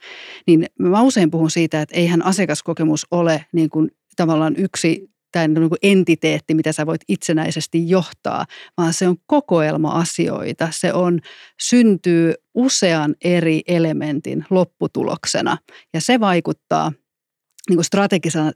niin 0.47 0.67
mä 0.79 1.03
usein 1.03 1.31
puhun 1.31 1.51
siitä, 1.51 1.83
että 1.83 1.97
eihän 1.97 2.25
asiakaskokemus 2.25 3.07
ole 3.11 3.45
niin 3.53 3.71
kuin 3.71 3.91
tavallaan 4.17 4.55
yksi 4.57 5.14
tämä 5.35 5.61
niin 5.61 5.69
kuin 5.69 5.79
entiteetti, 5.83 6.55
mitä 6.55 6.73
sä 6.73 6.87
voit 6.87 7.01
itsenäisesti 7.09 7.89
johtaa, 7.89 8.47
vaan 8.79 8.93
se 8.93 9.09
on 9.09 9.17
kokoelma 9.27 9.89
asioita. 9.89 10.69
Se 10.71 10.93
on, 10.93 11.21
syntyy 11.61 12.35
usean 12.55 13.15
eri 13.25 13.63
elementin 13.67 14.45
lopputuloksena 14.51 15.59
ja 15.95 16.01
se 16.01 16.21
vaikuttaa 16.21 16.93
niin 17.69 17.77
kuin 17.77 17.85
strategisella, 17.85 18.53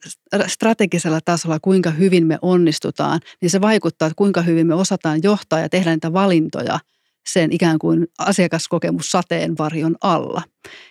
strategisella 0.46 1.20
tasolla, 1.24 1.58
kuinka 1.62 1.90
hyvin 1.90 2.26
me 2.26 2.38
onnistutaan, 2.42 3.20
niin 3.42 3.50
se 3.50 3.60
vaikuttaa, 3.60 4.06
että 4.06 4.16
kuinka 4.16 4.42
hyvin 4.42 4.66
me 4.66 4.74
osataan 4.74 5.20
johtaa 5.22 5.60
ja 5.60 5.68
tehdä 5.68 5.90
niitä 5.90 6.12
valintoja– 6.12 6.78
sen 7.32 7.52
ikään 7.52 7.78
kuin 7.78 8.06
asiakaskokemus 8.18 9.10
sateenvarjon 9.10 9.96
alla. 10.00 10.42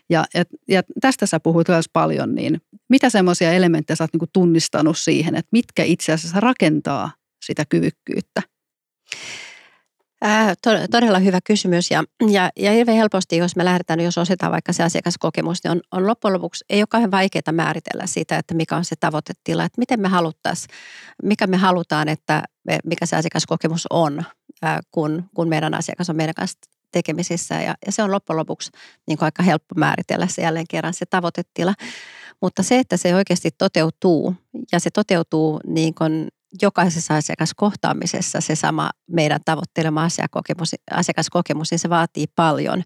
Ja, 0.10 0.26
ja, 0.34 0.44
ja 0.68 0.82
tästä 1.02 1.26
sä 1.26 1.40
puhuit 1.40 1.68
myös 1.68 1.90
paljon, 1.94 2.36
niin 2.36 2.62
mitä 2.90 3.10
semmoisia 3.10 3.52
elementtejä 3.52 3.96
sä 3.96 4.04
oot 4.04 4.14
niin 4.14 4.30
tunnistanut 4.34 4.98
siihen, 4.98 5.36
että 5.36 5.50
mitkä 5.52 5.84
itse 5.84 6.14
asiassa 6.14 6.40
rakentaa 6.40 7.12
sitä 7.46 7.64
kyvykkyyttä? 7.70 8.42
Äh, 10.26 10.58
todella 10.92 11.20
hyvä 11.20 11.40
kysymys 11.44 11.92
ja, 11.92 12.04
ja, 12.32 12.50
ja 12.56 12.72
hirveän 12.72 12.98
helposti, 12.98 13.38
jos 13.38 13.56
me 13.56 13.66
lähdetään, 13.66 14.00
jos 14.00 14.18
osetaan 14.18 14.52
vaikka 14.52 14.74
se 14.74 14.84
asiakaskokemus, 14.84 15.64
niin 15.64 15.72
on, 15.72 15.82
on 15.92 16.08
loppujen 16.08 16.34
lopuksi 16.34 16.66
ei 16.70 16.82
ole 16.82 16.88
kauhean 16.90 17.12
vaikeaa 17.12 17.52
määritellä 17.52 18.08
sitä, 18.08 18.38
että 18.38 18.54
mikä 18.54 18.76
on 18.76 18.86
se 18.86 18.96
tavoitetila, 19.00 19.64
että 19.64 19.80
miten 19.80 20.02
me 20.02 20.08
haluttaisiin, 20.08 20.76
mikä 21.24 21.48
me 21.48 21.58
halutaan, 21.58 22.08
että 22.08 22.44
mikä 22.86 23.06
se 23.06 23.16
asiakaskokemus 23.16 23.88
on, 23.90 24.24
kun, 24.92 25.24
kun 25.36 25.48
meidän 25.48 25.74
asiakas 25.74 26.10
on 26.10 26.16
meidän 26.16 26.36
kanssa 26.36 26.60
tekemisissä 26.92 27.56
ja, 27.56 27.76
ja 27.86 27.92
se 27.92 28.04
on 28.04 28.12
loppujen 28.12 28.38
lopuksi 28.38 28.72
niin 29.08 29.18
kuin 29.18 29.26
aika 29.26 29.44
helppo 29.44 29.76
määritellä 29.76 30.28
se 30.28 30.42
jälleen 30.42 30.66
kerran 30.70 30.94
se 30.94 31.06
tavoitetila. 31.06 31.74
Mutta 32.42 32.64
se, 32.64 32.80
että 32.80 32.98
se 32.98 33.16
oikeasti 33.16 33.50
toteutuu 33.58 34.36
ja 34.72 34.80
se 34.80 34.90
toteutuu 34.90 35.60
niin 35.68 35.96
kuin 35.96 36.28
jokaisessa 36.62 37.16
asiakaskohtaamisessa 37.16 38.42
se 38.42 38.56
sama 38.56 38.90
meidän 39.08 39.40
tavoittelema 39.46 40.04
asiakokemus, 40.04 40.76
asiakaskokemus, 40.92 41.72
niin 41.72 41.80
se 41.80 41.90
vaatii 41.90 42.26
paljon. 42.36 42.84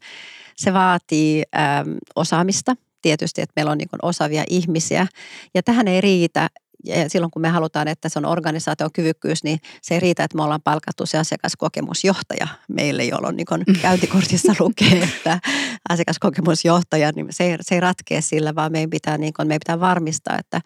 Se 0.55 0.73
vaatii 0.73 1.43
äm, 1.55 1.97
osaamista, 2.15 2.75
tietysti, 3.01 3.41
että 3.41 3.53
meillä 3.55 3.71
on 3.71 3.77
niin 3.77 3.89
osaavia 4.01 4.43
ihmisiä. 4.49 5.07
Ja 5.53 5.63
tähän 5.63 5.87
ei 5.87 6.01
riitä, 6.01 6.47
ja 6.85 7.09
silloin 7.09 7.31
kun 7.31 7.41
me 7.41 7.49
halutaan, 7.49 7.87
että 7.87 8.09
se 8.09 8.19
on 8.19 8.25
organisaation 8.25 8.91
kyvykkyys, 8.93 9.43
niin 9.43 9.59
se 9.81 9.93
ei 9.93 9.99
riitä, 9.99 10.23
että 10.23 10.37
me 10.37 10.43
ollaan 10.43 10.61
palkattu 10.63 11.05
se 11.05 11.17
asiakaskokemusjohtaja 11.17 12.47
meille, 12.67 13.03
jolloin 13.03 13.35
niin 13.35 13.45
kun 13.45 13.63
käyntikortissa 13.81 14.53
lukee, 14.59 15.03
että 15.03 15.39
asiakaskokemusjohtaja, 15.89 17.11
niin 17.15 17.27
se 17.29 17.43
ei, 17.43 17.57
se 17.61 17.75
ei 17.75 17.81
ratkea 17.81 18.21
sillä, 18.21 18.55
vaan 18.55 18.71
meidän 18.71 18.89
pitää, 18.89 19.17
niin 19.17 19.33
kun, 19.33 19.47
meidän 19.47 19.59
pitää 19.65 19.79
varmistaa, 19.79 20.37
että 20.39 20.61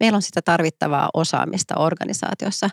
meillä 0.00 0.16
on 0.16 0.22
sitä 0.22 0.42
tarvittavaa 0.42 1.10
osaamista 1.14 1.74
organisaatiossa. 1.78 2.70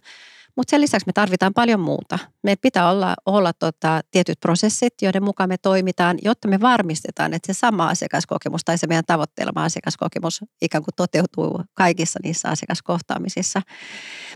Mutta 0.58 0.72
sen 0.72 0.82
lisäksi 0.82 1.08
me 1.08 1.14
tarvitaan 1.14 1.54
paljon 1.54 1.80
muuta. 1.80 2.20
Meillä 2.44 2.60
pitää 2.62 2.90
olla, 2.90 3.16
olla 3.26 3.54
tota, 3.54 4.02
tietyt 4.12 4.40
prosessit, 4.40 4.94
joiden 5.02 5.24
mukaan 5.24 5.50
me 5.50 5.58
toimitaan, 5.58 6.18
jotta 6.22 6.48
me 6.48 6.62
varmistetaan, 6.62 7.34
että 7.34 7.54
se 7.54 7.60
sama 7.60 7.88
asiakaskokemus 7.88 8.62
tai 8.66 8.78
se 8.78 8.88
meidän 8.88 9.06
tavoittelema 9.08 9.64
asiakaskokemus 9.64 10.42
ikään 10.62 10.84
kuin 10.84 10.96
toteutuu 10.96 11.62
kaikissa 11.74 12.20
niissä 12.24 12.50
asiakaskohtaamisissa. 12.50 13.62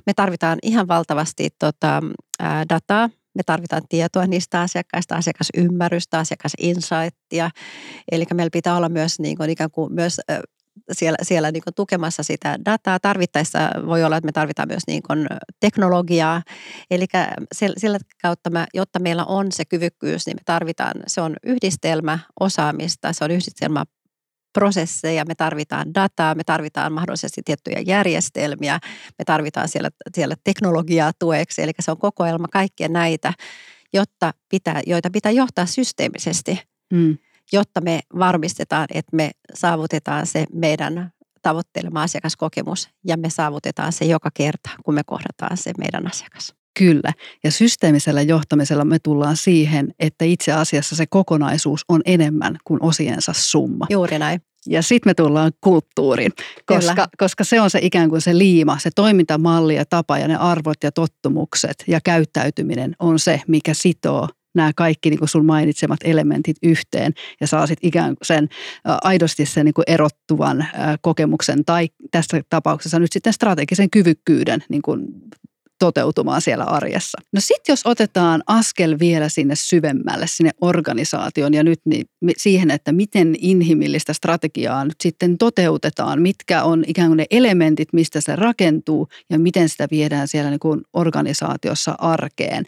Me 0.05 0.13
tarvitaan 0.13 0.59
ihan 0.63 0.87
valtavasti 0.87 1.49
tota, 1.59 2.01
ää, 2.39 2.65
dataa, 2.69 3.09
me 3.35 3.43
tarvitaan 3.45 3.81
tietoa 3.89 4.27
niistä 4.27 4.61
asiakkaista, 4.61 5.15
asiakasymmärrystä, 5.15 6.19
asiakasinsightia. 6.19 7.49
Eli 8.11 8.25
meillä 8.33 8.49
pitää 8.53 8.75
olla 8.75 8.89
myös 8.89 9.19
niin 9.19 9.37
kuin, 9.37 9.49
ikään 9.49 9.71
kuin 9.71 9.93
myös 9.93 10.21
siellä, 10.91 11.17
siellä 11.21 11.51
niin 11.51 11.63
tukemassa 11.75 12.23
sitä 12.23 12.57
dataa. 12.65 12.99
Tarvittaessa 12.99 13.59
voi 13.85 14.03
olla, 14.03 14.17
että 14.17 14.25
me 14.25 14.31
tarvitaan 14.31 14.67
myös 14.67 14.83
niin 14.87 15.01
teknologiaa. 15.59 16.41
Eli 16.91 17.05
sillä 17.77 17.97
kautta, 18.21 18.49
me, 18.49 18.65
jotta 18.73 18.99
meillä 18.99 19.25
on 19.25 19.51
se 19.51 19.65
kyvykkyys, 19.65 20.25
niin 20.25 20.37
me 20.37 20.41
tarvitaan, 20.45 20.93
se 21.07 21.21
on 21.21 21.35
yhdistelmä 21.43 22.19
osaamista, 22.39 23.13
se 23.13 23.23
on 23.23 23.31
yhdistelmä 23.31 23.85
prosesseja, 24.53 25.25
me 25.25 25.35
tarvitaan 25.35 25.93
dataa, 25.93 26.35
me 26.35 26.43
tarvitaan 26.43 26.93
mahdollisesti 26.93 27.41
tiettyjä 27.45 27.83
järjestelmiä, 27.85 28.79
me 29.19 29.25
tarvitaan 29.25 29.69
siellä, 29.69 29.89
siellä 30.15 30.35
teknologiaa 30.43 31.11
tueksi, 31.19 31.61
eli 31.61 31.71
se 31.79 31.91
on 31.91 31.97
kokoelma 31.97 32.47
kaikkia 32.47 32.87
näitä, 32.87 33.33
jotta 33.93 34.33
pitää, 34.49 34.81
joita 34.87 35.09
pitää 35.09 35.31
johtaa 35.31 35.65
systeemisesti. 35.65 36.59
Mm 36.93 37.17
jotta 37.51 37.81
me 37.81 37.99
varmistetaan, 38.19 38.87
että 38.93 39.15
me 39.15 39.31
saavutetaan 39.53 40.27
se 40.27 40.45
meidän 40.53 41.11
tavoittelema 41.41 42.01
asiakaskokemus 42.01 42.89
ja 43.07 43.17
me 43.17 43.29
saavutetaan 43.29 43.93
se 43.93 44.05
joka 44.05 44.29
kerta, 44.33 44.69
kun 44.85 44.93
me 44.93 45.01
kohdataan 45.05 45.57
se 45.57 45.71
meidän 45.77 46.07
asiakas. 46.07 46.53
Kyllä. 46.79 47.11
Ja 47.43 47.51
systeemisellä 47.51 48.21
johtamisella 48.21 48.85
me 48.85 48.99
tullaan 48.99 49.37
siihen, 49.37 49.93
että 49.99 50.25
itse 50.25 50.51
asiassa 50.51 50.95
se 50.95 51.05
kokonaisuus 51.05 51.85
on 51.89 52.01
enemmän 52.05 52.57
kuin 52.63 52.83
osiensa 52.83 53.33
summa. 53.33 53.85
Juuri 53.89 54.19
näin. 54.19 54.41
Ja 54.67 54.81
sitten 54.81 55.09
me 55.09 55.13
tullaan 55.13 55.51
kulttuuriin, 55.61 56.31
koska, 56.65 57.07
koska 57.17 57.43
se 57.43 57.61
on 57.61 57.69
se 57.69 57.79
ikään 57.81 58.09
kuin 58.09 58.21
se 58.21 58.37
liima, 58.37 58.79
se 58.79 58.89
toimintamalli 58.95 59.75
ja 59.75 59.85
tapa 59.85 60.17
ja 60.17 60.27
ne 60.27 60.35
arvot 60.35 60.83
ja 60.83 60.91
tottumukset 60.91 61.83
ja 61.87 61.99
käyttäytyminen 62.01 62.95
on 62.99 63.19
se, 63.19 63.41
mikä 63.47 63.73
sitoo 63.73 64.27
nämä 64.55 64.71
kaikki 64.75 65.09
niin 65.09 65.19
kuin 65.19 65.29
sun 65.29 65.45
mainitsemat 65.45 65.99
elementit 66.03 66.57
yhteen 66.63 67.13
ja 67.41 67.47
saa 67.47 67.67
sitten 67.67 67.87
ikään 67.87 68.15
kuin 68.15 68.25
sen 68.25 68.49
aidosti 68.85 69.45
sen 69.45 69.65
niin 69.65 69.73
kuin 69.73 69.85
erottuvan 69.87 70.67
kokemuksen 71.01 71.65
tai 71.65 71.89
tässä 72.11 72.41
tapauksessa 72.49 72.99
nyt 72.99 73.11
sitten 73.11 73.33
strategisen 73.33 73.89
kyvykkyyden 73.89 74.63
niin 74.69 74.81
kuin 74.81 75.07
toteutumaan 75.79 76.41
siellä 76.41 76.63
arjessa. 76.63 77.21
No 77.31 77.41
sitten 77.41 77.73
jos 77.73 77.81
otetaan 77.85 78.43
askel 78.47 78.99
vielä 78.99 79.29
sinne 79.29 79.55
syvemmälle, 79.55 80.27
sinne 80.27 80.51
organisaation 80.61 81.53
ja 81.53 81.63
nyt 81.63 81.79
niin, 81.85 82.05
siihen, 82.37 82.71
että 82.71 82.91
miten 82.91 83.35
inhimillistä 83.37 84.13
strategiaa 84.13 84.85
nyt 84.85 84.95
sitten 85.03 85.37
toteutetaan, 85.37 86.21
mitkä 86.21 86.63
on 86.63 86.83
ikään 86.87 87.07
kuin 87.07 87.17
ne 87.17 87.25
elementit, 87.31 87.93
mistä 87.93 88.21
se 88.21 88.35
rakentuu 88.35 89.07
ja 89.29 89.39
miten 89.39 89.69
sitä 89.69 89.87
viedään 89.91 90.27
siellä 90.27 90.49
niin 90.49 90.59
kuin 90.59 90.81
organisaatiossa 90.93 91.95
arkeen, 91.97 92.65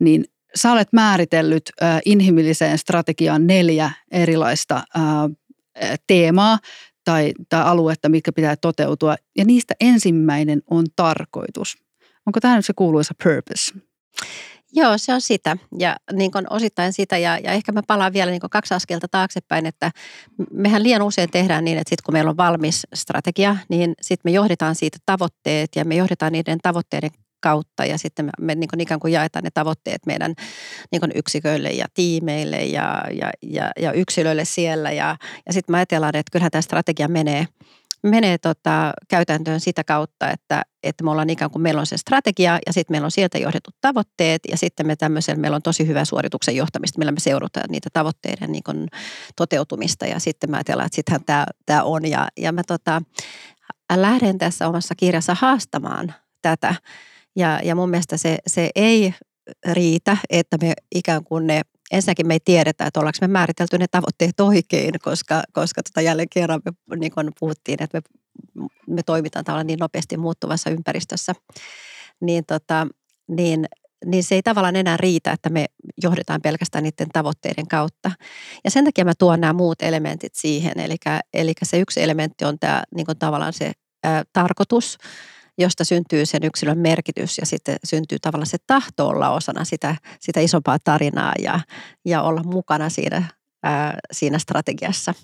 niin 0.00 0.24
sä 0.54 0.72
olet 0.72 0.92
määritellyt 0.92 1.70
inhimilliseen 2.04 2.78
strategiaan 2.78 3.46
neljä 3.46 3.90
erilaista 4.10 4.82
teemaa 6.06 6.58
tai, 7.04 7.32
tai 7.48 7.62
aluetta, 7.62 8.08
mitkä 8.08 8.32
pitää 8.32 8.56
toteutua. 8.56 9.16
Ja 9.36 9.44
niistä 9.44 9.74
ensimmäinen 9.80 10.62
on 10.70 10.86
tarkoitus. 10.96 11.76
Onko 12.26 12.40
tämä 12.40 12.56
nyt 12.56 12.64
se 12.64 12.72
kuuluisa 12.76 13.14
purpose? 13.24 13.72
Joo, 14.72 14.98
se 14.98 15.14
on 15.14 15.20
sitä 15.20 15.56
ja 15.78 15.96
niin 16.12 16.30
kuin 16.30 16.44
osittain 16.50 16.92
sitä 16.92 17.18
ja, 17.18 17.38
ja 17.38 17.52
ehkä 17.52 17.72
mä 17.72 17.82
palaan 17.86 18.12
vielä 18.12 18.30
niin 18.30 18.40
kuin 18.40 18.50
kaksi 18.50 18.74
askelta 18.74 19.08
taaksepäin, 19.08 19.66
että 19.66 19.90
mehän 20.52 20.82
liian 20.82 21.02
usein 21.02 21.30
tehdään 21.30 21.64
niin, 21.64 21.78
että 21.78 21.88
sitten 21.88 22.04
kun 22.04 22.14
meillä 22.14 22.30
on 22.30 22.36
valmis 22.36 22.86
strategia, 22.94 23.56
niin 23.68 23.94
sitten 24.00 24.30
me 24.30 24.34
johdetaan 24.34 24.74
siitä 24.74 24.98
tavoitteet 25.06 25.70
ja 25.76 25.84
me 25.84 25.94
johdetaan 25.94 26.32
niiden 26.32 26.58
tavoitteiden 26.62 27.10
kautta 27.46 27.84
ja 27.84 27.98
sitten 27.98 28.24
me, 28.24 28.30
me 28.40 28.54
niin 28.54 28.68
kuin 28.68 28.80
ikään 28.80 29.00
kuin 29.00 29.12
jaetaan 29.12 29.42
ne 29.44 29.50
tavoitteet 29.54 30.06
meidän 30.06 30.34
niin 30.92 31.00
kuin 31.00 31.12
yksiköille 31.14 31.68
ja 31.68 31.86
tiimeille 31.94 32.64
ja, 32.64 33.04
ja, 33.20 33.30
ja, 33.42 33.70
ja 33.80 33.92
yksilöille 33.92 34.44
siellä. 34.44 34.92
Ja, 34.92 35.16
ja 35.46 35.52
sitten 35.52 35.72
me 35.72 35.78
ajatellaan, 35.78 36.16
että 36.16 36.30
kyllähän 36.32 36.50
tämä 36.50 36.62
strategia 36.62 37.08
menee 37.08 37.46
menee 38.02 38.38
tota, 38.38 38.92
käytäntöön 39.08 39.60
sitä 39.60 39.84
kautta, 39.84 40.30
että, 40.30 40.62
että 40.82 41.04
me 41.04 41.10
ollaan 41.10 41.30
ikään 41.30 41.50
kuin 41.50 41.62
meillä 41.62 41.80
on 41.80 41.86
se 41.86 41.96
strategia 41.96 42.58
ja 42.66 42.72
sitten 42.72 42.94
meillä 42.94 43.04
on 43.04 43.10
sieltä 43.10 43.38
johdetut 43.38 43.74
tavoitteet 43.80 44.42
ja 44.50 44.56
sitten 44.56 44.86
me 44.86 44.96
tämmöisen, 44.96 45.40
meillä 45.40 45.54
on 45.54 45.62
tosi 45.62 45.86
hyvä 45.86 46.04
suorituksen 46.04 46.56
johtamista, 46.56 46.98
millä 46.98 47.12
me 47.12 47.20
seurataan 47.20 47.66
niitä 47.70 47.88
tavoitteiden 47.92 48.52
niin 48.52 48.62
kuin 48.62 48.88
toteutumista. 49.36 50.06
Ja 50.06 50.20
sitten 50.20 50.50
mä 50.50 50.56
ajatellaan, 50.56 50.86
että 50.86 50.96
sittenhän 50.96 51.24
tämä, 51.26 51.46
tämä 51.66 51.82
on. 51.82 52.04
Ja, 52.04 52.28
ja 52.36 52.52
mä 52.52 52.62
tota, 52.66 53.02
lähden 53.96 54.38
tässä 54.38 54.68
omassa 54.68 54.94
kirjassa 54.94 55.36
haastamaan 55.40 56.14
tätä. 56.42 56.74
Ja, 57.36 57.60
ja 57.64 57.74
mun 57.74 57.90
mielestä 57.90 58.16
se, 58.16 58.38
se 58.46 58.70
ei 58.74 59.14
riitä, 59.72 60.16
että 60.30 60.56
me 60.62 60.74
ikään 60.94 61.24
kuin 61.24 61.46
ne 61.46 61.62
ensinnäkin 61.90 62.26
me 62.26 62.34
ei 62.34 62.40
tiedetä, 62.44 62.86
että 62.86 63.00
ollaanko 63.00 63.18
me 63.20 63.28
määritelty 63.28 63.78
ne 63.78 63.86
tavoitteet 63.90 64.40
oikein, 64.40 64.94
koska, 65.02 65.42
koska 65.52 65.82
tota 65.82 66.00
jälleen 66.00 66.28
kerran 66.28 66.60
me 66.86 66.96
niin 66.96 67.12
kuin 67.12 67.30
puhuttiin, 67.40 67.82
että 67.82 68.00
me, 68.54 68.66
me 68.88 69.02
toimitaan 69.02 69.44
tavallaan 69.44 69.66
niin 69.66 69.78
nopeasti 69.78 70.16
muuttuvassa 70.16 70.70
ympäristössä. 70.70 71.32
Niin, 72.20 72.44
tota, 72.46 72.86
niin, 73.28 73.66
niin 74.04 74.24
se 74.24 74.34
ei 74.34 74.42
tavallaan 74.42 74.76
enää 74.76 74.96
riitä, 74.96 75.32
että 75.32 75.50
me 75.50 75.66
johdetaan 76.02 76.42
pelkästään 76.42 76.84
niiden 76.84 77.08
tavoitteiden 77.12 77.68
kautta. 77.68 78.10
Ja 78.64 78.70
sen 78.70 78.84
takia 78.84 79.04
mä 79.04 79.12
tuon 79.18 79.40
nämä 79.40 79.52
muut 79.52 79.82
elementit 79.82 80.34
siihen. 80.34 80.80
Eli, 80.80 80.96
eli 81.34 81.52
se 81.62 81.80
yksi 81.80 82.02
elementti 82.02 82.44
on 82.44 82.58
tämä 82.58 82.82
niin 82.94 83.06
kuin 83.06 83.18
tavallaan 83.18 83.52
se 83.52 83.72
ää, 84.04 84.22
tarkoitus, 84.32 84.98
josta 85.58 85.84
syntyy 85.84 86.26
sen 86.26 86.44
yksilön 86.44 86.78
merkitys 86.78 87.38
ja 87.38 87.46
sitten 87.46 87.76
syntyy 87.84 88.18
tavallaan 88.18 88.46
se 88.46 88.56
tahto 88.66 89.08
olla 89.08 89.30
osana 89.30 89.64
sitä, 89.64 89.96
sitä 90.20 90.40
isompaa 90.40 90.78
tarinaa 90.84 91.32
ja, 91.42 91.60
ja 92.04 92.22
olla 92.22 92.42
mukana 92.42 92.88
siinä, 92.88 93.22
ää, 93.62 93.98
siinä 94.12 94.38
strategiassa. 94.38 95.14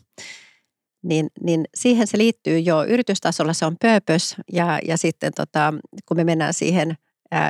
Niin, 1.02 1.30
niin 1.40 1.64
siihen 1.74 2.06
se 2.06 2.18
liittyy 2.18 2.58
jo 2.58 2.84
yritystasolla, 2.84 3.52
se 3.52 3.66
on 3.66 3.76
purpose 3.80 4.36
ja, 4.52 4.78
ja 4.86 4.96
sitten 4.96 5.32
tota, 5.36 5.74
kun 6.06 6.16
me 6.16 6.24
mennään 6.24 6.54
siihen 6.54 6.96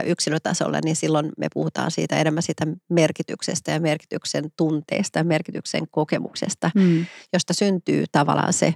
yksilötasolle, 0.07 0.81
niin 0.85 0.97
silloin 0.97 1.33
me 1.39 1.49
puhutaan 1.55 1.91
siitä 1.91 2.17
enemmän 2.17 2.43
siitä 2.43 2.67
merkityksestä 2.89 3.71
ja 3.73 3.81
merkityksen 3.81 4.45
tunteesta 4.57 5.19
ja 5.19 5.25
merkityksen 5.25 5.85
kokemuksesta, 5.91 6.71
mm. 6.75 7.07
josta 7.33 7.55
syntyy 7.55 8.05
tavallaan 8.13 8.53
se, 8.53 8.75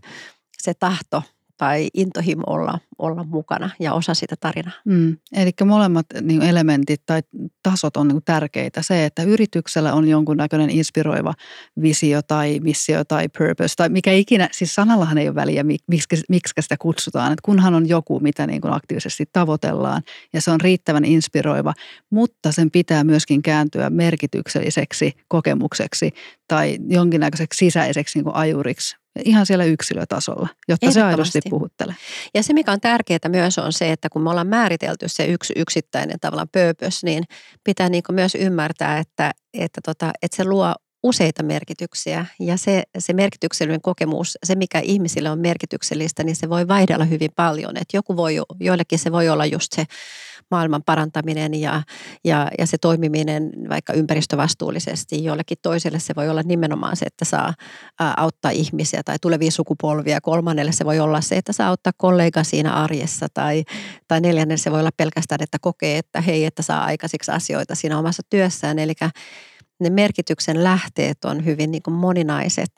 se 0.62 0.74
tahto– 0.74 1.22
tai 1.56 1.88
intohimo 1.94 2.44
olla, 2.46 2.78
olla 2.98 3.24
mukana 3.24 3.70
ja 3.80 3.92
osa 3.92 4.14
sitä 4.14 4.36
tarinaa. 4.40 4.74
Mm. 4.84 5.16
Eli 5.32 5.50
molemmat 5.64 6.06
niin 6.20 6.42
elementit 6.42 7.02
tai 7.06 7.22
tasot 7.62 7.96
on 7.96 8.08
niin 8.08 8.24
tärkeitä. 8.24 8.82
Se, 8.82 9.04
että 9.04 9.22
yrityksellä 9.22 9.94
on 9.94 10.08
jonkunnäköinen 10.08 10.70
inspiroiva 10.70 11.34
visio 11.82 12.22
tai 12.22 12.60
missio 12.60 13.04
tai 13.04 13.28
purpose 13.38 13.74
tai 13.76 13.88
mikä 13.88 14.12
ikinä, 14.12 14.48
siis 14.52 14.74
sanallahan 14.74 15.18
ei 15.18 15.28
ole 15.28 15.34
väliä, 15.34 15.64
miksi, 15.64 16.22
miksi 16.28 16.54
sitä 16.60 16.76
kutsutaan. 16.78 17.32
Että 17.32 17.42
kunhan 17.44 17.74
on 17.74 17.88
joku, 17.88 18.20
mitä 18.20 18.46
niin 18.46 18.60
kuin 18.60 18.74
aktiivisesti 18.74 19.24
tavoitellaan 19.32 20.02
ja 20.32 20.40
se 20.40 20.50
on 20.50 20.60
riittävän 20.60 21.04
inspiroiva, 21.04 21.74
mutta 22.10 22.52
sen 22.52 22.70
pitää 22.70 23.04
myöskin 23.04 23.42
kääntyä 23.42 23.90
merkitykselliseksi 23.90 25.12
kokemukseksi 25.28 26.10
tai 26.48 26.78
jonkinnäköiseksi 26.88 27.58
sisäiseksi 27.58 28.18
niin 28.18 28.24
kuin 28.24 28.36
ajuriksi 28.36 28.96
ihan 29.24 29.46
siellä 29.46 29.64
yksilötasolla, 29.64 30.48
jotta 30.68 30.90
se 30.90 31.02
aidosti 31.02 31.40
puhuttelee. 31.50 31.94
Ja 32.34 32.42
se, 32.42 32.52
mikä 32.52 32.72
on 32.72 32.80
tärkeää 32.80 33.28
myös 33.28 33.58
on 33.58 33.72
se, 33.72 33.92
että 33.92 34.08
kun 34.08 34.22
me 34.22 34.30
ollaan 34.30 34.46
määritelty 34.46 35.08
se 35.08 35.24
yksi 35.24 35.52
yksittäinen 35.56 36.20
tavallaan 36.20 36.48
purpose, 36.52 37.06
niin 37.06 37.24
pitää 37.64 37.88
niin 37.88 38.02
myös 38.10 38.34
ymmärtää, 38.34 38.98
että, 38.98 39.32
että, 39.54 39.80
tota, 39.84 40.10
että 40.22 40.36
se 40.36 40.44
luo 40.44 40.74
useita 41.02 41.42
merkityksiä 41.42 42.26
ja 42.40 42.56
se, 42.56 42.82
se 42.98 43.12
merkityksellinen 43.12 43.80
kokemus, 43.80 44.38
se 44.44 44.54
mikä 44.54 44.80
ihmisille 44.80 45.30
on 45.30 45.38
merkityksellistä, 45.38 46.24
niin 46.24 46.36
se 46.36 46.48
voi 46.48 46.68
vaihdella 46.68 47.04
hyvin 47.04 47.30
paljon. 47.36 47.76
Et 47.76 47.88
joku 47.92 48.16
voi, 48.16 48.36
joillekin 48.60 48.98
se 48.98 49.12
voi 49.12 49.28
olla 49.28 49.46
just 49.46 49.72
se 49.72 49.84
maailman 50.50 50.82
parantaminen 50.82 51.54
ja, 51.54 51.82
ja, 52.24 52.50
ja 52.58 52.66
se 52.66 52.78
toimiminen 52.78 53.52
vaikka 53.68 53.92
ympäristövastuullisesti. 53.92 55.24
Jollekin 55.24 55.58
toiselle 55.62 55.98
se 55.98 56.14
voi 56.16 56.28
olla 56.28 56.42
nimenomaan 56.42 56.96
se, 56.96 57.04
että 57.04 57.24
saa 57.24 57.54
auttaa 58.16 58.50
ihmisiä 58.50 59.02
tai 59.02 59.16
tulevia 59.22 59.50
sukupolvia. 59.50 60.20
Kolmannelle 60.20 60.72
se 60.72 60.84
voi 60.84 61.00
olla 61.00 61.20
se, 61.20 61.36
että 61.36 61.52
saa 61.52 61.68
auttaa 61.68 61.92
kollega 61.96 62.44
siinä 62.44 62.72
arjessa 62.72 63.26
tai, 63.34 63.64
tai 64.08 64.20
neljännelle 64.20 64.58
se 64.58 64.72
voi 64.72 64.80
olla 64.80 64.90
pelkästään, 64.96 65.42
että 65.42 65.58
kokee, 65.60 65.98
että 65.98 66.20
hei, 66.20 66.44
että 66.44 66.62
saa 66.62 66.84
aikaisiksi 66.84 67.30
asioita 67.30 67.74
siinä 67.74 67.98
omassa 67.98 68.22
työssään. 68.30 68.78
Eli 68.78 68.92
ne 69.80 69.90
merkityksen 69.90 70.64
lähteet 70.64 71.24
on 71.24 71.44
hyvin 71.44 71.70
niin 71.70 71.82
kuin 71.82 71.94
moninaiset. 71.94 72.72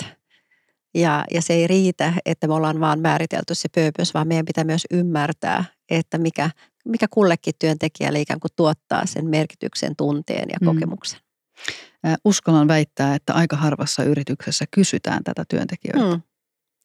Ja, 0.94 1.24
ja 1.30 1.42
se 1.42 1.54
ei 1.54 1.66
riitä, 1.66 2.12
että 2.24 2.46
me 2.46 2.54
ollaan 2.54 2.80
vaan 2.80 3.00
määritelty 3.00 3.54
se 3.54 3.68
purpose, 3.74 4.14
vaan 4.14 4.28
meidän 4.28 4.44
pitää 4.44 4.64
myös 4.64 4.86
ymmärtää, 4.90 5.64
että 5.90 6.18
mikä, 6.18 6.50
mikä 6.88 7.06
kullekin 7.10 7.54
työntekijälle 7.58 8.20
ikään 8.20 8.40
kuin 8.40 8.52
tuottaa 8.56 9.06
sen 9.06 9.26
merkityksen, 9.26 9.96
tunteen 9.96 10.48
ja 10.52 10.56
mm. 10.60 10.64
kokemuksen. 10.66 11.20
Mm. 11.20 12.14
Uskallan 12.24 12.68
väittää, 12.68 13.14
että 13.14 13.34
aika 13.34 13.56
harvassa 13.56 14.04
yrityksessä 14.04 14.64
kysytään 14.70 15.24
tätä 15.24 15.44
työntekijöitä. 15.48 16.16
Mm. 16.16 16.22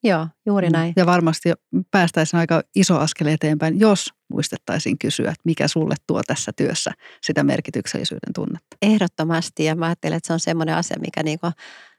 Joo, 0.04 0.28
juuri 0.46 0.66
mm. 0.68 0.72
näin. 0.72 0.92
Ja 0.96 1.06
varmasti 1.06 1.52
päästäisiin 1.90 2.40
aika 2.40 2.62
iso 2.74 2.98
askel 2.98 3.26
eteenpäin, 3.26 3.80
jos 3.80 4.10
muistettaisiin 4.28 4.98
kysyä, 4.98 5.28
että 5.28 5.42
mikä 5.44 5.68
sulle 5.68 5.94
tuo 6.06 6.22
tässä 6.26 6.52
työssä 6.56 6.90
sitä 7.22 7.44
merkityksellisyyden 7.44 8.32
tunnetta. 8.34 8.76
Ehdottomasti 8.82 9.64
ja 9.64 9.74
mä 9.74 9.86
ajattelen, 9.86 10.16
että 10.16 10.26
se 10.26 10.32
on 10.32 10.40
semmoinen 10.40 10.74
asia, 10.74 10.96
mikä 11.00 11.22
niin 11.22 11.38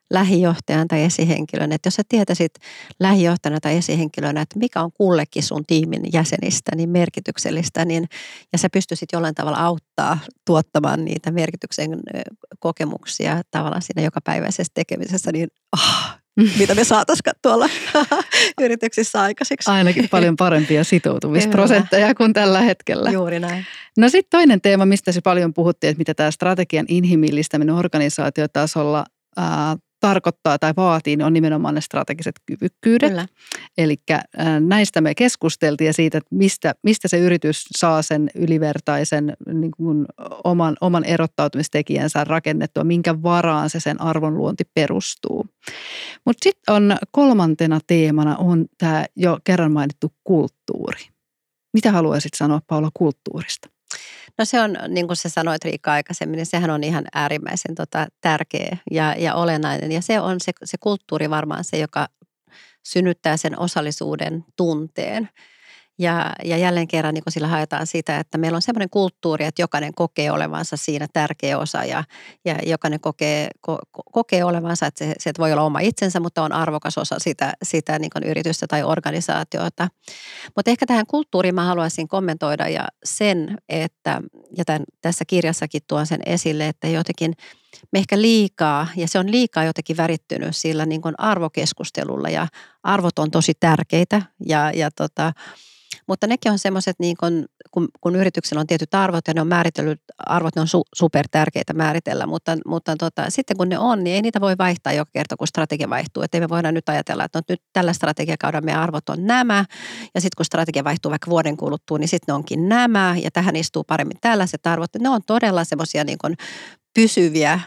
lähijohtajan 0.10 0.88
tai 0.88 1.04
esihenkilön, 1.04 1.72
että 1.72 1.88
jos 1.88 1.94
sä 1.94 2.04
tietäisit 2.10 2.54
lähijohtajana 3.00 3.60
tai 3.60 3.78
esihenkilönä, 3.78 4.42
että 4.42 4.60
mikä 4.60 4.82
on 4.82 4.92
kullekin 4.94 5.44
sun 5.44 5.64
tiimin 5.68 6.02
jäsenistä 6.14 6.76
niin 6.76 6.90
merkityksellistä, 6.90 7.86
niin, 7.86 8.08
ja 8.52 8.58
sä 8.58 8.70
pystyisit 8.74 9.10
jollain 9.14 9.36
tavalla 9.36 9.58
auttaa 9.58 10.20
tuottamaan 10.46 11.06
niitä 11.06 11.32
merkityksen 11.32 12.00
kokemuksia 12.60 13.42
tavallaan 13.52 13.82
siinä 13.82 14.02
jokapäiväisessä 14.02 14.72
tekemisessä, 14.74 15.32
niin 15.32 15.48
oh, 15.74 16.20
mitä 16.60 16.76
me 16.76 16.84
saataisiin 16.84 17.34
tuolla 17.42 17.70
yrityksissä 18.62 19.22
aikaiseksi. 19.22 19.72
Ainakin 19.72 20.10
paljon 20.10 20.36
parempia 20.36 20.84
sitoutumisprosentteja 20.84 22.16
kuin 22.16 22.34
tällä 22.34 22.62
hetkellä. 22.62 23.12
Juuri 23.12 23.40
näin. 23.40 23.66
No 23.98 24.10
sitten 24.10 24.40
toinen 24.40 24.62
teema, 24.62 24.86
mistä 24.86 25.12
se 25.12 25.22
paljon 25.22 25.54
puhuttiin, 25.54 25.92
että 25.92 25.98
mitä 25.98 26.14
tämä 26.14 26.32
strategian 26.32 26.86
inhimillistäminen 26.90 27.76
organisaatiotasolla 27.76 29.06
ää, 29.38 29.76
tarkoittaa 30.00 30.60
tai 30.60 30.74
vaatii, 30.78 31.16
niin 31.16 31.26
on 31.26 31.34
nimenomaan 31.34 31.76
ne 31.76 31.82
strategiset 31.82 32.36
kyvykkyydet. 32.46 33.14
Eli 33.78 33.96
näistä 34.60 35.02
me 35.02 35.16
keskusteltiin 35.16 35.86
ja 35.86 35.94
siitä, 35.94 36.18
että 36.18 36.36
mistä, 36.36 36.76
mistä 36.84 37.08
se 37.08 37.18
yritys 37.18 37.66
saa 37.78 38.02
sen 38.02 38.30
ylivertaisen 38.36 39.34
niin 39.54 39.72
kuin 39.72 40.06
oman, 40.44 40.76
oman 40.82 41.04
erottautumistekijänsä 41.04 42.24
rakennettua, 42.24 42.84
minkä 42.84 43.24
varaan 43.24 43.70
se 43.70 43.80
sen 43.80 44.02
arvonluonti 44.02 44.64
perustuu. 44.74 45.46
Mutta 46.26 46.44
sitten 46.44 46.76
on 46.76 46.98
kolmantena 47.12 47.80
teemana 47.88 48.38
on 48.38 48.66
tämä 48.78 49.06
jo 49.16 49.40
kerran 49.44 49.72
mainittu 49.72 50.14
kulttuuri. 50.24 51.02
Mitä 51.74 51.92
haluaisit 51.92 52.34
sanoa 52.34 52.62
Paula 52.68 52.90
kulttuurista? 52.94 53.70
No 54.38 54.46
se 54.46 54.62
on, 54.62 54.78
niin 54.88 55.08
kuin 55.08 55.18
sä 55.18 55.30
sanoit 55.30 55.66
Riikka 55.66 55.92
aikaisemmin, 55.92 56.38
niin 56.38 56.46
sehän 56.46 56.70
on 56.70 56.84
ihan 56.84 57.06
äärimmäisen 57.14 57.76
tota, 57.76 58.08
tärkeä 58.22 58.78
ja, 58.92 59.16
ja 59.18 59.36
olennainen. 59.36 59.92
Ja 59.92 60.02
se 60.02 60.20
on 60.20 60.40
se, 60.40 60.52
se 60.64 60.78
kulttuuri 60.80 61.30
varmaan 61.30 61.64
se, 61.64 61.78
joka 61.78 62.08
synnyttää 62.84 63.38
sen 63.38 63.60
osallisuuden 63.60 64.46
tunteen. 64.56 65.30
Ja, 66.00 66.34
ja 66.44 66.58
jälleen 66.58 66.88
kerran 66.88 67.14
niin 67.14 67.24
sillä 67.30 67.48
haetaan 67.48 67.88
sitä, 67.88 68.20
että 68.20 68.38
meillä 68.38 68.56
on 68.56 68.62
semmoinen 68.62 68.90
kulttuuri, 68.90 69.46
että 69.46 69.62
jokainen 69.62 69.94
kokee 69.94 70.32
olevansa 70.32 70.78
siinä 70.78 71.08
tärkeä 71.14 71.58
osa 71.58 71.84
ja, 71.86 72.04
ja 72.46 72.56
jokainen 72.66 73.00
kokee, 73.00 73.50
ko, 73.62 73.80
kokee 73.92 74.44
olevansa, 74.44 74.86
että 74.86 75.06
se, 75.06 75.14
se 75.20 75.32
voi 75.38 75.52
olla 75.52 75.64
oma 75.64 75.80
itsensä, 75.80 76.20
mutta 76.20 76.44
on 76.44 76.52
arvokas 76.52 76.98
osa 76.98 77.16
sitä, 77.20 77.54
sitä 77.64 78.00
niin 78.00 78.12
yritystä 78.26 78.68
tai 78.68 78.84
organisaatiota. 78.84 79.88
Mutta 80.56 80.72
ehkä 80.72 80.86
tähän 80.86 81.08
kulttuuriin 81.08 81.56
mä 81.56 81.64
haluaisin 81.64 82.08
kommentoida 82.08 82.68
ja 82.68 82.88
sen, 83.04 83.58
että, 83.70 84.22
ja 84.58 84.66
tämän, 84.66 84.84
tässä 85.02 85.26
kirjassakin 85.26 85.82
tuon 85.88 86.08
sen 86.08 86.20
esille, 86.26 86.68
että 86.68 86.88
jotenkin 86.88 87.34
me 87.92 88.00
ehkä 88.00 88.22
liikaa, 88.22 88.88
ja 88.96 89.08
se 89.08 89.20
on 89.20 89.32
liikaa 89.32 89.64
jotenkin 89.64 89.98
värittynyt 89.98 90.56
sillä 90.56 90.86
niin 90.86 91.02
arvokeskustelulla 91.18 92.30
ja 92.30 92.48
arvot 92.84 93.20
on 93.20 93.32
tosi 93.32 93.54
tärkeitä 93.60 94.22
ja, 94.46 94.72
ja 94.72 94.92
tota, 94.92 95.34
mutta 96.08 96.28
nekin 96.28 96.52
on 96.52 96.60
semmoiset, 96.60 96.96
niin 97.00 97.18
kun, 97.18 97.46
kun, 97.72 97.88
kun 98.02 98.16
yrityksellä 98.16 98.62
on 98.62 98.68
tietyt 98.68 98.94
arvot 98.94 99.28
ja 99.28 99.34
ne 99.34 99.42
on 99.42 99.48
määritellyt, 99.48 100.02
arvot 100.18 100.56
ne 100.56 100.62
on 100.62 100.68
su, 100.68 100.84
super 100.96 101.28
tärkeitä 101.32 101.74
määritellä, 101.74 102.26
mutta, 102.28 102.58
mutta 102.66 102.96
tota, 102.96 103.26
sitten 103.30 103.58
kun 103.58 103.70
ne 103.70 103.80
on, 103.80 104.04
niin 104.04 104.16
ei 104.16 104.22
niitä 104.22 104.42
voi 104.42 104.56
vaihtaa 104.58 104.94
joka 104.94 105.12
kerta, 105.14 105.38
kun 105.38 105.48
strategia 105.48 105.90
vaihtuu. 105.90 106.24
Että 106.24 106.40
me 106.40 106.50
voidaan 106.50 106.74
nyt 106.74 106.90
ajatella, 106.90 107.24
että 107.24 107.40
no, 107.40 107.44
nyt 107.50 107.62
tällä 107.74 107.94
strategiakaudella 107.94 108.66
meidän 108.66 108.84
arvot 108.84 109.10
on 109.10 109.26
nämä, 109.26 109.66
ja 110.16 110.22
sitten 110.22 110.38
kun 110.38 110.46
strategia 110.46 110.84
vaihtuu 110.84 111.10
vaikka 111.10 111.32
vuoden 111.32 111.58
kuluttua, 111.58 111.98
niin 111.98 112.08
sitten 112.08 112.34
ne 112.34 112.36
onkin 112.36 112.70
nämä, 112.70 113.16
ja 113.24 113.32
tähän 113.32 113.56
istuu 113.56 113.84
paremmin 113.84 114.18
tällaiset 114.22 114.68
arvot. 114.68 114.90
Ne 115.00 115.10
on 115.10 115.22
todella 115.28 115.64
semmoisia 115.64 116.04
niin 116.04 116.18
pysyviä, 116.94 117.60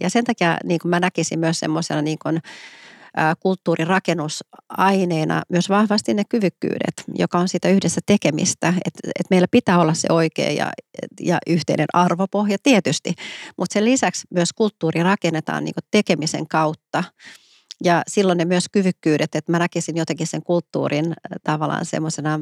ja 0.00 0.10
sen 0.10 0.24
takia 0.24 0.56
niin 0.64 0.80
mä 0.84 1.00
näkisin 1.00 1.38
myös 1.38 1.58
semmoisena 1.58 2.02
niin 2.02 2.18
kulttuurirakennusaineena 3.40 5.42
myös 5.48 5.68
vahvasti 5.68 6.14
ne 6.14 6.22
kyvykkyydet, 6.28 7.04
joka 7.14 7.38
on 7.38 7.48
sitä 7.48 7.68
yhdessä 7.68 8.00
tekemistä. 8.06 8.74
Että 8.84 9.10
et 9.20 9.26
meillä 9.30 9.48
pitää 9.50 9.80
olla 9.80 9.94
se 9.94 10.08
oikea 10.10 10.50
ja, 10.50 10.72
ja 11.20 11.38
yhteinen 11.46 11.86
arvopohja 11.92 12.56
tietysti, 12.62 13.14
mutta 13.58 13.74
sen 13.74 13.84
lisäksi 13.84 14.26
myös 14.30 14.52
kulttuuri 14.52 15.02
rakennetaan 15.02 15.64
niin 15.64 15.74
tekemisen 15.90 16.48
kautta. 16.48 17.04
Ja 17.84 18.02
silloin 18.08 18.38
ne 18.38 18.44
myös 18.44 18.64
kyvykkyydet, 18.72 19.34
että 19.34 19.52
mä 19.52 19.58
näkisin 19.58 19.96
jotenkin 19.96 20.26
sen 20.26 20.42
kulttuurin 20.42 21.14
tavallaan 21.44 21.84
semmoisena 21.84 22.40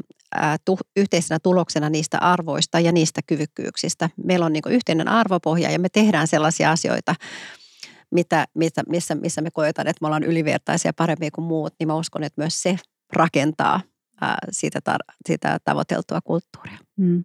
tu, 0.65 0.77
yhteisenä 0.95 1.39
tuloksena 1.43 1.89
niistä 1.89 2.17
arvoista 2.17 2.79
ja 2.79 2.91
niistä 2.91 3.21
kyvykkyyksistä. 3.27 4.09
Meillä 4.23 4.45
on 4.45 4.53
niin 4.53 4.63
yhteinen 4.69 5.07
arvopohja 5.07 5.71
ja 5.71 5.79
me 5.79 5.89
tehdään 5.89 6.27
sellaisia 6.27 6.71
asioita, 6.71 7.15
mitä, 8.15 8.47
mitä, 8.53 8.83
missä, 8.89 9.15
missä 9.15 9.41
me 9.41 9.51
koetaan, 9.51 9.87
että 9.87 9.97
me 10.01 10.07
ollaan 10.07 10.23
ylivertaisia 10.23 10.93
paremmin 10.93 11.31
kuin 11.31 11.45
muut, 11.45 11.73
niin 11.79 11.87
mä 11.87 11.95
uskon, 11.95 12.23
että 12.23 12.41
myös 12.41 12.61
se 12.61 12.77
rakentaa 13.13 13.81
ää, 14.21 14.37
siitä, 14.51 14.79
tar- 14.89 15.15
siitä 15.25 15.57
tavoiteltua 15.63 16.21
kulttuuria. 16.21 16.77
Mm. 16.97 17.23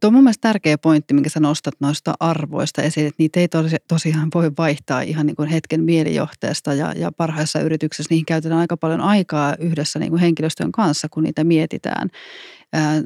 Tuo 0.00 0.08
on 0.08 0.14
mun 0.14 0.24
mielestä 0.24 0.48
tärkeä 0.48 0.78
pointti, 0.78 1.14
minkä 1.14 1.30
sä 1.30 1.40
nostat 1.40 1.74
noista 1.80 2.14
arvoista 2.20 2.82
esiin, 2.82 3.06
että 3.06 3.22
niitä 3.22 3.40
ei 3.40 3.48
tosi, 3.48 3.76
tosiaan 3.88 4.28
voi 4.34 4.52
vaihtaa 4.58 5.00
ihan 5.02 5.26
niin 5.26 5.36
kuin 5.36 5.48
hetken 5.48 5.84
mielijohteesta 5.84 6.74
ja, 6.74 6.92
ja 6.96 7.12
parhaissa 7.12 7.60
yrityksissä 7.60 8.10
niihin 8.10 8.26
käytetään 8.26 8.60
aika 8.60 8.76
paljon 8.76 9.00
aikaa 9.00 9.54
yhdessä 9.58 9.98
niin 9.98 10.10
kuin 10.10 10.20
henkilöstön 10.20 10.72
kanssa, 10.72 11.08
kun 11.08 11.22
niitä 11.22 11.44
mietitään. 11.44 12.08
Ää, 12.72 13.02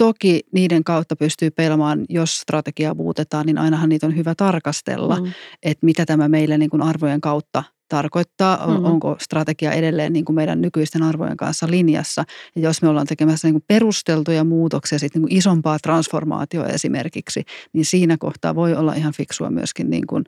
toki 0.00 0.40
niiden 0.52 0.84
kautta 0.84 1.16
pystyy 1.16 1.50
pelaamaan, 1.50 2.04
jos 2.08 2.36
strategiaa 2.36 2.94
muutetaan, 2.94 3.46
niin 3.46 3.58
ainahan 3.58 3.88
niitä 3.88 4.06
on 4.06 4.16
hyvä 4.16 4.34
tarkastella, 4.34 5.20
mm. 5.20 5.32
että 5.62 5.86
mitä 5.86 6.06
tämä 6.06 6.28
meille 6.28 6.58
niin 6.58 6.70
kuin 6.70 6.82
arvojen 6.82 7.20
kautta 7.20 7.62
tarkoittaa, 7.88 8.66
mm-hmm. 8.66 8.84
onko 8.84 9.16
strategia 9.20 9.72
edelleen 9.72 10.12
niin 10.12 10.24
kuin 10.24 10.36
meidän 10.36 10.60
nykyisten 10.60 11.02
arvojen 11.02 11.36
kanssa 11.36 11.66
linjassa. 11.70 12.24
Ja 12.56 12.62
jos 12.62 12.82
me 12.82 12.88
ollaan 12.88 13.06
tekemässä 13.06 13.48
niin 13.48 13.54
kuin 13.54 13.64
perusteltuja 13.66 14.44
muutoksia, 14.44 14.98
sitten 14.98 15.22
niin 15.22 15.28
kuin 15.28 15.38
isompaa 15.38 15.78
transformaatioa 15.78 16.66
esimerkiksi, 16.66 17.44
niin 17.72 17.84
siinä 17.84 18.16
kohtaa 18.18 18.54
voi 18.54 18.74
olla 18.74 18.94
ihan 18.94 19.12
fiksua 19.12 19.50
myöskin 19.50 19.90
niin 19.90 20.06
kuin 20.06 20.24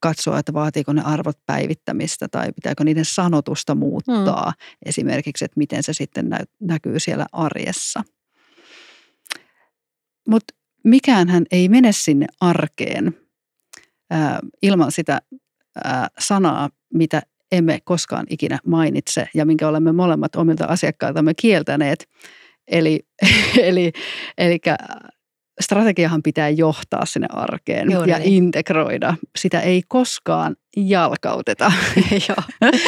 katsoa, 0.00 0.38
että 0.38 0.52
vaatiiko 0.52 0.92
ne 0.92 1.02
arvot 1.02 1.38
päivittämistä 1.46 2.28
tai 2.28 2.52
pitääkö 2.52 2.84
niiden 2.84 3.04
sanotusta 3.04 3.74
muuttaa 3.74 4.46
mm. 4.46 4.78
esimerkiksi, 4.86 5.44
että 5.44 5.58
miten 5.58 5.82
se 5.82 5.92
sitten 5.92 6.30
näkyy 6.60 7.00
siellä 7.00 7.26
arjessa. 7.32 8.02
Mutta 10.28 10.54
mikäänhän 10.84 11.44
ei 11.50 11.68
mene 11.68 11.92
sinne 11.92 12.26
arkeen 12.40 13.14
ää, 14.10 14.40
ilman 14.62 14.92
sitä 14.92 15.22
ää, 15.84 16.08
sanaa, 16.18 16.70
mitä 16.94 17.22
emme 17.52 17.78
koskaan 17.84 18.26
ikinä 18.30 18.58
mainitse 18.66 19.28
ja 19.34 19.46
minkä 19.46 19.68
olemme 19.68 19.92
molemmat 19.92 20.36
omilta 20.36 20.64
asiakkailtamme 20.64 21.34
kieltäneet. 21.34 22.08
Eli, 22.68 23.00
eli, 23.62 23.92
eli 24.38 24.58
strategiahan 25.60 26.22
pitää 26.22 26.48
johtaa 26.48 27.06
sinne 27.06 27.26
arkeen 27.30 27.90
Juuri 27.90 28.10
ja 28.10 28.18
niin. 28.18 28.44
integroida. 28.44 29.14
Sitä 29.38 29.60
ei 29.60 29.82
koskaan 29.88 30.56
jalkauteta. 30.76 31.72
Joo. 32.28 32.70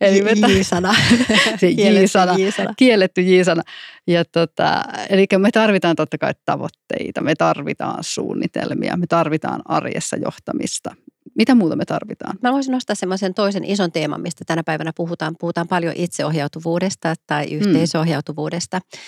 Eli 0.00 0.18
J-sana. 0.18 0.94
Se 1.60 1.70
J-sana. 1.70 2.34
J-sana. 2.38 2.74
Kielletty 2.76 3.20
J-sana. 3.20 3.62
Ja 4.06 4.24
tota, 4.24 4.82
eli 5.10 5.26
me 5.38 5.50
tarvitaan 5.50 5.96
totta 5.96 6.18
kai 6.18 6.32
tavoitteita, 6.44 7.20
me 7.20 7.34
tarvitaan 7.34 8.04
suunnitelmia, 8.04 8.96
me 8.96 9.06
tarvitaan 9.06 9.62
arjessa 9.64 10.16
johtamista. 10.16 10.94
Mitä 11.38 11.54
muuta 11.54 11.76
me 11.76 11.84
tarvitaan? 11.84 12.38
Mä 12.42 12.52
voisin 12.52 12.72
nostaa 12.72 12.96
semmoisen 12.96 13.34
toisen 13.34 13.64
ison 13.64 13.92
teeman, 13.92 14.20
mistä 14.20 14.44
tänä 14.46 14.62
päivänä 14.64 14.92
puhutaan. 14.96 15.36
Puhutaan 15.40 15.68
paljon 15.68 15.94
itseohjautuvuudesta 15.96 17.14
tai 17.26 17.46
mm. 17.46 17.52
yhteisohjautuvuudesta. 17.52 18.78
Mm. 18.78 18.98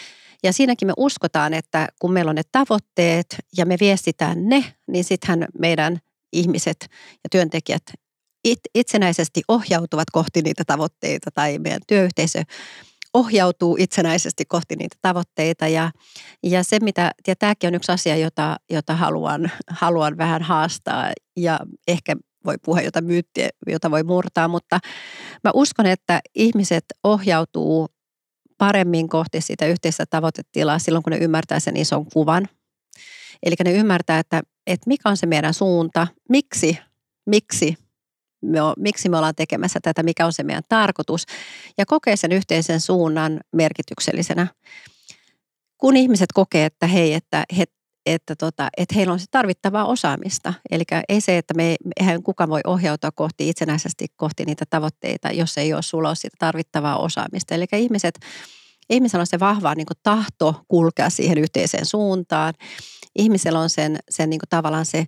Ja 0.46 0.52
siinäkin 0.52 0.88
me 0.88 0.92
uskotaan, 0.96 1.54
että 1.54 1.88
kun 1.98 2.12
meillä 2.12 2.30
on 2.30 2.34
ne 2.36 2.42
tavoitteet 2.52 3.26
ja 3.56 3.66
me 3.66 3.76
viestitään 3.80 4.48
ne, 4.48 4.74
niin 4.86 5.04
sittenhän 5.04 5.48
meidän 5.58 5.98
ihmiset 6.32 6.76
ja 7.24 7.28
työntekijät 7.30 7.82
it, 8.44 8.58
itsenäisesti 8.74 9.42
ohjautuvat 9.48 10.10
kohti 10.12 10.42
niitä 10.42 10.64
tavoitteita 10.66 11.30
tai 11.30 11.58
meidän 11.58 11.80
työyhteisö 11.86 12.42
ohjautuu 13.14 13.76
itsenäisesti 13.80 14.44
kohti 14.44 14.76
niitä 14.76 14.96
tavoitteita. 15.02 15.68
Ja, 15.68 15.90
ja 16.42 16.64
se, 16.64 16.78
mitä, 16.80 17.10
ja 17.26 17.36
tämäkin 17.36 17.68
on 17.68 17.74
yksi 17.74 17.92
asia, 17.92 18.16
jota, 18.16 18.56
jota 18.70 18.96
haluan, 18.96 19.50
haluan 19.70 20.18
vähän 20.18 20.42
haastaa 20.42 21.10
ja 21.36 21.60
ehkä 21.88 22.16
voi 22.44 22.54
puhua 22.64 22.80
jotain 22.80 23.04
myyttiä, 23.04 23.48
jota 23.66 23.90
voi 23.90 24.02
murtaa, 24.02 24.48
mutta 24.48 24.78
mä 25.44 25.50
uskon, 25.54 25.86
että 25.86 26.20
ihmiset 26.34 26.84
ohjautuu 27.04 27.88
paremmin 28.58 29.08
kohti 29.08 29.40
sitä 29.40 29.66
yhteistä 29.66 30.04
tavoitetilaa 30.10 30.78
silloin, 30.78 31.02
kun 31.02 31.10
ne 31.10 31.18
ymmärtää 31.18 31.60
sen 31.60 31.76
ison 31.76 32.06
kuvan. 32.12 32.48
Eli 33.42 33.54
ne 33.64 33.72
ymmärtää, 33.72 34.18
että, 34.18 34.42
että 34.66 34.88
mikä 34.88 35.08
on 35.08 35.16
se 35.16 35.26
meidän 35.26 35.54
suunta, 35.54 36.06
miksi, 36.28 36.78
miksi 37.26 37.76
me, 38.42 38.62
o, 38.62 38.74
miksi 38.78 39.08
me 39.08 39.16
ollaan 39.16 39.34
tekemässä 39.34 39.78
tätä, 39.82 40.02
mikä 40.02 40.26
on 40.26 40.32
se 40.32 40.42
meidän 40.42 40.62
tarkoitus 40.68 41.26
ja 41.78 41.86
kokee 41.86 42.16
sen 42.16 42.32
yhteisen 42.32 42.80
suunnan 42.80 43.40
merkityksellisenä. 43.52 44.46
Kun 45.78 45.96
ihmiset 45.96 46.32
kokee, 46.34 46.64
että 46.64 46.86
hei, 46.86 47.14
että 47.14 47.44
he, 47.58 47.64
että, 48.06 48.36
tota, 48.36 48.68
että 48.76 48.94
heillä 48.94 49.12
on 49.12 49.20
se 49.20 49.26
tarvittavaa 49.30 49.84
osaamista. 49.84 50.54
Eli 50.70 50.84
ei 51.08 51.20
se, 51.20 51.38
että 51.38 51.54
me, 51.54 51.76
eihän 52.00 52.22
kukaan 52.22 52.50
voi 52.50 52.60
ohjautua 52.66 53.10
kohti 53.10 53.48
itsenäisesti 53.48 54.06
kohti 54.16 54.44
niitä 54.44 54.64
tavoitteita, 54.70 55.30
jos 55.30 55.58
ei 55.58 55.72
ole 55.72 55.82
sulla 55.82 56.08
ole 56.08 56.16
sitä 56.16 56.36
tarvittavaa 56.38 56.98
osaamista. 56.98 57.54
Eli 57.54 57.66
ihmiset, 57.72 58.18
ihmisellä 58.90 59.22
on 59.22 59.26
se 59.26 59.40
vahva 59.40 59.74
niin 59.74 59.86
kuin 59.86 59.98
tahto 60.02 60.64
kulkea 60.68 61.10
siihen 61.10 61.38
yhteiseen 61.38 61.86
suuntaan. 61.86 62.54
Ihmisellä 63.18 63.60
on 63.60 63.70
sen, 63.70 63.98
sen 64.10 64.30
niin 64.30 64.40
kuin 64.40 64.48
tavallaan 64.48 64.86
se 64.86 65.06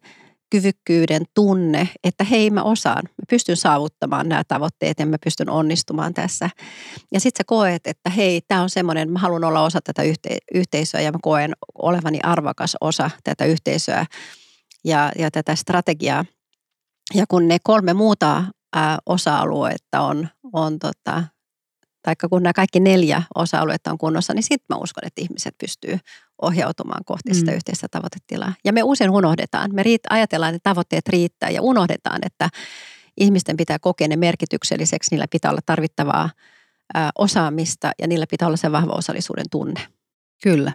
kyvykkyyden 0.50 1.22
tunne, 1.34 1.88
että 2.04 2.24
hei 2.24 2.50
mä 2.50 2.62
osaan, 2.62 3.02
mä 3.04 3.24
pystyn 3.30 3.56
saavuttamaan 3.56 4.28
nämä 4.28 4.42
tavoitteet 4.48 4.98
ja 4.98 5.06
mä 5.06 5.16
pystyn 5.24 5.50
onnistumaan 5.50 6.14
tässä. 6.14 6.50
Ja 7.12 7.20
sitten 7.20 7.40
sä 7.40 7.44
koet, 7.46 7.86
että 7.86 8.10
hei, 8.10 8.40
tämä 8.48 8.62
on 8.62 8.70
semmoinen, 8.70 9.12
mä 9.12 9.18
haluan 9.18 9.44
olla 9.44 9.64
osa 9.64 9.80
tätä 9.84 10.02
yhte- 10.02 10.38
yhteisöä 10.54 11.00
ja 11.00 11.12
mä 11.12 11.18
koen 11.22 11.52
olevani 11.74 12.18
arvokas 12.22 12.76
osa 12.80 13.10
tätä 13.24 13.44
yhteisöä 13.44 14.06
ja, 14.84 15.12
ja 15.18 15.30
tätä 15.30 15.54
strategiaa. 15.54 16.24
Ja 17.14 17.24
kun 17.28 17.48
ne 17.48 17.58
kolme 17.62 17.94
muuta 17.94 18.44
ää, 18.76 18.98
osa-aluetta 19.06 20.00
on, 20.00 20.28
on 20.52 20.78
tota, 20.78 21.24
taikka 22.02 22.28
kun 22.28 22.42
nämä 22.42 22.52
kaikki 22.52 22.80
neljä 22.80 23.22
osa-aluetta 23.34 23.90
on 23.90 23.98
kunnossa, 23.98 24.34
niin 24.34 24.42
sitten 24.42 24.66
mä 24.68 24.76
uskon, 24.76 25.06
että 25.06 25.20
ihmiset 25.20 25.54
pystyy 25.58 25.98
ohjautumaan 26.42 27.04
kohti 27.04 27.34
sitä 27.34 27.50
mm. 27.50 27.56
yhteistä 27.56 27.86
tavoitetilaa. 27.90 28.54
Ja 28.64 28.72
me 28.72 28.82
usein 28.82 29.10
unohdetaan, 29.10 29.74
me 29.74 29.82
riit, 29.82 30.02
ajatellaan, 30.10 30.54
että 30.54 30.70
tavoitteet 30.70 31.08
riittää 31.08 31.50
ja 31.50 31.62
unohdetaan, 31.62 32.18
että 32.26 32.48
ihmisten 33.16 33.56
pitää 33.56 33.78
kokea 33.78 34.08
ne 34.08 34.16
merkitykselliseksi, 34.16 35.10
niillä 35.10 35.26
pitää 35.30 35.50
olla 35.50 35.60
tarvittavaa 35.66 36.30
ä, 36.96 37.10
osaamista 37.18 37.92
ja 37.98 38.06
niillä 38.06 38.26
pitää 38.30 38.48
olla 38.48 38.56
se 38.56 38.72
vahva 38.72 38.92
osallisuuden 38.92 39.46
tunne. 39.50 39.80
Kyllä. 40.42 40.72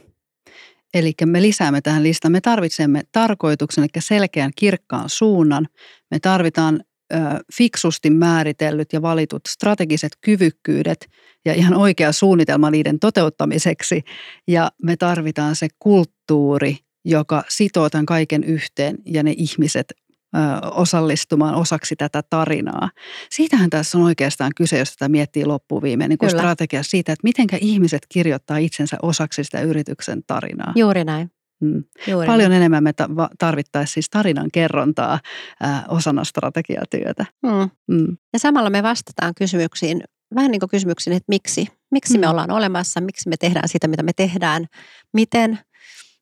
Eli 0.93 1.13
me 1.25 1.41
lisäämme 1.41 1.81
tähän 1.81 2.03
listaan. 2.03 2.31
Me 2.31 2.41
tarvitsemme 2.41 3.01
tarkoituksen, 3.11 3.83
eli 3.83 4.01
selkeän 4.01 4.51
kirkkaan 4.55 5.09
suunnan. 5.09 5.67
Me 6.11 6.19
tarvitaan 6.19 6.83
fiksusti 7.57 8.09
määritellyt 8.09 8.93
ja 8.93 9.01
valitut 9.01 9.41
strategiset 9.47 10.11
kyvykkyydet 10.21 11.07
ja 11.45 11.53
ihan 11.53 11.73
oikea 11.73 12.11
suunnitelma 12.11 12.71
niiden 12.71 12.99
toteuttamiseksi. 12.99 14.01
Ja 14.47 14.71
me 14.83 14.97
tarvitaan 14.97 15.55
se 15.55 15.67
kulttuuri, 15.79 16.77
joka 17.05 17.43
sitoo 17.49 17.89
tämän 17.89 18.05
kaiken 18.05 18.43
yhteen 18.43 18.97
ja 19.05 19.23
ne 19.23 19.33
ihmiset 19.37 19.93
osallistumaan 20.71 21.55
osaksi 21.55 21.95
tätä 21.95 22.23
tarinaa. 22.29 22.89
Siitähän 23.29 23.69
tässä 23.69 23.97
on 23.97 24.03
oikeastaan 24.03 24.51
kyse, 24.55 24.79
jos 24.79 24.91
tätä 24.91 25.09
miettii 25.09 25.45
loppuviimeen, 25.45 26.09
niin 26.09 26.29
strategia 26.29 26.83
siitä, 26.83 27.11
että 27.11 27.23
miten 27.23 27.47
ihmiset 27.61 28.05
kirjoittaa 28.09 28.57
itsensä 28.57 28.97
osaksi 29.01 29.43
sitä 29.43 29.61
yrityksen 29.61 30.21
tarinaa. 30.27 30.73
Juuri 30.75 31.03
näin. 31.03 31.31
Mm. 31.63 31.83
Juuri 32.07 32.27
Paljon 32.27 32.49
niin. 32.49 32.57
enemmän 32.57 32.83
me 32.83 32.93
tarvittaisiin 33.39 33.93
siis 33.93 34.09
tarinan 34.09 34.49
kerrontaa 34.53 35.19
äh, 35.63 35.83
osana 35.87 36.23
strategiatyötä. 36.23 37.25
Mm. 37.43 37.69
Mm. 37.87 38.17
Ja 38.33 38.39
samalla 38.39 38.69
me 38.69 38.83
vastataan 38.83 39.33
kysymyksiin, 39.37 40.03
vähän 40.35 40.51
niin 40.51 40.59
kuin 40.59 40.69
kysymyksiin, 40.69 41.15
että 41.15 41.29
miksi? 41.29 41.67
Miksi 41.91 42.17
mm. 42.17 42.19
me 42.19 42.27
ollaan 42.27 42.51
olemassa? 42.51 43.01
Miksi 43.01 43.29
me 43.29 43.37
tehdään 43.37 43.69
sitä, 43.69 43.87
mitä 43.87 44.03
me 44.03 44.11
tehdään? 44.15 44.65
Miten? 45.13 45.59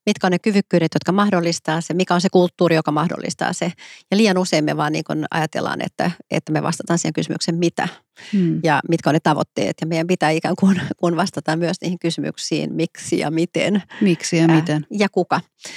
mitkä 0.05 0.27
on 0.27 0.31
ne 0.31 0.39
kyvykkyydet, 0.39 0.91
jotka 0.93 1.11
mahdollistaa 1.11 1.81
se, 1.81 1.93
mikä 1.93 2.13
on 2.13 2.21
se 2.21 2.29
kulttuuri, 2.29 2.75
joka 2.75 2.91
mahdollistaa 2.91 3.53
se. 3.53 3.71
Ja 4.11 4.17
liian 4.17 4.37
usein 4.37 4.65
me 4.65 4.77
vaan 4.77 4.91
niin 4.91 5.03
ajatellaan, 5.31 5.81
että, 5.85 6.11
että 6.31 6.51
me 6.51 6.63
vastataan 6.63 6.99
siihen 6.99 7.13
kysymykseen 7.13 7.57
mitä 7.57 7.87
hmm. 8.33 8.59
ja 8.63 8.79
mitkä 8.89 9.09
on 9.09 9.13
ne 9.13 9.19
tavoitteet. 9.23 9.77
Ja 9.81 9.87
meidän 9.87 10.07
pitää 10.07 10.29
ikään 10.29 10.55
kuin 10.59 10.81
kun 10.97 11.15
vastata 11.15 11.55
myös 11.55 11.77
niihin 11.81 11.99
kysymyksiin 11.99 12.73
miksi 12.73 13.19
ja 13.19 13.31
miten. 13.31 13.83
Miksi 14.01 14.37
ja 14.37 14.47
miten. 14.47 14.85
Ja 14.91 15.09
kuka. 15.09 15.35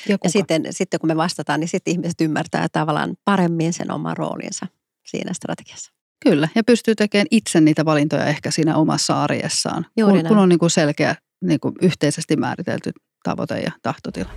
Ja, 0.08 0.18
kuka. 0.18 0.26
ja 0.26 0.30
sitten, 0.30 0.62
sitten 0.70 1.00
kun 1.00 1.08
me 1.08 1.16
vastataan, 1.16 1.60
niin 1.60 1.68
sitten 1.68 1.92
ihmiset 1.92 2.20
ymmärtää 2.20 2.66
tavallaan 2.72 3.14
paremmin 3.24 3.72
sen 3.72 3.90
oman 3.90 4.16
roolinsa 4.16 4.66
siinä 5.06 5.32
strategiassa. 5.32 5.92
Kyllä, 6.24 6.48
ja 6.54 6.64
pystyy 6.64 6.94
tekemään 6.94 7.26
itse 7.30 7.60
niitä 7.60 7.84
valintoja 7.84 8.24
ehkä 8.24 8.50
siinä 8.50 8.76
omassa 8.76 9.22
arjessaan, 9.22 9.86
Juuri 9.96 10.20
kun, 10.20 10.28
kun 10.28 10.38
on 10.38 10.48
niin 10.48 10.58
kuin 10.58 10.70
selkeä 10.70 11.14
niin 11.44 11.60
kuin 11.60 11.74
yhteisesti 11.82 12.36
määritelty 12.36 12.92
tavoite 13.24 13.60
ja 13.60 13.72
tahtotila. 13.82 14.30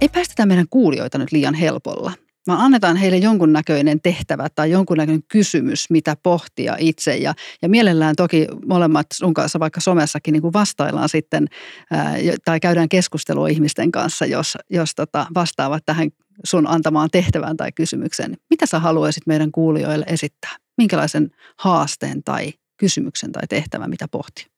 Ei 0.00 0.08
päästetä 0.08 0.46
meidän 0.46 0.66
kuulijoita 0.70 1.18
nyt 1.18 1.32
liian 1.32 1.54
helpolla. 1.54 2.12
Vaan 2.46 2.60
annetaan 2.60 2.96
heille 2.96 3.16
jonkunnäköinen 3.16 4.00
tehtävä 4.00 4.48
tai 4.54 4.70
jonkunnäköinen 4.70 5.22
kysymys, 5.28 5.90
mitä 5.90 6.16
pohtia 6.22 6.76
itse. 6.78 7.16
Ja, 7.16 7.34
ja 7.62 7.68
mielellään 7.68 8.16
toki 8.16 8.46
molemmat 8.66 9.06
sun 9.12 9.34
kanssa 9.34 9.60
vaikka 9.60 9.80
somessakin 9.80 10.32
niin 10.32 10.42
kuin 10.42 10.52
vastaillaan 10.52 11.08
sitten 11.08 11.46
ää, 11.90 12.14
tai 12.44 12.60
käydään 12.60 12.88
keskustelua 12.88 13.48
ihmisten 13.48 13.92
kanssa, 13.92 14.26
jos, 14.26 14.58
jos 14.70 14.94
tota, 14.94 15.26
vastaavat 15.34 15.82
tähän 15.86 16.10
sun 16.44 16.66
antamaan 16.66 17.08
tehtävään 17.12 17.56
tai 17.56 17.72
kysymykseen. 17.72 18.36
Mitä 18.50 18.66
sä 18.66 18.78
haluaisit 18.78 19.26
meidän 19.26 19.52
kuulijoille 19.52 20.04
esittää? 20.08 20.56
Minkälaisen 20.76 21.30
haasteen 21.58 22.22
tai 22.24 22.52
kysymyksen 22.76 23.32
tai 23.32 23.42
tehtävän, 23.48 23.90
mitä 23.90 24.08
pohtia? 24.08 24.53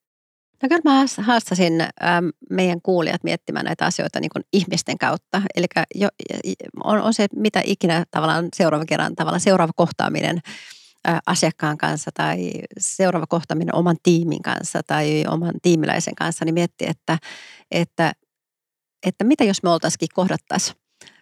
No 0.63 0.69
kyllä 0.69 0.81
mä 0.85 1.05
haastasin 1.19 1.81
ähm, 1.81 2.29
meidän 2.51 2.83
kuulijat 2.83 3.25
miettimään 3.25 3.65
näitä 3.65 3.87
asioita 3.87 4.21
niin 4.21 4.31
ihmisten 4.53 4.99
kautta. 4.99 5.43
Eli 5.55 5.67
on, 6.85 7.03
on 7.03 7.15
se, 7.15 7.27
mitä 7.37 7.63
ikinä 7.65 8.05
tavallaan 8.11 8.49
seuraava 8.57 8.85
kerran, 8.85 9.17
tavallaan 9.17 9.41
seuraava 9.41 9.73
kohtaaminen 9.77 10.41
asiakkaan 11.27 11.79
kanssa 11.79 12.11
tai 12.15 12.53
seuraava 12.79 13.27
kohtaaminen 13.27 13.75
oman 13.75 13.97
tiimin 14.03 14.43
kanssa 14.43 14.83
tai 14.87 15.25
oman 15.29 15.55
tiimiläisen 15.63 16.15
kanssa, 16.15 16.45
niin 16.45 16.55
miettiä, 16.55 16.91
että, 16.91 17.19
että, 17.71 18.13
että 19.07 19.25
mitä 19.25 19.45
jos 19.45 19.63
me 19.63 19.71
oltaisikin 19.71 20.09
kohdattaisiin 20.15 20.77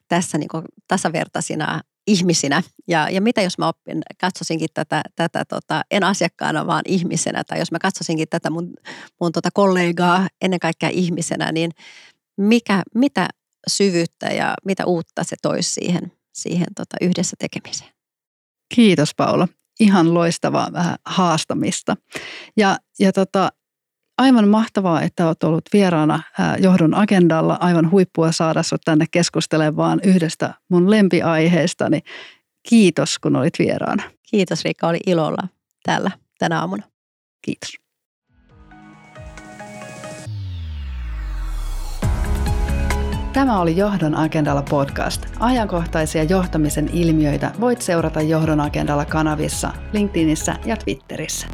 tässä 0.09 0.39
niin 0.39 0.49
tasavertaisina 0.89 1.81
ihmisinä. 2.07 2.63
Ja, 2.89 3.11
ja 3.11 3.21
mitä 3.21 3.43
jos 3.43 3.59
mä 3.59 3.69
oppin, 3.69 4.03
katsosinkin 4.21 4.69
tätä, 4.75 5.03
tätä 5.17 5.45
tota, 5.45 5.83
en 5.91 6.05
asiakkaana, 6.05 6.67
vaan 6.67 6.83
ihmisenä, 6.87 7.45
tai 7.45 7.59
jos 7.59 7.73
mä 7.73 7.79
katsosinkin 7.79 8.29
tätä 8.31 8.51
mun, 8.51 8.75
mun 9.21 9.33
tota 9.33 9.49
kollegaa 9.55 10.29
ennen 10.43 10.61
kaikkea 10.61 10.89
ihmisenä, 10.89 11.53
niin 11.53 11.71
mikä, 12.37 12.83
mitä 12.95 13.29
syvyyttä 13.69 14.27
ja 14.27 14.55
mitä 14.65 14.87
uutta 14.87 15.25
se 15.25 15.37
toisi 15.43 15.73
siihen, 15.73 16.13
siihen 16.35 16.67
tota, 16.77 16.97
yhdessä 17.01 17.37
tekemiseen. 17.39 17.91
Kiitos 18.75 19.15
Paula. 19.15 19.49
Ihan 19.81 20.15
loistavaa 20.15 20.73
vähän 20.73 20.97
haastamista. 21.07 21.97
Ja, 22.57 22.79
ja 22.99 23.13
tota, 23.13 23.51
aivan 24.19 24.49
mahtavaa, 24.49 25.03
että 25.03 25.27
olet 25.27 25.43
ollut 25.43 25.65
vieraana 25.73 26.23
johdon 26.59 26.95
agendalla. 26.95 27.57
Aivan 27.61 27.91
huippua 27.91 28.33
saada 28.33 28.63
sinut 28.63 28.81
tänne 28.85 29.07
keskustelemaan 29.11 30.01
yhdestä 30.05 30.55
mun 30.69 30.91
lempiaiheestani. 30.91 32.01
Kiitos, 32.69 33.19
kun 33.19 33.37
olit 33.37 33.59
vieraana. 33.59 34.03
Kiitos 34.31 34.65
Riikka, 34.65 34.89
oli 34.89 35.01
ilolla 35.07 35.49
täällä 35.85 36.11
tänä 36.39 36.61
aamuna. 36.61 36.83
Kiitos. 37.43 37.71
Tämä 43.33 43.61
oli 43.61 43.77
Johdon 43.77 44.15
agendalla 44.15 44.63
podcast. 44.71 45.27
Ajankohtaisia 45.41 46.23
johtamisen 46.23 46.91
ilmiöitä 46.93 47.51
voit 47.61 47.83
seurata 47.83 48.21
Johdon 48.21 48.61
agendalla 48.61 49.05
kanavissa, 49.05 49.73
LinkedInissä 49.93 50.57
ja 50.65 50.77
Twitterissä. 50.77 51.47